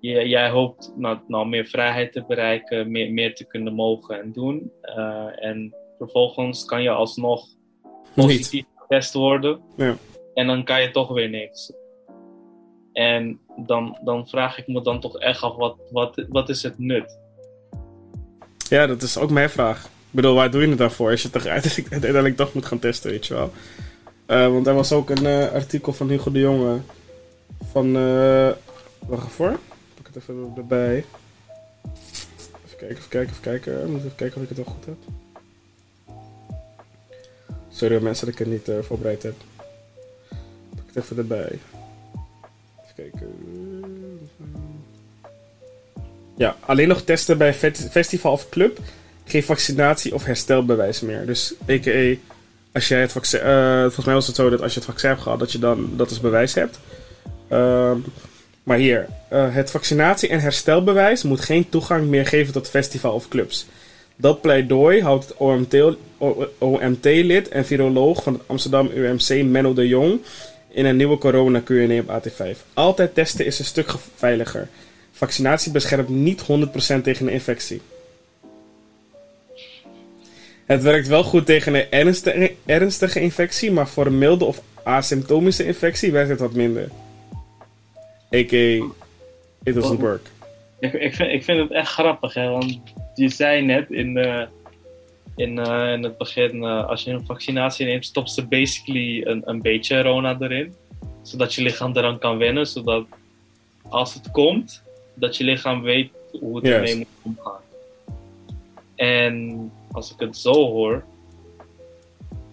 je, 0.00 0.28
jij 0.28 0.50
hoopt 0.50 0.92
nou, 0.96 1.18
nou 1.26 1.48
meer 1.48 1.66
vrijheid 1.66 2.12
te 2.12 2.24
bereiken, 2.28 2.90
meer, 2.90 3.12
meer 3.12 3.34
te 3.34 3.44
kunnen 3.44 3.74
mogen 3.74 4.20
en 4.20 4.32
doen. 4.32 4.70
Eh, 4.82 5.44
en 5.44 5.74
vervolgens 5.98 6.64
kan 6.64 6.82
je 6.82 6.90
alsnog 6.90 7.46
positief 8.14 8.64
getest 8.90 9.14
worden. 9.14 9.60
Ja. 9.76 9.96
En 10.34 10.46
dan 10.46 10.64
kan 10.64 10.82
je 10.82 10.90
toch 10.90 11.08
weer 11.08 11.28
niks. 11.28 11.72
En 12.92 13.40
dan, 13.56 13.98
dan 14.04 14.28
vraag 14.28 14.58
ik 14.58 14.66
me 14.66 14.82
dan 14.82 15.00
toch 15.00 15.18
echt 15.18 15.42
af, 15.42 15.56
wat, 15.56 15.76
wat, 15.90 16.24
wat 16.28 16.48
is 16.48 16.62
het 16.62 16.78
nut? 16.78 17.18
Ja, 18.68 18.86
dat 18.86 19.02
is 19.02 19.18
ook 19.18 19.30
mijn 19.30 19.50
vraag. 19.50 19.84
Ik 19.84 20.16
bedoel, 20.16 20.34
waar 20.34 20.50
doe 20.50 20.62
je 20.62 20.68
het 20.68 20.78
daarvoor 20.78 21.10
als 21.10 21.22
je 21.22 21.30
toch 21.30 21.44
uiteindelijk, 21.90 22.36
toch 22.36 22.54
moet 22.54 22.66
gaan 22.66 22.78
testen, 22.78 23.10
weet 23.10 23.26
je 23.26 23.34
wel? 23.34 23.52
Eh, 24.26 24.52
want 24.52 24.66
er 24.66 24.74
was 24.74 24.92
ook 24.92 25.10
een 25.10 25.26
eh, 25.26 25.52
artikel 25.52 25.92
van 25.92 26.08
Hugo 26.08 26.30
de 26.30 26.38
Jonge 26.38 26.78
van... 27.72 27.96
eh 27.96 28.50
wacht 29.06 29.30
even 29.30 29.58
Pak 29.94 30.06
het 30.06 30.16
even 30.16 30.52
erbij. 30.56 31.04
Even 32.66 32.78
kijken, 32.78 32.96
even 32.96 33.08
kijken, 33.08 33.30
even 33.30 33.42
kijken. 33.42 33.82
Ik 33.82 33.88
moet 33.88 33.98
even 33.98 34.14
kijken 34.14 34.36
of 34.36 34.42
ik 34.42 34.48
het 34.48 34.58
wel 34.58 34.74
goed 34.74 34.84
heb. 34.84 34.96
Sorry 37.80 38.02
mensen 38.02 38.24
dat 38.24 38.34
ik 38.34 38.40
het 38.40 38.48
niet 38.48 38.68
eh, 38.68 38.74
voorbereid 38.82 39.22
heb. 39.22 39.34
Pak 40.74 40.84
het 40.92 41.04
even 41.04 41.16
erbij. 41.16 41.58
Even 42.82 42.94
kijken. 42.96 43.28
Ja, 46.36 46.56
alleen 46.60 46.88
nog 46.88 47.02
testen 47.02 47.38
bij 47.38 47.54
festival 47.90 48.32
of 48.32 48.48
club. 48.48 48.78
Geen 49.24 49.42
vaccinatie 49.42 50.14
of 50.14 50.24
herstelbewijs 50.24 51.00
meer. 51.00 51.26
Dus 51.26 51.54
a.k.a. 51.70 52.14
als 52.72 52.88
jij 52.88 53.00
het 53.00 53.12
vaccin... 53.12 53.40
eh, 53.40 53.80
volgens 53.80 54.06
mij 54.06 54.14
was 54.14 54.26
het 54.26 54.36
zo 54.36 54.50
dat 54.50 54.62
als 54.62 54.72
je 54.74 54.78
het 54.78 54.88
vaccin 54.88 55.08
hebt 55.08 55.22
gehad, 55.22 55.38
dat 55.38 55.52
je 55.52 55.58
dan 55.58 55.90
dat 55.96 56.08
als 56.08 56.20
bewijs 56.20 56.54
hebt. 56.54 56.78
Ehm, 57.48 57.98
maar 58.62 58.78
hier, 58.78 59.08
eh, 59.28 59.54
het 59.54 59.70
vaccinatie- 59.70 60.28
en 60.28 60.40
herstelbewijs 60.40 61.22
moet 61.22 61.40
geen 61.40 61.68
toegang 61.68 62.06
meer 62.06 62.26
geven 62.26 62.52
tot 62.52 62.68
festival 62.68 63.14
of 63.14 63.28
clubs. 63.28 63.66
Dat 64.20 64.40
pleidooi 64.40 65.02
houdt 65.02 65.24
het 65.28 65.36
OMT-lid 66.58 67.48
en 67.48 67.64
viroloog 67.66 68.22
van 68.22 68.32
het 68.32 68.42
Amsterdam 68.46 68.90
UMC 68.94 69.42
Menno 69.44 69.72
de 69.72 69.88
Jong 69.88 70.20
in 70.68 70.84
een 70.84 70.96
nieuwe 70.96 71.18
corona 71.18 71.60
Q&A 71.60 71.98
op 71.98 72.22
AT5. 72.22 72.56
Altijd 72.74 73.14
testen 73.14 73.46
is 73.46 73.58
een 73.58 73.64
stuk 73.64 73.88
ge- 73.88 73.98
veiliger. 74.14 74.68
Vaccinatie 75.12 75.72
beschermt 75.72 76.08
niet 76.08 76.42
100% 76.42 76.44
tegen 77.02 77.26
een 77.26 77.32
infectie. 77.32 77.80
Het 80.66 80.82
werkt 80.82 81.08
wel 81.08 81.22
goed 81.22 81.46
tegen 81.46 81.74
een 81.74 81.90
ernstige, 81.90 82.52
ernstige 82.66 83.20
infectie, 83.20 83.72
maar 83.72 83.88
voor 83.88 84.06
een 84.06 84.18
milde 84.18 84.44
of 84.44 84.60
asymptomische 84.82 85.64
infectie 85.64 86.12
werkt 86.12 86.30
het 86.30 86.40
wat 86.40 86.52
minder. 86.52 86.88
A.k.a. 88.34 88.84
it 89.62 89.74
doesn't 89.74 90.00
work. 90.00 90.26
Ik, 90.80 90.92
ik, 90.92 91.14
vind, 91.14 91.32
ik 91.32 91.44
vind 91.44 91.58
het 91.60 91.70
echt 91.70 91.88
grappig, 91.90 92.34
hè, 92.34 92.48
want 92.48 92.78
je 93.20 93.28
zei 93.28 93.62
net 93.62 93.90
in, 93.90 94.16
eh, 94.16 94.46
in, 95.36 95.58
eh, 95.58 95.92
in 95.92 96.02
het 96.02 96.18
begin, 96.18 96.64
eh, 96.64 96.88
als 96.88 97.02
je 97.02 97.10
een 97.10 97.26
vaccinatie 97.26 97.86
neemt, 97.86 98.04
stopt 98.04 98.30
ze 98.30 98.46
basically 98.46 99.22
een, 99.26 99.42
een 99.44 99.62
beetje 99.62 100.02
Rona 100.02 100.36
erin. 100.40 100.74
Zodat 101.22 101.54
je 101.54 101.62
lichaam 101.62 101.96
eraan 101.96 102.18
kan 102.18 102.38
wennen, 102.38 102.66
zodat 102.66 103.06
als 103.88 104.14
het 104.14 104.30
komt, 104.30 104.82
dat 105.14 105.36
je 105.36 105.44
lichaam 105.44 105.82
weet 105.82 106.10
hoe 106.40 106.56
het 106.56 106.64
ermee 106.64 106.96
moet 106.96 107.06
omgaan. 107.22 107.60
En 108.94 109.70
als 109.92 110.12
ik 110.12 110.20
het 110.20 110.36
zo 110.36 110.52
hoor, 110.52 111.04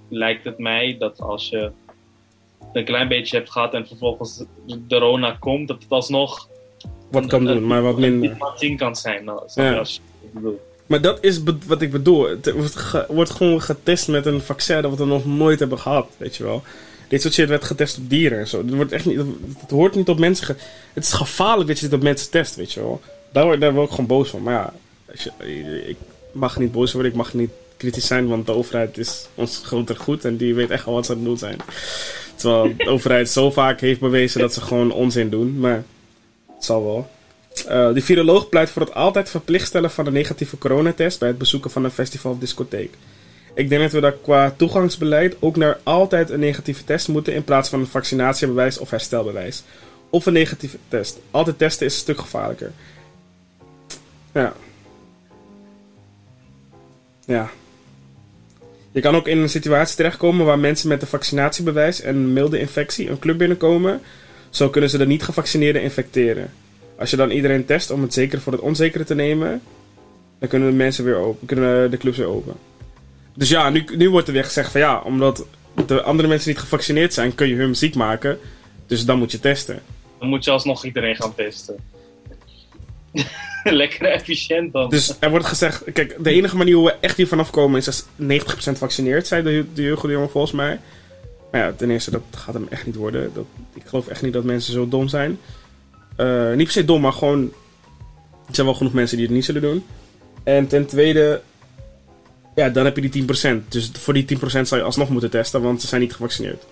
lijkt 0.09 0.43
het 0.43 0.57
mij 0.57 0.95
dat 0.99 1.21
als 1.21 1.49
je 1.49 1.71
een 2.73 2.85
klein 2.85 3.07
beetje 3.07 3.37
hebt 3.37 3.51
gehad 3.51 3.73
en 3.73 3.87
vervolgens 3.87 4.43
de 4.65 4.97
Rona 4.97 5.31
komt, 5.39 5.67
dat 5.67 5.83
het 5.83 5.91
alsnog 5.91 6.49
Wat 7.11 7.25
kan 7.25 7.45
doen, 7.45 7.67
maar 7.67 7.81
wat 7.81 7.97
minder. 7.97 8.35
Wat 8.37 8.75
kan 8.75 8.95
zijn. 8.95 9.23
Nou, 9.23 9.41
Ja. 9.55 9.77
als 9.77 9.95
je 9.95 10.01
Maar 10.85 11.01
dat 11.01 11.17
is 11.21 11.39
wat 11.67 11.81
ik 11.81 11.91
bedoel. 11.91 12.29
Het 12.29 12.51
wordt, 12.51 12.75
ge- 12.75 13.05
wordt 13.09 13.29
gewoon 13.29 13.61
getest 13.61 14.07
met 14.07 14.25
een 14.25 14.41
vaccin 14.41 14.81
dat 14.81 14.97
we 14.97 15.05
nog 15.05 15.25
nooit 15.25 15.59
hebben 15.59 15.79
gehad, 15.79 16.07
weet 16.17 16.35
je 16.35 16.43
wel. 16.43 16.63
Dit 17.07 17.21
soort 17.21 17.33
shit 17.33 17.49
werd 17.49 17.63
getest 17.63 17.97
op 17.97 18.09
dieren 18.09 18.39
en 18.39 18.47
zo. 18.47 18.57
Het, 18.57 18.73
wordt 18.75 18.91
echt 18.91 19.05
niet, 19.05 19.17
het 19.61 19.69
hoort 19.71 19.95
niet 19.95 20.09
op 20.09 20.19
mensen. 20.19 20.57
het 20.93 21.03
is 21.03 21.11
gevaarlijk 21.13 21.67
dat 21.67 21.79
je 21.79 21.85
dit 21.85 21.93
op 21.95 22.03
mensen 22.03 22.29
test, 22.29 22.55
weet 22.55 22.73
je 22.73 22.79
wel. 22.79 23.01
Daar 23.31 23.45
word, 23.45 23.61
daar 23.61 23.73
word 23.73 23.85
ik 23.85 23.91
gewoon 23.91 24.05
boos 24.07 24.29
van. 24.29 24.43
Maar 24.43 24.53
ja, 24.53 24.73
ik 25.87 25.97
mag 26.31 26.57
niet 26.59 26.71
boos 26.71 26.93
worden, 26.93 27.11
ik 27.11 27.17
mag 27.17 27.33
niet 27.33 27.49
kritisch 27.77 28.07
zijn, 28.07 28.27
want 28.27 28.45
de 28.45 28.51
overheid 28.51 28.97
is 28.97 29.27
ons 29.35 29.61
groter 29.63 29.95
goed 29.95 30.25
en 30.25 30.37
die 30.37 30.55
weet 30.55 30.69
echt 30.69 30.85
wel 30.85 30.93
wat 30.93 31.05
ze 31.05 31.11
aan 31.11 31.17
het 31.17 31.27
doen 31.27 31.37
zijn. 31.37 31.57
Terwijl 32.35 32.73
de 32.77 32.87
overheid 32.89 33.29
zo 33.29 33.51
vaak 33.51 33.79
heeft 33.81 33.99
bewezen 33.99 34.41
dat 34.41 34.53
ze 34.53 34.61
gewoon 34.61 34.91
onzin 34.91 35.29
doen, 35.29 35.59
maar 35.59 35.83
het 36.55 36.65
zal 36.65 36.83
wel. 36.83 37.09
Eh, 37.65 37.93
de 37.93 38.01
viroloog 38.01 38.49
pleit 38.49 38.69
voor 38.69 38.81
het 38.81 38.93
altijd 38.93 39.29
verplicht 39.29 39.67
stellen 39.67 39.91
van 39.91 40.05
een 40.05 40.13
negatieve 40.13 40.57
coronatest 40.57 41.19
bij 41.19 41.27
het 41.27 41.37
bezoeken 41.37 41.71
van 41.71 41.83
een 41.83 41.91
festival 41.91 42.31
of 42.31 42.39
discotheek. 42.39 42.93
Ik 43.53 43.69
denk 43.69 43.81
dat 43.81 43.91
we 43.91 43.99
daar 43.99 44.15
qua 44.21 44.53
toegangsbeleid 44.57 45.35
ook 45.39 45.55
naar 45.55 45.79
altijd 45.83 46.29
een 46.29 46.39
negatieve 46.39 46.83
test 46.83 47.07
moeten 47.07 47.33
in 47.33 47.43
plaats 47.43 47.69
van 47.69 47.79
een 47.79 47.87
vaccinatiebewijs 47.87 48.77
of 48.77 48.89
herstelbewijs. 48.89 49.63
Of 50.09 50.25
een 50.25 50.33
negatieve 50.33 50.77
test. 50.87 51.19
Altijd 51.31 51.57
testen 51.57 51.85
is 51.85 51.93
een 51.93 51.99
stuk 51.99 52.19
gevaarlijker. 52.19 52.71
Ja. 54.33 54.53
Ja. 57.25 57.49
Je 58.91 59.01
kan 59.01 59.15
ook 59.15 59.27
in 59.27 59.37
een 59.37 59.49
situatie 59.49 59.95
terechtkomen 59.95 60.45
waar 60.45 60.59
mensen 60.59 60.89
met 60.89 61.01
een 61.01 61.07
vaccinatiebewijs 61.07 62.01
en 62.01 62.15
een 62.15 62.33
milde 62.33 62.59
infectie 62.59 63.09
een 63.09 63.19
club 63.19 63.37
binnenkomen. 63.37 64.01
Zo 64.49 64.69
kunnen 64.69 64.89
ze 64.89 64.97
de 64.97 65.07
niet 65.07 65.23
gevaccineerden 65.23 65.81
infecteren. 65.81 66.53
Als 66.99 67.09
je 67.09 67.15
dan 67.15 67.31
iedereen 67.31 67.65
test 67.65 67.91
om 67.91 68.01
het 68.01 68.13
zekere 68.13 68.41
voor 68.41 68.53
het 68.53 68.61
onzekere 68.61 69.03
te 69.03 69.15
nemen, 69.15 69.61
dan 70.39 70.49
kunnen 70.49 70.69
de 70.69 70.75
mensen 70.75 71.03
weer 71.03 71.15
open, 71.15 71.47
kunnen 71.47 71.91
de 71.91 71.97
clubs 71.97 72.17
weer 72.17 72.27
open. 72.27 72.53
Dus 73.33 73.49
ja, 73.49 73.69
nu, 73.69 73.85
nu 73.97 74.09
wordt 74.09 74.27
er 74.27 74.33
weer 74.33 74.43
gezegd 74.43 74.71
van 74.71 74.81
ja, 74.81 75.01
omdat 75.01 75.45
de 75.85 76.01
andere 76.01 76.27
mensen 76.27 76.49
niet 76.49 76.59
gevaccineerd 76.59 77.13
zijn, 77.13 77.35
kun 77.35 77.47
je 77.47 77.55
hun 77.55 77.75
ziek 77.75 77.95
maken. 77.95 78.39
Dus 78.85 79.05
dan 79.05 79.17
moet 79.17 79.31
je 79.31 79.39
testen. 79.39 79.81
Dan 80.19 80.29
moet 80.29 80.43
je 80.43 80.51
alsnog 80.51 80.85
iedereen 80.85 81.15
gaan 81.15 81.35
testen. 81.35 81.75
Lekker 83.63 84.05
efficiënt 84.05 84.73
dan. 84.73 84.89
Dus 84.89 85.17
er 85.19 85.29
wordt 85.29 85.45
gezegd, 85.45 85.83
kijk, 85.93 86.15
de 86.19 86.31
enige 86.31 86.57
manier 86.57 86.75
hoe 86.75 86.85
we 86.85 86.95
echt 86.99 87.17
hier 87.17 87.27
vanaf 87.27 87.49
komen 87.49 87.79
is 87.79 87.87
als 87.87 88.03
90% 88.03 88.07
vaccineerd 88.77 89.27
zijn, 89.27 89.43
de, 89.43 89.65
de 89.73 89.81
Hugo 89.81 90.07
de 90.07 90.13
Jonge 90.13 90.27
volgens 90.27 90.53
mij. 90.53 90.79
Maar 91.51 91.61
ja, 91.61 91.71
ten 91.71 91.89
eerste, 91.89 92.11
dat 92.11 92.21
gaat 92.31 92.53
hem 92.53 92.67
echt 92.69 92.85
niet 92.85 92.95
worden. 92.95 93.31
Dat, 93.33 93.45
ik 93.73 93.81
geloof 93.85 94.07
echt 94.07 94.21
niet 94.21 94.33
dat 94.33 94.43
mensen 94.43 94.73
zo 94.73 94.87
dom 94.87 95.07
zijn. 95.07 95.39
Eh, 96.17 96.53
niet 96.53 96.63
per 96.63 96.71
se 96.71 96.85
dom, 96.85 97.01
maar 97.01 97.13
gewoon... 97.13 97.41
Er 98.47 98.55
zijn 98.55 98.67
wel 98.67 98.75
genoeg 98.75 98.93
mensen 98.93 99.17
die 99.17 99.25
het 99.25 99.35
niet 99.35 99.45
zullen 99.45 99.61
doen. 99.61 99.85
En 100.43 100.67
ten 100.67 100.85
tweede... 100.85 101.41
Ja, 102.55 102.69
dan 102.69 102.85
heb 102.85 102.95
je 102.97 103.09
die 103.09 103.23
10%. 103.23 103.67
Dus 103.67 103.91
voor 103.93 104.13
die 104.13 104.37
10% 104.37 104.41
zou 104.41 104.75
je 104.75 104.81
alsnog 104.81 105.09
moeten 105.09 105.29
testen, 105.29 105.61
want 105.61 105.81
ze 105.81 105.87
zijn 105.87 106.01
niet 106.01 106.13
gevaccineerd. 106.13 106.63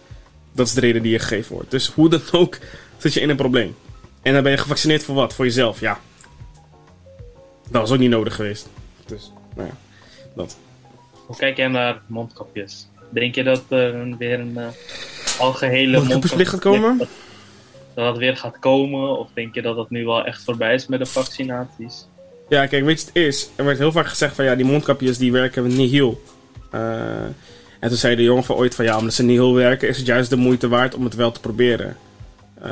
Dat 0.51 0.67
is 0.67 0.73
de 0.73 0.79
reden 0.79 1.01
die 1.01 1.11
je 1.11 1.19
gegeven 1.19 1.53
wordt. 1.53 1.71
Dus 1.71 1.87
hoe 1.87 2.09
dan 2.09 2.21
ook 2.31 2.57
zit 2.97 3.13
je 3.13 3.19
in 3.19 3.29
een 3.29 3.35
probleem. 3.35 3.75
En 4.21 4.33
dan 4.33 4.43
ben 4.43 4.51
je 4.51 4.57
gevaccineerd 4.57 5.03
voor 5.03 5.15
wat? 5.15 5.33
Voor 5.33 5.45
jezelf, 5.45 5.79
ja. 5.79 5.99
Dat 7.69 7.81
was 7.81 7.91
ook 7.91 7.99
niet 7.99 8.09
nodig 8.09 8.35
geweest. 8.35 8.67
Dus, 9.05 9.31
nou 9.55 9.67
ja, 9.67 9.75
dat. 10.35 10.57
Hoe 11.25 11.35
kijk 11.35 11.57
jij 11.57 11.67
naar 11.67 12.01
mondkapjes? 12.07 12.87
Denk 13.09 13.35
je 13.35 13.43
dat 13.43 13.63
er 13.69 14.17
weer 14.17 14.39
een 14.39 14.53
uh, 14.57 14.67
algehele 15.39 15.97
mondkapjesplicht 15.97 16.49
gaat 16.49 16.59
komen? 16.59 17.07
Dat, 17.95 18.05
dat 18.05 18.17
weer 18.17 18.37
gaat 18.37 18.59
komen? 18.59 19.19
Of 19.19 19.29
denk 19.33 19.55
je 19.55 19.61
dat 19.61 19.75
dat 19.75 19.89
nu 19.89 20.05
wel 20.05 20.25
echt 20.25 20.43
voorbij 20.43 20.73
is 20.73 20.87
met 20.87 20.99
de 20.99 21.05
vaccinaties? 21.05 22.07
Ja, 22.49 22.65
kijk, 22.65 22.83
weet 22.83 22.99
je 22.99 23.05
het 23.05 23.15
is? 23.15 23.49
Er 23.55 23.65
werd 23.65 23.77
heel 23.77 23.91
vaak 23.91 24.07
gezegd 24.07 24.35
van 24.35 24.45
ja, 24.45 24.55
die 24.55 24.65
mondkapjes 24.65 25.17
die 25.17 25.31
werken 25.31 25.67
niet 25.67 25.91
heel. 25.91 26.21
Uh, 26.73 27.23
en 27.79 27.89
toen 27.89 27.97
zei 27.97 28.15
de 28.15 28.23
jongen 28.23 28.43
van 28.43 28.55
ooit 28.55 28.75
van 28.75 28.85
ja, 28.85 28.97
omdat 28.97 29.13
ze 29.13 29.23
niet 29.23 29.37
heel 29.37 29.53
werken, 29.53 29.87
is 29.87 29.97
het 29.97 30.05
juist 30.05 30.29
de 30.29 30.35
moeite 30.35 30.67
waard 30.67 30.95
om 30.95 31.03
het 31.03 31.15
wel 31.15 31.31
te 31.31 31.39
proberen. 31.39 31.97
Uh, 32.65 32.71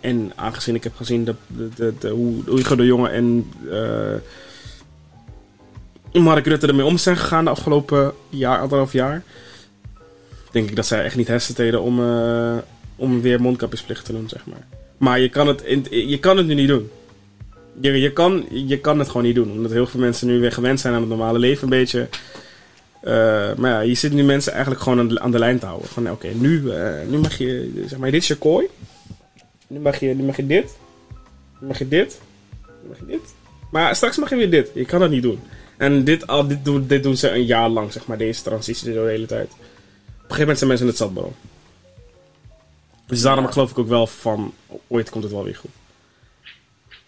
en 0.00 0.32
aangezien 0.34 0.74
ik 0.74 0.84
heb 0.84 0.96
gezien 0.96 1.24
de, 1.24 1.34
de, 1.76 1.94
de, 1.98 2.08
hoe, 2.08 2.42
hoe 2.46 2.76
de 2.76 2.84
jongen 2.84 3.12
en 3.12 3.52
uh, 6.12 6.22
Mark 6.22 6.46
Rutte 6.46 6.66
ermee 6.66 6.84
om 6.84 6.98
zijn 6.98 7.16
gegaan 7.16 7.44
de 7.44 7.50
afgelopen 7.50 8.12
jaar, 8.28 8.60
anderhalf 8.60 8.92
jaar, 8.92 9.22
denk 10.50 10.68
ik 10.68 10.76
dat 10.76 10.86
zij 10.86 11.04
echt 11.04 11.16
niet 11.16 11.28
hesiteren 11.28 11.82
om, 11.82 12.00
om 13.00 13.20
weer 13.20 13.40
mondkapjesplicht 13.40 14.04
te 14.04 14.12
doen, 14.12 14.28
zeg 14.28 14.46
maar. 14.46 14.66
Maar 14.96 15.20
je 15.20 15.28
kan 15.28 15.46
het, 15.46 15.62
je 15.90 16.18
kan 16.18 16.36
het 16.36 16.46
nu 16.46 16.54
niet 16.54 16.68
doen. 16.68 16.90
Je, 17.80 18.00
je, 18.00 18.12
kan, 18.12 18.46
je 18.50 18.78
kan 18.78 18.98
het 18.98 19.08
gewoon 19.08 19.22
niet 19.22 19.34
doen, 19.34 19.50
omdat 19.50 19.70
heel 19.72 19.86
veel 19.86 20.00
mensen 20.00 20.26
nu 20.26 20.40
weer 20.40 20.52
gewend 20.52 20.80
zijn 20.80 20.94
aan 20.94 21.00
het 21.00 21.08
normale 21.08 21.38
leven 21.38 21.62
een 21.62 21.68
beetje. 21.68 22.08
Uh, 23.02 23.10
maar 23.54 23.70
ja, 23.70 23.80
je 23.80 23.94
zit 23.94 24.12
nu 24.12 24.22
mensen 24.22 24.52
eigenlijk 24.52 24.82
gewoon 24.82 24.98
aan 24.98 25.08
de, 25.08 25.20
aan 25.20 25.30
de 25.30 25.38
lijn 25.38 25.58
te 25.58 25.66
houden. 25.66 25.88
Van 25.88 26.10
oké, 26.10 26.28
nu, 26.28 26.60
uh, 26.60 26.92
nu 27.08 27.18
mag 27.18 27.38
je, 27.38 27.82
zeg 27.86 27.98
maar, 27.98 28.10
dit 28.10 28.22
is 28.22 28.28
je 28.28 28.36
kooi. 28.36 28.66
Nu 29.66 29.78
mag 29.78 30.00
je, 30.00 30.14
nu 30.14 30.22
mag 30.22 30.36
je 30.36 30.46
dit. 30.46 30.76
Nu 31.60 31.66
mag 31.66 31.78
je 31.78 31.88
dit. 31.88 32.20
Nu 32.82 32.88
mag 32.88 32.98
je 32.98 33.06
dit. 33.06 33.34
Maar 33.70 33.96
straks 33.96 34.16
mag 34.16 34.30
je 34.30 34.36
weer 34.36 34.50
dit. 34.50 34.70
Je 34.74 34.84
kan 34.84 35.00
dat 35.00 35.10
niet 35.10 35.22
doen. 35.22 35.40
En 35.76 36.04
dit, 36.04 36.26
al, 36.26 36.46
dit, 36.46 36.64
doen, 36.64 36.86
dit 36.86 37.02
doen 37.02 37.16
ze 37.16 37.30
een 37.30 37.44
jaar 37.44 37.68
lang, 37.68 37.92
zeg 37.92 38.06
maar, 38.06 38.18
deze 38.18 38.42
transitie 38.42 38.92
de 38.92 38.98
hele 38.98 39.26
tijd. 39.26 39.46
Op 39.46 39.56
een 39.58 40.36
gegeven 40.36 40.40
moment 40.40 40.58
zijn 40.58 40.70
mensen 40.70 40.86
het 40.86 40.96
zat. 40.96 41.12
Dus 43.10 43.22
daarom 43.22 43.46
geloof 43.46 43.70
ik 43.70 43.78
ook 43.78 43.88
wel 43.88 44.06
van, 44.06 44.54
ooit 44.86 45.10
komt 45.10 45.24
het 45.24 45.32
wel 45.32 45.44
weer 45.44 45.56
goed. 45.56 45.70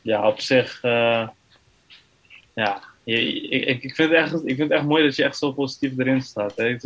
Ja, 0.03 0.28
op 0.28 0.40
zich, 0.40 0.82
uh, 0.84 1.28
ja, 2.55 2.82
ik, 3.05 3.42
ik, 3.50 3.82
ik, 3.82 3.94
vind 3.94 4.11
het 4.11 4.18
echt, 4.18 4.34
ik 4.34 4.57
vind 4.57 4.59
het 4.59 4.70
echt 4.70 4.84
mooi 4.84 5.05
dat 5.05 5.16
je 5.16 5.24
echt 5.24 5.38
zo 5.38 5.53
positief 5.53 5.98
erin 5.98 6.22
staat. 6.22 6.57
Hè. 6.57 6.76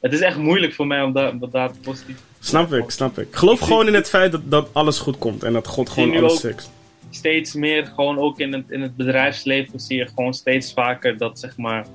Het 0.00 0.12
is 0.12 0.20
echt 0.20 0.36
moeilijk 0.36 0.74
voor 0.74 0.86
mij 0.86 1.02
om 1.02 1.12
daar, 1.12 1.30
om 1.30 1.50
daar 1.50 1.70
positief 1.82 2.16
Snap 2.40 2.72
ik, 2.72 2.90
snap 2.90 3.18
ik. 3.18 3.28
Geloof 3.30 3.60
gewoon 3.60 3.86
in 3.86 3.94
het 3.94 4.08
feit 4.08 4.32
dat, 4.32 4.40
dat 4.44 4.68
alles 4.72 4.98
goed 4.98 5.18
komt 5.18 5.42
en 5.42 5.52
dat 5.52 5.66
God 5.66 5.90
gewoon 5.90 6.16
alles 6.16 6.40
fixt. 6.40 6.70
Steeds 7.10 7.54
meer, 7.54 7.86
gewoon 7.86 8.18
ook 8.18 8.38
in 8.38 8.52
het, 8.52 8.70
in 8.70 8.80
het 8.80 8.96
bedrijfsleven 8.96 9.80
zie 9.80 9.96
je 9.96 10.06
gewoon 10.06 10.34
steeds 10.34 10.72
vaker 10.72 11.18
dat 11.18 11.38
zeg 11.38 11.56
maar, 11.56 11.86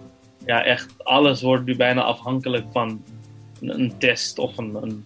ja, 0.46 0.64
echt 0.64 0.94
alles 0.98 1.42
wordt 1.42 1.66
nu 1.66 1.76
bijna 1.76 2.02
afhankelijk 2.02 2.66
van 2.72 3.04
een, 3.62 3.80
een 3.80 3.98
test 3.98 4.40
of 4.40 4.58
een, 4.58 4.76
een, 4.82 5.06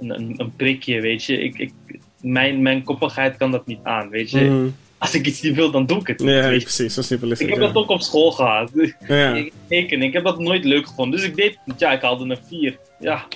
een, 0.00 0.34
een, 0.36 0.52
prikje, 0.56 1.00
weet 1.00 1.24
je. 1.24 1.40
Ik, 1.40 1.58
ik, 1.58 1.72
mijn, 2.20 2.62
mijn 2.62 2.82
koppigheid 2.82 3.36
kan 3.36 3.50
dat 3.50 3.66
niet 3.66 3.80
aan, 3.82 4.08
weet 4.08 4.30
je. 4.30 4.40
Mm. 4.40 4.74
Als 4.98 5.14
ik 5.14 5.26
iets 5.26 5.42
niet 5.42 5.54
wil, 5.54 5.70
dan 5.70 5.86
doe 5.86 6.00
ik 6.00 6.06
het. 6.06 6.22
Ja, 6.22 6.48
precies. 6.48 6.94
Zo 6.94 7.02
simpel 7.02 7.30
is 7.30 7.38
het. 7.38 7.48
Ik 7.48 7.54
heb 7.54 7.62
ja. 7.62 7.72
dat 7.72 7.82
ook 7.82 7.90
op 7.90 8.00
school 8.00 8.30
gehad. 8.30 8.70
Ja. 9.08 9.34
Ik, 9.34 9.52
teken, 9.68 10.02
ik 10.02 10.12
heb 10.12 10.24
dat 10.24 10.38
nooit 10.38 10.64
leuk 10.64 10.86
gevonden. 10.86 11.20
Dus 11.20 11.28
ik 11.28 11.36
deed 11.36 11.58
het. 11.64 11.80
Ja, 11.80 11.92
ik 11.92 12.02
haalde 12.02 12.24
een 12.24 12.38
4. 12.48 12.78
Ja. 13.00 13.26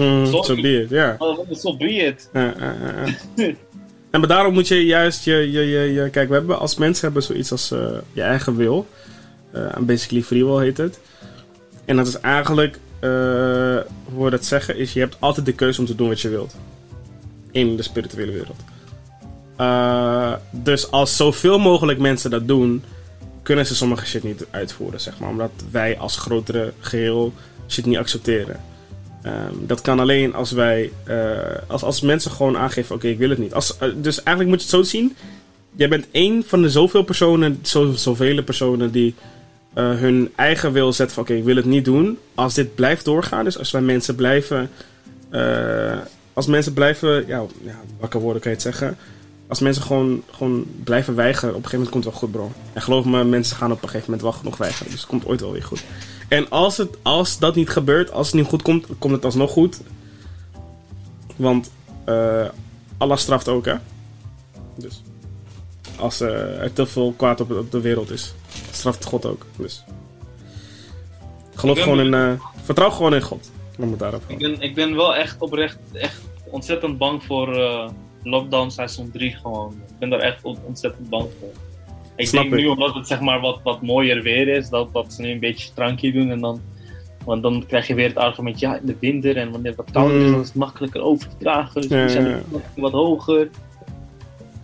Mm, 0.00 0.26
so 0.26 0.54
be 0.54 0.82
it, 0.82 0.90
ja. 0.90 1.14
Oh, 1.18 1.38
so 1.50 1.76
be 1.76 1.92
it. 1.92 2.30
Ja, 2.32 2.54
ja, 2.58 2.76
ja. 3.36 3.44
en 4.10 4.20
maar 4.20 4.28
daarom 4.28 4.52
moet 4.52 4.68
je 4.68 4.84
juist 4.84 5.24
je, 5.24 5.50
je, 5.50 5.60
je, 5.60 5.92
je... 5.92 6.10
Kijk, 6.10 6.28
we 6.28 6.34
hebben 6.34 6.58
als 6.58 6.76
mensen 6.76 7.04
hebben 7.04 7.22
zoiets 7.22 7.52
als 7.52 7.72
uh, 7.72 7.98
je 8.12 8.22
eigen 8.22 8.56
wil. 8.56 8.86
Uh, 9.54 9.76
basically 9.80 10.22
free 10.22 10.44
will 10.44 10.64
heet 10.64 10.76
het. 10.76 11.00
En 11.84 11.96
dat 11.96 12.06
is 12.06 12.20
eigenlijk... 12.20 12.78
Uh, 13.00 13.10
hoe 14.04 14.24
we 14.24 14.30
dat 14.30 14.44
zeggen 14.44 14.76
is... 14.76 14.92
Je 14.92 15.00
hebt 15.00 15.16
altijd 15.18 15.46
de 15.46 15.52
keuze 15.52 15.80
om 15.80 15.86
te 15.86 15.94
doen 15.94 16.08
wat 16.08 16.20
je 16.20 16.28
wilt. 16.28 16.54
In 17.50 17.76
de 17.76 17.82
spirituele 17.82 18.32
wereld. 18.32 18.60
Uh, 19.60 20.34
dus 20.50 20.90
als 20.90 21.16
zoveel 21.16 21.58
mogelijk 21.58 21.98
mensen 21.98 22.30
dat 22.30 22.48
doen, 22.48 22.82
kunnen 23.42 23.66
ze 23.66 23.74
sommige 23.74 24.06
shit 24.06 24.22
niet 24.22 24.46
uitvoeren, 24.50 25.00
zeg 25.00 25.18
maar. 25.18 25.28
Omdat 25.28 25.50
wij 25.70 25.98
als 25.98 26.16
grotere 26.16 26.72
geheel 26.78 27.32
shit 27.68 27.86
niet 27.86 27.96
accepteren. 27.98 28.60
Um, 29.26 29.66
dat 29.66 29.80
kan 29.80 30.00
alleen 30.00 30.34
als 30.34 30.50
wij, 30.50 30.92
uh, 31.08 31.38
als, 31.66 31.82
als 31.82 32.00
mensen 32.00 32.30
gewoon 32.30 32.56
aangeven: 32.56 32.94
oké, 32.94 33.06
ik 33.06 33.18
wil 33.18 33.30
het 33.30 33.38
niet. 33.38 33.52
Dus 33.96 34.22
eigenlijk 34.22 34.48
moet 34.48 34.70
je 34.70 34.76
het 34.76 34.76
zo 34.76 34.82
zien: 34.82 35.16
jij 35.76 35.88
bent 35.88 36.06
één 36.10 36.44
van 36.46 36.62
de 36.62 36.70
zoveel 36.70 37.02
personen, 37.02 37.58
zo, 37.62 37.92
zoveel 37.92 38.42
personen 38.42 38.90
die 38.90 39.14
hun 39.74 40.32
eigen 40.36 40.72
wil 40.72 40.92
zetten 40.92 41.14
van: 41.14 41.24
oké, 41.24 41.34
ik 41.34 41.44
wil 41.44 41.56
het 41.56 41.64
niet 41.64 41.84
doen. 41.84 42.18
Als 42.34 42.54
dit 42.54 42.74
blijft 42.74 43.04
doorgaan, 43.04 43.44
dus 43.44 43.58
als 43.58 43.70
wij 43.70 43.80
mensen 43.80 44.14
blijven, 44.14 44.70
als 46.32 46.46
mensen 46.46 46.72
blijven, 46.72 47.26
ja, 47.26 47.44
ja, 47.62 47.80
wakker 48.00 48.20
worden 48.20 48.42
kan 48.42 48.50
je 48.50 48.56
het 48.56 48.66
zeggen 48.66 48.98
als 49.50 49.60
mensen 49.60 49.82
gewoon, 49.82 50.22
gewoon 50.30 50.66
blijven 50.84 51.14
weigeren, 51.14 51.54
op 51.54 51.62
een 51.62 51.68
gegeven 51.68 51.78
moment 51.78 51.92
komt 51.92 52.04
het 52.04 52.12
wel 52.12 52.22
goed, 52.22 52.52
bro. 52.52 52.62
En 52.72 52.82
geloof 52.82 53.04
me, 53.04 53.24
mensen 53.24 53.56
gaan 53.56 53.72
op 53.72 53.82
een 53.82 53.88
gegeven 53.88 54.10
moment 54.10 54.22
wel 54.22 54.32
genoeg 54.32 54.56
weigeren. 54.56 54.90
Dus 54.90 55.00
het 55.00 55.08
komt 55.08 55.26
ooit 55.26 55.40
wel 55.40 55.52
weer 55.52 55.62
goed. 55.62 55.84
En 56.28 56.48
als, 56.48 56.76
het, 56.76 56.96
als 57.02 57.38
dat 57.38 57.54
niet 57.54 57.68
gebeurt, 57.68 58.12
als 58.12 58.26
het 58.26 58.36
niet 58.36 58.46
goed 58.46 58.62
komt, 58.62 58.86
komt 58.98 59.12
het 59.12 59.24
alsnog 59.24 59.50
goed. 59.50 59.80
Want 61.36 61.70
uh, 62.08 62.48
Allah 62.98 63.16
straft 63.16 63.48
ook, 63.48 63.64
hè. 63.64 63.74
Dus 64.76 65.02
als 65.96 66.20
er 66.20 66.72
te 66.72 66.86
veel 66.86 67.14
kwaad 67.16 67.40
op, 67.40 67.50
op, 67.50 67.70
de 67.70 67.80
wereld 67.80 68.10
is, 68.10 68.34
straft 68.74 69.04
God 69.04 69.26
ook. 69.26 69.46
Dus 69.56 69.84
geloof 71.54 71.80
gewoon 71.80 72.00
in, 72.00 72.12
uh, 72.12 72.32
vertrouw 72.62 72.90
gewoon 72.90 73.14
in 73.14 73.22
God. 73.22 73.50
Dan 73.76 73.88
moet 73.88 73.98
daarop 73.98 74.22
ik 74.26 74.38
ben, 74.38 74.60
ik 74.60 74.74
ben 74.74 74.96
wel 74.96 75.16
echt 75.16 75.40
oprecht, 75.40 75.78
echt 75.92 76.20
ontzettend 76.50 76.98
bang 76.98 77.24
voor 77.24 77.48
lockdown 78.22 78.68
seizoen 78.70 79.10
3 79.10 79.36
gewoon. 79.36 79.72
Ik 79.88 79.98
ben 79.98 80.10
daar 80.10 80.20
echt 80.20 80.42
ontzettend 80.66 81.08
bang 81.08 81.26
voor. 81.40 81.48
Ik 82.16 82.26
Snap 82.26 82.42
denk 82.42 82.54
ik. 82.54 82.60
nu 82.60 82.66
omdat 82.66 82.94
het 82.94 83.06
zeg 83.06 83.20
maar 83.20 83.40
wat, 83.40 83.60
wat 83.62 83.82
mooier 83.82 84.22
weer 84.22 84.48
is, 84.48 84.68
dat, 84.68 84.92
dat 84.92 85.12
ze 85.12 85.22
nu 85.22 85.30
een 85.30 85.38
beetje 85.40 85.72
drankje 85.74 86.12
doen 86.12 86.30
en 86.30 86.40
dan, 86.40 86.60
want 87.24 87.42
dan 87.42 87.64
krijg 87.66 87.86
je 87.86 87.94
weer 87.94 88.08
het 88.08 88.16
argument, 88.16 88.58
ja 88.60 88.76
in 88.76 88.86
de 88.86 88.96
winter 89.00 89.36
en 89.36 89.50
wanneer 89.50 89.70
het 89.76 89.80
wat 89.80 89.90
kouder 89.90 90.16
is, 90.16 90.24
Mm. 90.26 90.30
dan 90.32 90.40
is 90.40 90.46
het 90.46 90.56
makkelijker 90.56 91.00
over 91.02 91.28
te 91.28 91.34
dragen, 91.38 91.80
dus 91.80 91.90
Ja, 91.90 92.08
zijn 92.08 92.24
ja, 92.28 92.30
ja. 92.52 92.58
wat 92.76 92.92
hoger. 92.92 93.50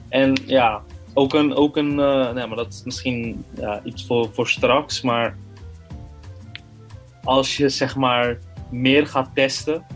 En 0.09 0.33
ja, 0.47 0.83
ook 1.17 1.35
een, 1.35 1.55
ook 1.55 1.77
een 1.77 2.01
eh, 2.01 2.33
nee, 2.33 2.47
maar 2.47 2.57
dat 2.57 2.73
is 2.73 2.83
misschien 2.85 3.45
ja, 3.59 3.81
iets 3.85 4.07
voor, 4.07 4.29
voor 4.33 4.49
straks, 4.49 5.01
maar 5.01 5.37
als 7.25 7.57
je 7.57 7.69
zeg 7.69 7.97
maar 7.97 8.39
meer 8.71 9.07
gaat 9.07 9.31
testen, 9.35 9.87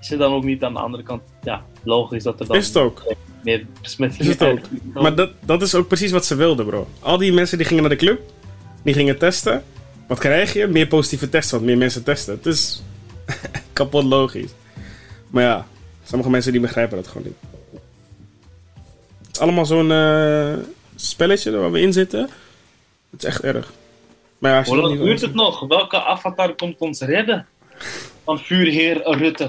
is 0.00 0.08
het 0.08 0.18
dan 0.18 0.32
ook 0.32 0.44
niet 0.44 0.62
aan 0.64 0.72
de 0.72 0.78
andere 0.78 1.02
kant, 1.02 1.22
ja, 1.42 1.64
logisch 1.82 2.22
dat 2.22 2.40
er 2.40 2.46
dan 2.46 2.56
Is 2.56 2.66
het 2.66 2.76
ook. 2.76 3.14
meer 3.42 3.66
besmettingen 3.82 4.26
Is 4.26 4.38
het 4.38 4.48
ook. 4.48 4.60
Maar 5.02 5.14
dat, 5.14 5.30
dat 5.44 5.62
is 5.62 5.74
ook 5.74 5.88
precies 5.88 6.10
wat 6.10 6.26
ze 6.26 6.34
wilden, 6.34 6.66
bro. 6.66 6.88
Al 7.00 7.18
die 7.18 7.32
mensen 7.32 7.58
die 7.58 7.66
gingen 7.66 7.82
naar 7.82 7.92
de 7.92 7.98
club, 7.98 8.20
die 8.82 8.94
gingen 8.94 9.18
testen. 9.18 9.64
Wat 10.06 10.18
krijg 10.18 10.52
je? 10.52 10.66
Meer 10.66 10.86
positieve 10.86 11.28
testen, 11.28 11.54
want 11.54 11.68
meer 11.68 11.78
mensen 11.78 12.02
testen. 12.04 12.34
Het 12.34 12.46
is 12.46 12.82
kapot 13.72 14.04
logisch. 14.04 14.50
Maar 15.30 15.42
ja, 15.42 15.66
sommige 16.04 16.30
mensen 16.30 16.52
die 16.52 16.60
begrijpen 16.60 16.96
dat 16.96 17.08
gewoon 17.08 17.26
niet. 17.26 17.51
Het 19.32 19.40
is 19.40 19.46
allemaal 19.46 19.66
zo'n 19.66 19.92
eh, 19.92 20.54
spelletje 20.94 21.50
waar 21.50 21.72
we 21.72 21.80
in 21.80 21.92
zitten. 21.92 22.20
Het 23.10 23.22
is 23.22 23.24
echt 23.24 23.42
erg. 23.42 23.72
Maar 24.38 24.52
ja, 24.52 24.62
Hoe 24.62 24.76
het 24.76 24.84
lang 24.84 25.00
duurt 25.00 25.20
het 25.20 25.34
nog? 25.34 25.60
Welke 25.60 26.02
avatar 26.02 26.54
komt 26.54 26.78
ons 26.78 27.00
redden? 27.00 27.46
Van 28.24 28.38
vuurheer 28.38 29.16
Rutte. 29.16 29.48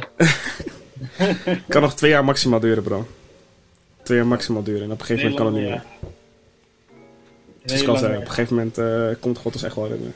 kan 1.68 1.82
nog 1.82 1.94
twee 1.94 2.12
jaar 2.12 2.26
maximaal 2.26 2.60
duren, 2.60 2.84
bro. 2.84 3.08
Twee 4.04 4.18
jaar 4.18 4.28
maximaal 4.28 4.64
duren. 4.64 4.84
En 4.84 4.92
op 4.92 5.00
een 5.00 5.06
gegeven 5.06 5.32
moment 5.32 5.44
kan 5.44 5.54
het 5.54 5.64
niet 5.64 5.72
meer. 5.72 5.84
Dus 7.64 7.74
het 7.74 7.84
kan 7.84 7.98
zijn. 7.98 8.16
Op 8.16 8.22
een 8.22 8.28
gegeven 8.28 8.56
moment 8.56 8.78
eh, 8.78 9.10
komt 9.20 9.38
God 9.38 9.54
ons 9.54 9.64
echt 9.64 9.76
wel 9.76 9.88
redden. 9.88 10.16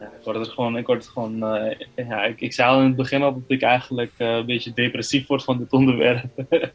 Ja, 0.00 0.06
ik 0.06 0.24
word 0.24 0.36
er 0.36 0.52
gewoon, 0.52 0.76
ik 0.76 0.86
word 0.86 1.08
gewoon, 1.08 1.42
eh, 1.42 1.76
ja, 1.94 2.24
ik, 2.24 2.40
ik 2.40 2.52
zei 2.52 2.68
al 2.68 2.78
in 2.78 2.86
het 2.86 2.96
begin 2.96 3.22
al 3.22 3.32
dat 3.32 3.42
ik 3.46 3.62
eigenlijk 3.62 4.12
een 4.18 4.46
beetje 4.46 4.72
depressief 4.72 5.26
word 5.26 5.44
van 5.44 5.58
dit 5.58 5.72
onderwerp. 5.72 6.24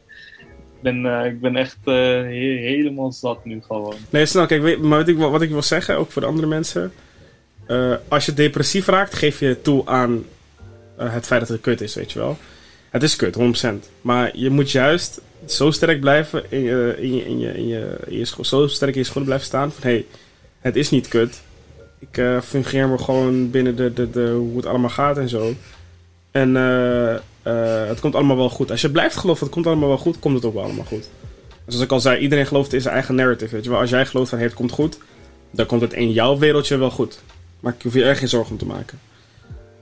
ben, 0.86 1.06
eh, 1.06 1.26
ik 1.26 1.42
ben 1.42 1.56
echt 1.56 1.78
eh, 1.84 1.94
he- 1.94 2.60
helemaal 2.60 3.12
zat 3.12 3.46
nu 3.46 3.62
gewoon. 3.68 3.96
Nee, 4.10 4.26
snel. 4.26 4.46
Kijk, 4.46 4.80
maar 4.82 4.98
wat 4.98 5.08
ik, 5.08 5.18
wat 5.18 5.42
ik 5.42 5.50
wil 5.50 5.62
zeggen, 5.62 5.98
ook 5.98 6.12
voor 6.12 6.22
de 6.22 6.28
andere 6.28 6.48
mensen. 6.48 6.92
eh, 7.68 7.94
als 8.08 8.26
je 8.26 8.34
depressief 8.34 8.88
raakt, 8.88 9.14
geef 9.16 9.40
je 9.40 9.62
toe 9.62 9.82
aan 9.86 10.26
het 10.98 11.26
feit 11.26 11.40
dat 11.40 11.50
het 11.50 11.62
kut 11.62 11.82
is, 11.82 11.96
weet 11.96 12.12
je 12.12 12.20
wel. 12.20 12.38
Het 12.90 13.04
is 13.04 13.16
kut, 13.16 13.36
100%. 13.36 13.90
Maar 14.02 14.38
je 14.38 14.50
moet 14.50 14.72
juist 14.72 15.22
zo 15.46 15.72
sterk 15.72 16.00
blijven 16.00 16.44
in 16.52 16.62
je, 16.64 16.96
in 17.00 17.16
je, 17.16 17.24
in 17.26 17.38
je, 17.40 17.52
in 18.06 18.18
je, 18.18 18.26
zo 18.42 18.68
sterk 18.68 18.94
in 18.94 19.00
je 19.00 19.06
schoenen 19.06 19.26
blijven 19.26 19.48
staan 19.48 19.72
van 19.72 19.84
hé, 19.84 19.90
hey, 19.96 20.06
het 20.60 20.76
is 20.76 20.90
niet 20.90 21.08
kut. 21.08 21.42
Ik 22.00 22.24
fungeer 22.44 22.88
me 22.88 22.98
gewoon 22.98 23.50
binnen 23.52 23.76
de, 23.76 23.94
de, 23.94 24.10
de, 24.10 24.28
hoe 24.30 24.56
het 24.58 24.66
allemaal 24.66 24.90
gaat 24.90 25.18
en 25.18 25.30
zo. 25.30 25.54
En 26.32 26.56
eh, 27.46 27.88
het 27.88 28.00
komt 28.00 28.16
allemaal 28.16 28.36
wel 28.36 28.50
goed. 28.50 28.72
Als 28.72 28.82
je 28.82 28.89
blijft 28.89 29.16
geloven, 29.16 29.43
het 29.43 29.54
komt 29.54 29.66
allemaal 29.68 29.88
wel 29.88 29.98
goed, 29.98 30.20
komt 30.20 30.36
het 30.36 30.46
ook 30.46 30.54
wel 30.54 30.64
allemaal 30.64 30.86
goed. 30.86 31.10
Dus 31.50 31.74
zoals 31.74 31.84
ik 31.84 31.91
al 31.91 32.00
zei, 32.00 32.20
iedereen 32.20 32.46
gelooft 32.46 32.74
in 32.74 32.82
zijn 32.82 32.93
eigen 32.93 33.16
narrative. 33.16 33.56
Weet 33.56 33.64
je 33.64 33.70
wel, 33.70 33.80
als 33.80 33.89
jij 33.89 34.06
gelooft 34.06 34.30
van 34.30 34.38
hey, 34.38 34.48
het 34.48 34.56
komt 34.56 34.72
goed, 34.72 34.98
dan 35.52 35.66
komt 35.66 35.82
het 35.82 35.93
in 35.93 36.12
jouw 36.12 36.38
wereldje 36.38 36.78
wel 36.78 36.91
goed. 36.91 37.22
Maar 37.60 37.74
ik 37.78 37.82
hoef 37.82 37.93
je 37.93 38.04
er 38.04 38.16
geen 38.16 38.28
zorgen 38.28 38.52
om 38.52 38.58
te 38.58 38.66
maken. 38.66 39.00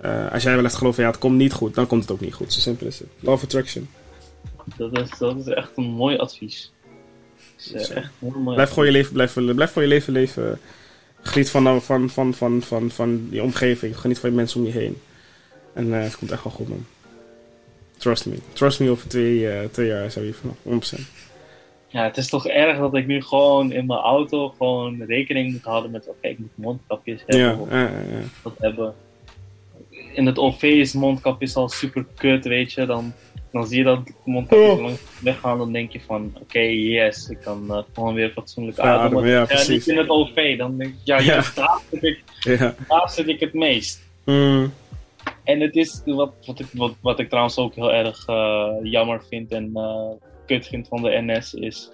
Eh, 0.02 0.32
als 0.32 0.44
jij 0.44 0.56
wel 0.56 0.64
echt 0.64 0.76
gelooft 0.76 0.96
van 0.96 1.04
ja, 1.04 1.10
het 1.10 1.20
komt 1.20 1.38
niet 1.38 1.54
goed, 1.54 1.76
dan 1.76 1.88
komt 1.88 2.02
het 2.02 2.12
ook 2.12 2.20
niet 2.20 2.34
goed. 2.34 2.54
Zo 2.54 2.60
simpel 2.60 2.88
is 2.88 3.00
het. 3.00 3.08
Law 3.20 3.34
of 3.34 3.44
attraction. 3.44 3.90
Dat 4.78 4.98
is, 4.98 5.18
dat 5.18 5.38
is 5.38 5.46
echt 5.46 5.72
een 5.76 5.84
mooi 5.84 6.18
advies. 6.18 6.72
Dat 7.72 7.82
is, 7.82 7.90
echt 7.90 8.12
een 8.22 8.32
heel 8.32 8.40
mooi 8.40 8.56
Blijf 8.56 8.70
gewoon 8.70 8.86
je 8.86 8.92
leven, 8.92 9.14
blijf, 9.14 9.34
blijf 9.34 9.74
gewoon 9.74 9.88
je 9.88 9.94
leven 9.94 10.14
leven. 10.14 10.60
Geniet 11.22 11.50
van, 11.50 11.82
van, 11.82 12.10
van, 12.10 12.34
van, 12.34 12.62
van, 12.62 12.92
van 12.92 13.28
je 13.30 13.44
omgeving. 13.44 14.00
Geniet 14.00 14.20
van 14.20 14.30
je 14.30 14.36
mensen 14.36 14.60
om 14.60 14.66
je 14.66 14.72
heen. 14.72 15.02
En 15.74 15.94
eh, 15.94 16.04
het 16.04 16.18
komt 16.18 16.32
echt 16.32 16.44
wel 16.44 16.54
goed, 16.54 16.68
man. 16.68 16.86
Trust 18.04 18.26
me. 18.26 18.36
Trust 18.54 18.80
me, 18.80 18.90
over 18.90 19.08
twee, 19.10 19.50
eh, 19.50 19.68
twee 19.72 19.88
jaar 19.88 20.08
we 20.14 20.20
hier 20.22 20.34
vanaf. 20.34 20.56
100%. 20.64 21.02
Ja, 21.88 22.04
het 22.04 22.18
is 22.18 22.30
toch 22.30 22.48
erg 22.48 22.78
dat 22.80 22.96
ik 22.96 23.08
nu 23.08 23.22
gewoon 23.22 23.72
in 23.72 23.86
mijn 23.86 24.00
auto 24.00 24.50
gewoon 24.58 25.04
rekening 25.08 25.52
moet 25.52 25.64
houden 25.64 25.92
met, 25.92 26.08
oké, 26.08 26.28
ik 26.28 26.40
moet 26.40 26.50
mondkapjes 26.56 27.22
hebben 27.26 27.46
Ja, 27.46 27.54
of 27.60 27.70
ja, 27.70 27.80
ja. 27.82 27.90
dat 28.44 28.54
hebben. 28.60 28.94
In 30.14 30.26
het 30.26 30.38
OV 30.38 30.62
is 30.64 30.94
mondkapjes 30.94 31.56
al 31.56 31.70
super 31.70 32.06
kut, 32.16 32.46
weet 32.46 32.74
je. 32.74 32.86
Dan, 32.86 33.14
dan 33.52 33.68
zie 33.68 33.78
je 33.78 33.84
dat 33.84 34.00
mondkapjes 34.26 34.80
Oh. 34.80 34.92
weggaan, 35.20 35.58
dan 35.58 35.72
denk 35.72 35.92
je 35.92 36.00
van, 36.06 36.34
oké, 36.42 36.60
yes, 36.60 37.30
ik 37.30 37.38
kan 37.44 37.66
eh, 37.72 37.78
gewoon 37.94 38.14
weer 38.14 38.30
fatsoenlijk 38.30 38.78
Ja, 38.78 38.84
ademen. 38.84 39.06
ademen, 39.06 39.30
ja, 39.30 39.40
Ja, 39.40 39.46
precies. 39.46 39.68
niet 39.68 39.88
in 39.88 39.98
het 39.98 40.10
OV, 40.10 40.58
dan 40.58 40.78
denk 40.78 40.90
ik, 40.90 41.00
ja, 41.04 41.18
Ja. 41.18 41.24
juist 41.24 41.56
daar 41.56 41.80
zit 41.92 42.04
ik, 42.04 42.24
ja. 42.40 42.76
daar 42.88 43.10
zit 43.10 43.28
ik 43.28 43.40
het 43.40 43.54
meest. 43.54 44.02
Mm, 44.26 44.74
En 45.44 45.60
het 45.60 45.76
is 45.76 46.02
wat, 46.06 46.34
wat, 46.46 46.60
ik, 46.60 46.68
wat, 46.74 46.96
wat 47.02 47.20
ik 47.20 47.30
trouwens 47.30 47.58
ook 47.58 47.76
heel 47.76 47.94
erg 47.94 48.28
eh, 48.28 48.70
jammer 48.84 49.24
vind 49.24 49.52
en 49.52 49.72
eh, 49.74 50.12
kut 50.46 50.68
vind 50.68 50.88
van 50.88 51.02
de 51.02 51.22
NS 51.22 51.54
is. 51.54 51.92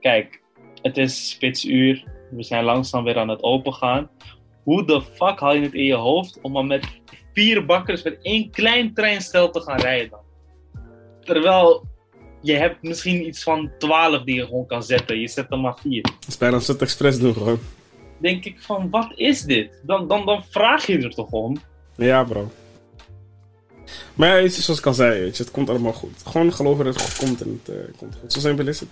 Kijk, 0.00 0.42
het 0.82 0.96
is 0.96 1.30
spitsuur. 1.30 2.04
We 2.30 2.42
zijn 2.42 2.64
langzaam 2.64 3.04
weer 3.04 3.18
aan 3.18 3.28
het 3.28 3.42
opengaan. 3.42 4.10
Hoe 4.62 4.86
de 4.86 5.02
fuck 5.02 5.40
haal 5.40 5.54
je 5.54 5.60
het 5.60 5.74
in 5.74 5.84
je 5.84 5.94
hoofd 5.94 6.38
om 6.42 6.52
maar 6.52 6.64
met 6.64 7.00
vier 7.32 7.64
bakkers 7.64 8.02
met 8.02 8.18
één 8.22 8.50
klein 8.50 8.94
treinstel 8.94 9.50
te 9.50 9.60
gaan 9.60 9.80
rijden? 9.80 10.10
dan? 10.10 10.20
Terwijl 11.20 11.86
je 12.42 12.52
hebt 12.52 12.82
misschien 12.82 13.26
iets 13.26 13.42
van 13.42 13.70
12 13.78 14.22
die 14.22 14.34
je 14.34 14.44
gewoon 14.44 14.66
kan 14.66 14.82
zetten. 14.82 15.20
Je 15.20 15.28
zet 15.28 15.46
er 15.50 15.58
maar 15.58 15.78
vier. 15.80 16.02
het 16.18 16.28
is 16.28 16.38
bijna 16.38 16.54
als 16.54 16.66
het 16.66 16.82
expres 16.82 17.18
doen, 17.18 17.32
gewoon. 17.32 17.58
Denk 18.20 18.44
ik 18.44 18.60
van, 18.60 18.90
wat 18.90 19.12
is 19.14 19.42
dit? 19.42 19.82
Dan, 19.82 20.08
dan, 20.08 20.26
dan 20.26 20.44
vraag 20.44 20.86
je 20.86 20.98
er 20.98 21.14
toch 21.14 21.30
om? 21.30 21.56
Ja, 21.96 22.24
bro. 22.24 22.50
Maar 24.18 24.42
ja, 24.42 24.48
zoals 24.48 24.78
ik 24.78 24.86
al 24.86 24.94
zei, 24.94 25.20
weet 25.20 25.36
je, 25.36 25.42
het 25.42 25.52
komt 25.52 25.68
allemaal 25.70 25.92
goed. 25.92 26.22
Gewoon 26.26 26.52
geloven 26.52 26.84
dat 26.84 26.94
het 26.94 27.02
goed 27.02 27.26
komt 27.26 27.40
en 27.40 27.60
het 27.64 27.74
eh, 27.76 27.96
komt 27.96 28.16
goed. 28.20 28.32
Zo 28.32 28.40
simpel 28.40 28.66
is 28.66 28.80
het. 28.80 28.88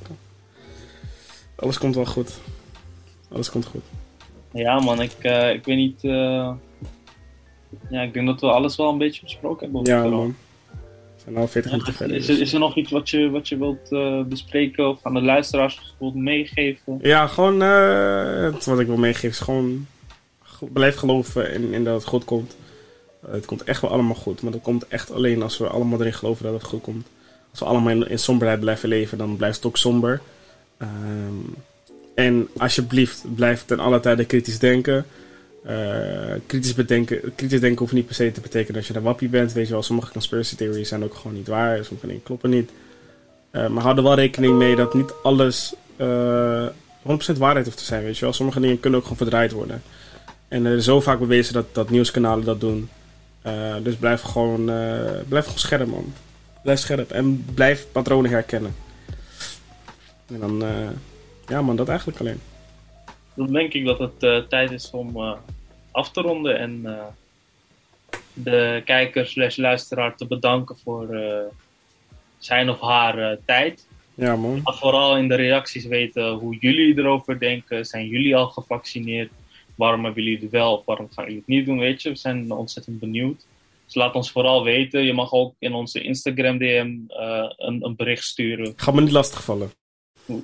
Alles 1.57 1.79
komt 1.79 1.95
wel 1.95 2.05
goed. 2.07 2.39
Alles 3.33 3.51
komt 3.51 3.67
goed. 3.67 3.83
Ja, 4.53 4.81
man, 4.81 5.01
ik, 5.03 5.13
eh, 5.21 5.53
ik 5.53 5.65
weet 5.65 5.77
niet. 5.77 6.05
eh, 6.05 6.51
Ja, 7.91 8.03
ik 8.03 8.13
denk 8.13 8.27
dat 8.27 8.41
we 8.41 8.47
alles 8.47 8.77
wel 8.77 8.89
een 8.89 8.99
beetje 8.99 9.23
besproken 9.23 9.63
hebben. 9.65 9.81
over 9.81 9.93
Ja, 9.93 10.01
corona. 10.03 10.17
man. 10.17 10.37
We 10.71 11.23
zijn 11.33 11.37
al 11.37 11.49
40 11.49 11.71
minuten 11.71 11.93
verder. 11.95 12.17
is, 12.17 12.27
dus- 12.27 12.37
er, 12.37 12.43
is 12.43 12.53
er 12.53 12.59
nog 12.59 12.77
iets 12.77 12.91
wat 12.91 13.11
je, 13.11 13.31
wat 13.31 13.49
je 13.49 13.59
wilt 13.59 14.29
bespreken 14.29 14.89
of 14.89 14.99
aan 15.03 15.15
de 15.15 15.23
luisteraars 15.23 15.95
wilt 15.99 16.15
meegeven? 16.15 16.99
Ja, 17.03 17.27
gewoon 17.27 17.59
wat 18.65 18.81
ik 18.81 18.87
wil 18.87 18.97
meegeven 18.97 19.29
is 19.29 19.39
gewoon 19.39 19.87
ge- 20.43 20.67
blijf 20.67 20.97
geloven 20.97 21.53
in, 21.53 21.73
in 21.73 21.85
dat 21.85 21.95
het 21.95 22.05
goed 22.05 22.25
komt. 22.25 22.57
Eh, 23.27 23.33
het 23.33 23.47
komt 23.47 23.65
echt 23.65 23.81
wel 23.81 23.91
allemaal 23.91 24.15
goed, 24.15 24.43
maar 24.43 24.53
dat 24.53 24.63
komt 24.63 24.89
echt 24.89 25.13
alleen 25.13 25.43
als 25.43 25.59
we 25.59 25.67
allemaal 25.67 26.01
erin 26.01 26.15
geloven 26.15 26.45
dat 26.45 26.55
het 26.55 26.65
goed 26.65 26.83
komt. 26.83 27.07
Als 27.51 27.61
we 27.61 27.67
allemaal 27.67 28.07
in, 28.07 28.19
somberheid 28.19 28.61
blijven 28.61 28.89
leven, 28.89 29.19
dan 29.19 29.37
blijft 29.37 29.57
het 29.57 29.67
ook 29.67 29.77
somber. 29.77 30.21
Ehm, 30.79 30.91
en 32.15 32.49
alsjeblieft, 32.57 33.25
blijf 33.35 33.65
ten 33.65 33.81
alle 33.81 34.01
tijde 34.01 34.25
kritisch 34.25 34.59
denken. 34.59 35.07
Eh, 35.65 36.35
kritisch, 36.47 36.75
bedenken. 36.75 37.35
kritisch 37.35 37.61
denken 37.61 37.79
hoeft 37.79 37.93
niet 37.93 38.07
per 38.07 38.15
se 38.15 38.33
te 38.33 38.41
betekenen 38.41 38.75
dat 38.75 38.87
je 38.87 38.95
een 38.95 39.03
wappie 39.03 39.29
bent. 39.29 39.53
Weet 39.53 39.67
je 39.67 39.73
wel, 39.73 39.83
sommige 39.83 40.13
conspiracy 40.13 40.57
theories 40.57 40.89
zijn 40.89 41.05
ook 41.05 41.15
gewoon 41.15 41.37
niet 41.37 41.49
waar. 41.49 41.85
Sommige 41.85 42.07
dingen 42.07 42.23
kloppen 42.23 42.51
niet. 42.51 42.71
Eh, 43.51 43.69
maar 43.69 43.83
hou 43.83 43.97
er 43.97 44.03
wel 44.03 44.15
rekening 44.15 44.59
mee 44.59 44.77
dat 44.77 44.95
niet 44.95 45.13
alles 45.23 45.75
eh 45.97 46.67
100% 47.07 47.39
waarheid 47.39 47.65
hoeft 47.65 47.79
te 47.79 47.85
zijn. 47.85 48.05
Weet 48.05 48.19
je 48.19 48.25
wel, 48.25 48.33
sommige 48.35 48.61
dingen 48.61 48.81
kunnen 48.81 48.99
ook 48.99 49.07
gewoon 49.07 49.19
verdraaid 49.19 49.53
worden. 49.53 49.83
En 50.49 50.65
er 50.67 50.77
is 50.77 50.85
zo 50.85 51.01
vaak 51.01 51.19
bewezen 51.19 51.55
dat, 51.55 51.75
dat 51.75 51.91
nieuwskanalen 51.91 52.45
dat 52.45 52.61
doen. 52.61 52.89
Eh, 53.47 53.75
dus 53.83 53.97
blijf 53.97 54.23
gewoon, 54.23 54.71
eh, 54.71 55.21
blijf 55.29 55.45
gewoon 55.45 55.59
scherp, 55.59 55.87
man. 55.87 56.13
Blijf 56.63 56.79
scherp 56.79 57.11
en 57.11 57.45
blijf 57.55 57.87
patronen 57.93 58.31
herkennen. 58.31 58.75
En 60.27 60.41
dan, 60.41 60.65
eh, 60.65 60.89
ja, 61.47 61.63
man, 61.63 61.77
dat 61.77 61.89
eigenlijk 61.89 62.21
alleen. 62.21 62.41
Dan 63.35 63.53
denk 63.53 63.73
ik 63.73 63.85
dat 63.85 63.99
het 63.99 64.49
tijd 64.49 64.71
is 64.71 64.91
om 64.91 65.39
af 65.91 66.11
te 66.11 66.21
ronden 66.21 66.59
en 66.59 66.87
de 68.33 68.83
kijker 68.85 69.27
slash 69.27 69.57
luisteraar 69.57 70.17
te 70.17 70.27
bedanken 70.27 70.77
voor 70.85 71.21
zijn 72.39 72.71
of 72.71 72.81
haar 72.81 73.39
tijd. 73.45 73.87
Ja, 74.15 74.37
man. 74.37 74.61
Laat 74.65 74.79
vooral 74.79 75.17
in 75.17 75.29
de 75.29 75.35
reacties 75.35 75.87
weten 75.87 76.33
hoe 76.33 76.57
jullie 76.61 76.99
erover 76.99 77.39
denken. 77.39 77.85
Zijn 77.85 78.07
jullie 78.07 78.37
al 78.37 78.47
gevaccineerd? 78.47 79.31
Waarom 79.77 80.05
hebben 80.05 80.23
jullie 80.23 80.39
het 80.41 80.51
wel 80.51 80.77
of 80.77 80.85
waarom 80.85 81.09
gaan 81.11 81.25
jullie 81.25 81.39
het 81.39 81.49
niet 81.49 81.67
doen? 81.67 81.79
Weet 81.79 82.03
je, 82.03 82.09
we 82.09 82.17
zijn 82.17 82.51
ontzettend 82.53 82.99
benieuwd. 82.99 83.47
Dus 83.85 83.95
laat 83.95 84.15
ons 84.15 84.31
vooral 84.31 84.65
weten. 84.65 85.05
Je 85.05 85.13
mag 85.13 85.33
ook 85.33 85.55
in 85.59 85.73
onze 85.73 86.01
Instagram 86.03 86.59
DM 86.59 86.97
eh, 87.09 87.51
een, 87.57 87.85
een 87.85 87.97
bericht 87.97 88.25
sturen. 88.25 88.73
Ga 88.77 88.91
me 88.93 89.01
niet 89.01 89.11
lastigvallen. 89.13 89.71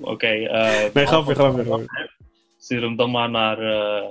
Oké. 0.01 0.27
eh, 0.27 0.95
Nee, 0.95 1.07
grapje, 1.07 1.35
grapje, 1.35 1.65
grapje. 1.65 2.11
Stuur 2.59 2.83
hem 2.83 2.97
dan 2.97 3.11
maar 3.11 3.31
naar. 3.31 3.59
eh, 3.59 4.09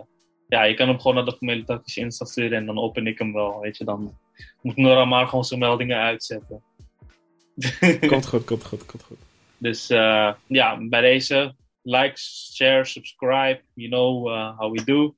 ja, 0.48 0.64
je 0.64 0.74
kan 0.74 0.88
hem 0.88 0.98
gewoon 1.00 1.16
naar 1.16 1.26
de 1.26 1.36
familie 1.38 1.64
Takkies 1.64 1.98
Insta 1.98 2.26
sturen 2.26 2.58
en 2.58 2.66
dan 2.66 2.80
open 2.80 3.08
ik 3.08 3.18
hem 3.20 3.34
wel. 3.34 3.60
Weet 3.60 3.78
je, 3.78 3.84
dan 3.84 4.18
moet 4.62 4.76
Nora 4.76 5.06
maar 5.06 5.28
gewoon 5.28 5.44
zijn 5.46 5.60
meldingen 5.60 5.98
uitzetten. 5.98 6.62
Komt 8.08 8.28
goed, 8.28 8.44
komt 8.46 8.66
goed, 8.66 8.86
komt 8.86 9.04
goed. 9.04 9.18
Dus 9.58 9.88
ja, 10.48 10.78
bij 10.90 11.02
deze, 11.02 11.56
like, 11.84 12.18
share, 12.18 12.86
subscribe. 12.86 13.62
You 13.74 13.90
know 13.90 14.30
uh, 14.30 14.58
how 14.58 14.72
we 14.72 14.84
do. 14.84 15.16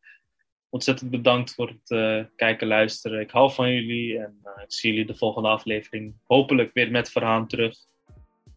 Ontzettend 0.69 1.11
bedankt 1.11 1.53
voor 1.53 1.67
het 1.67 1.91
eh, 1.91 2.25
kijken, 2.35 2.67
luisteren. 2.67 3.19
Ik 3.19 3.31
hou 3.31 3.51
van 3.51 3.73
jullie 3.73 4.19
en 4.19 4.39
eh, 4.43 4.63
ik 4.63 4.73
zie 4.73 4.91
jullie 4.91 5.05
de 5.05 5.15
volgende 5.15 5.47
aflevering 5.47 6.15
hopelijk 6.23 6.73
weer 6.73 6.91
met 6.91 7.09
Verhaan 7.09 7.47
terug. 7.47 7.75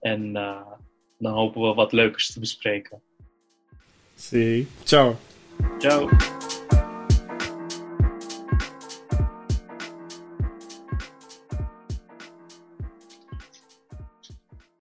En 0.00 0.36
eh, 0.36 0.66
dan 1.18 1.32
hopen 1.32 1.62
we 1.62 1.74
wat 1.74 1.92
leukers 1.92 2.32
te 2.32 2.40
bespreken. 2.40 3.02
Zie. 4.14 4.68
Ciao. 4.84 5.16
Ciao. 5.78 6.09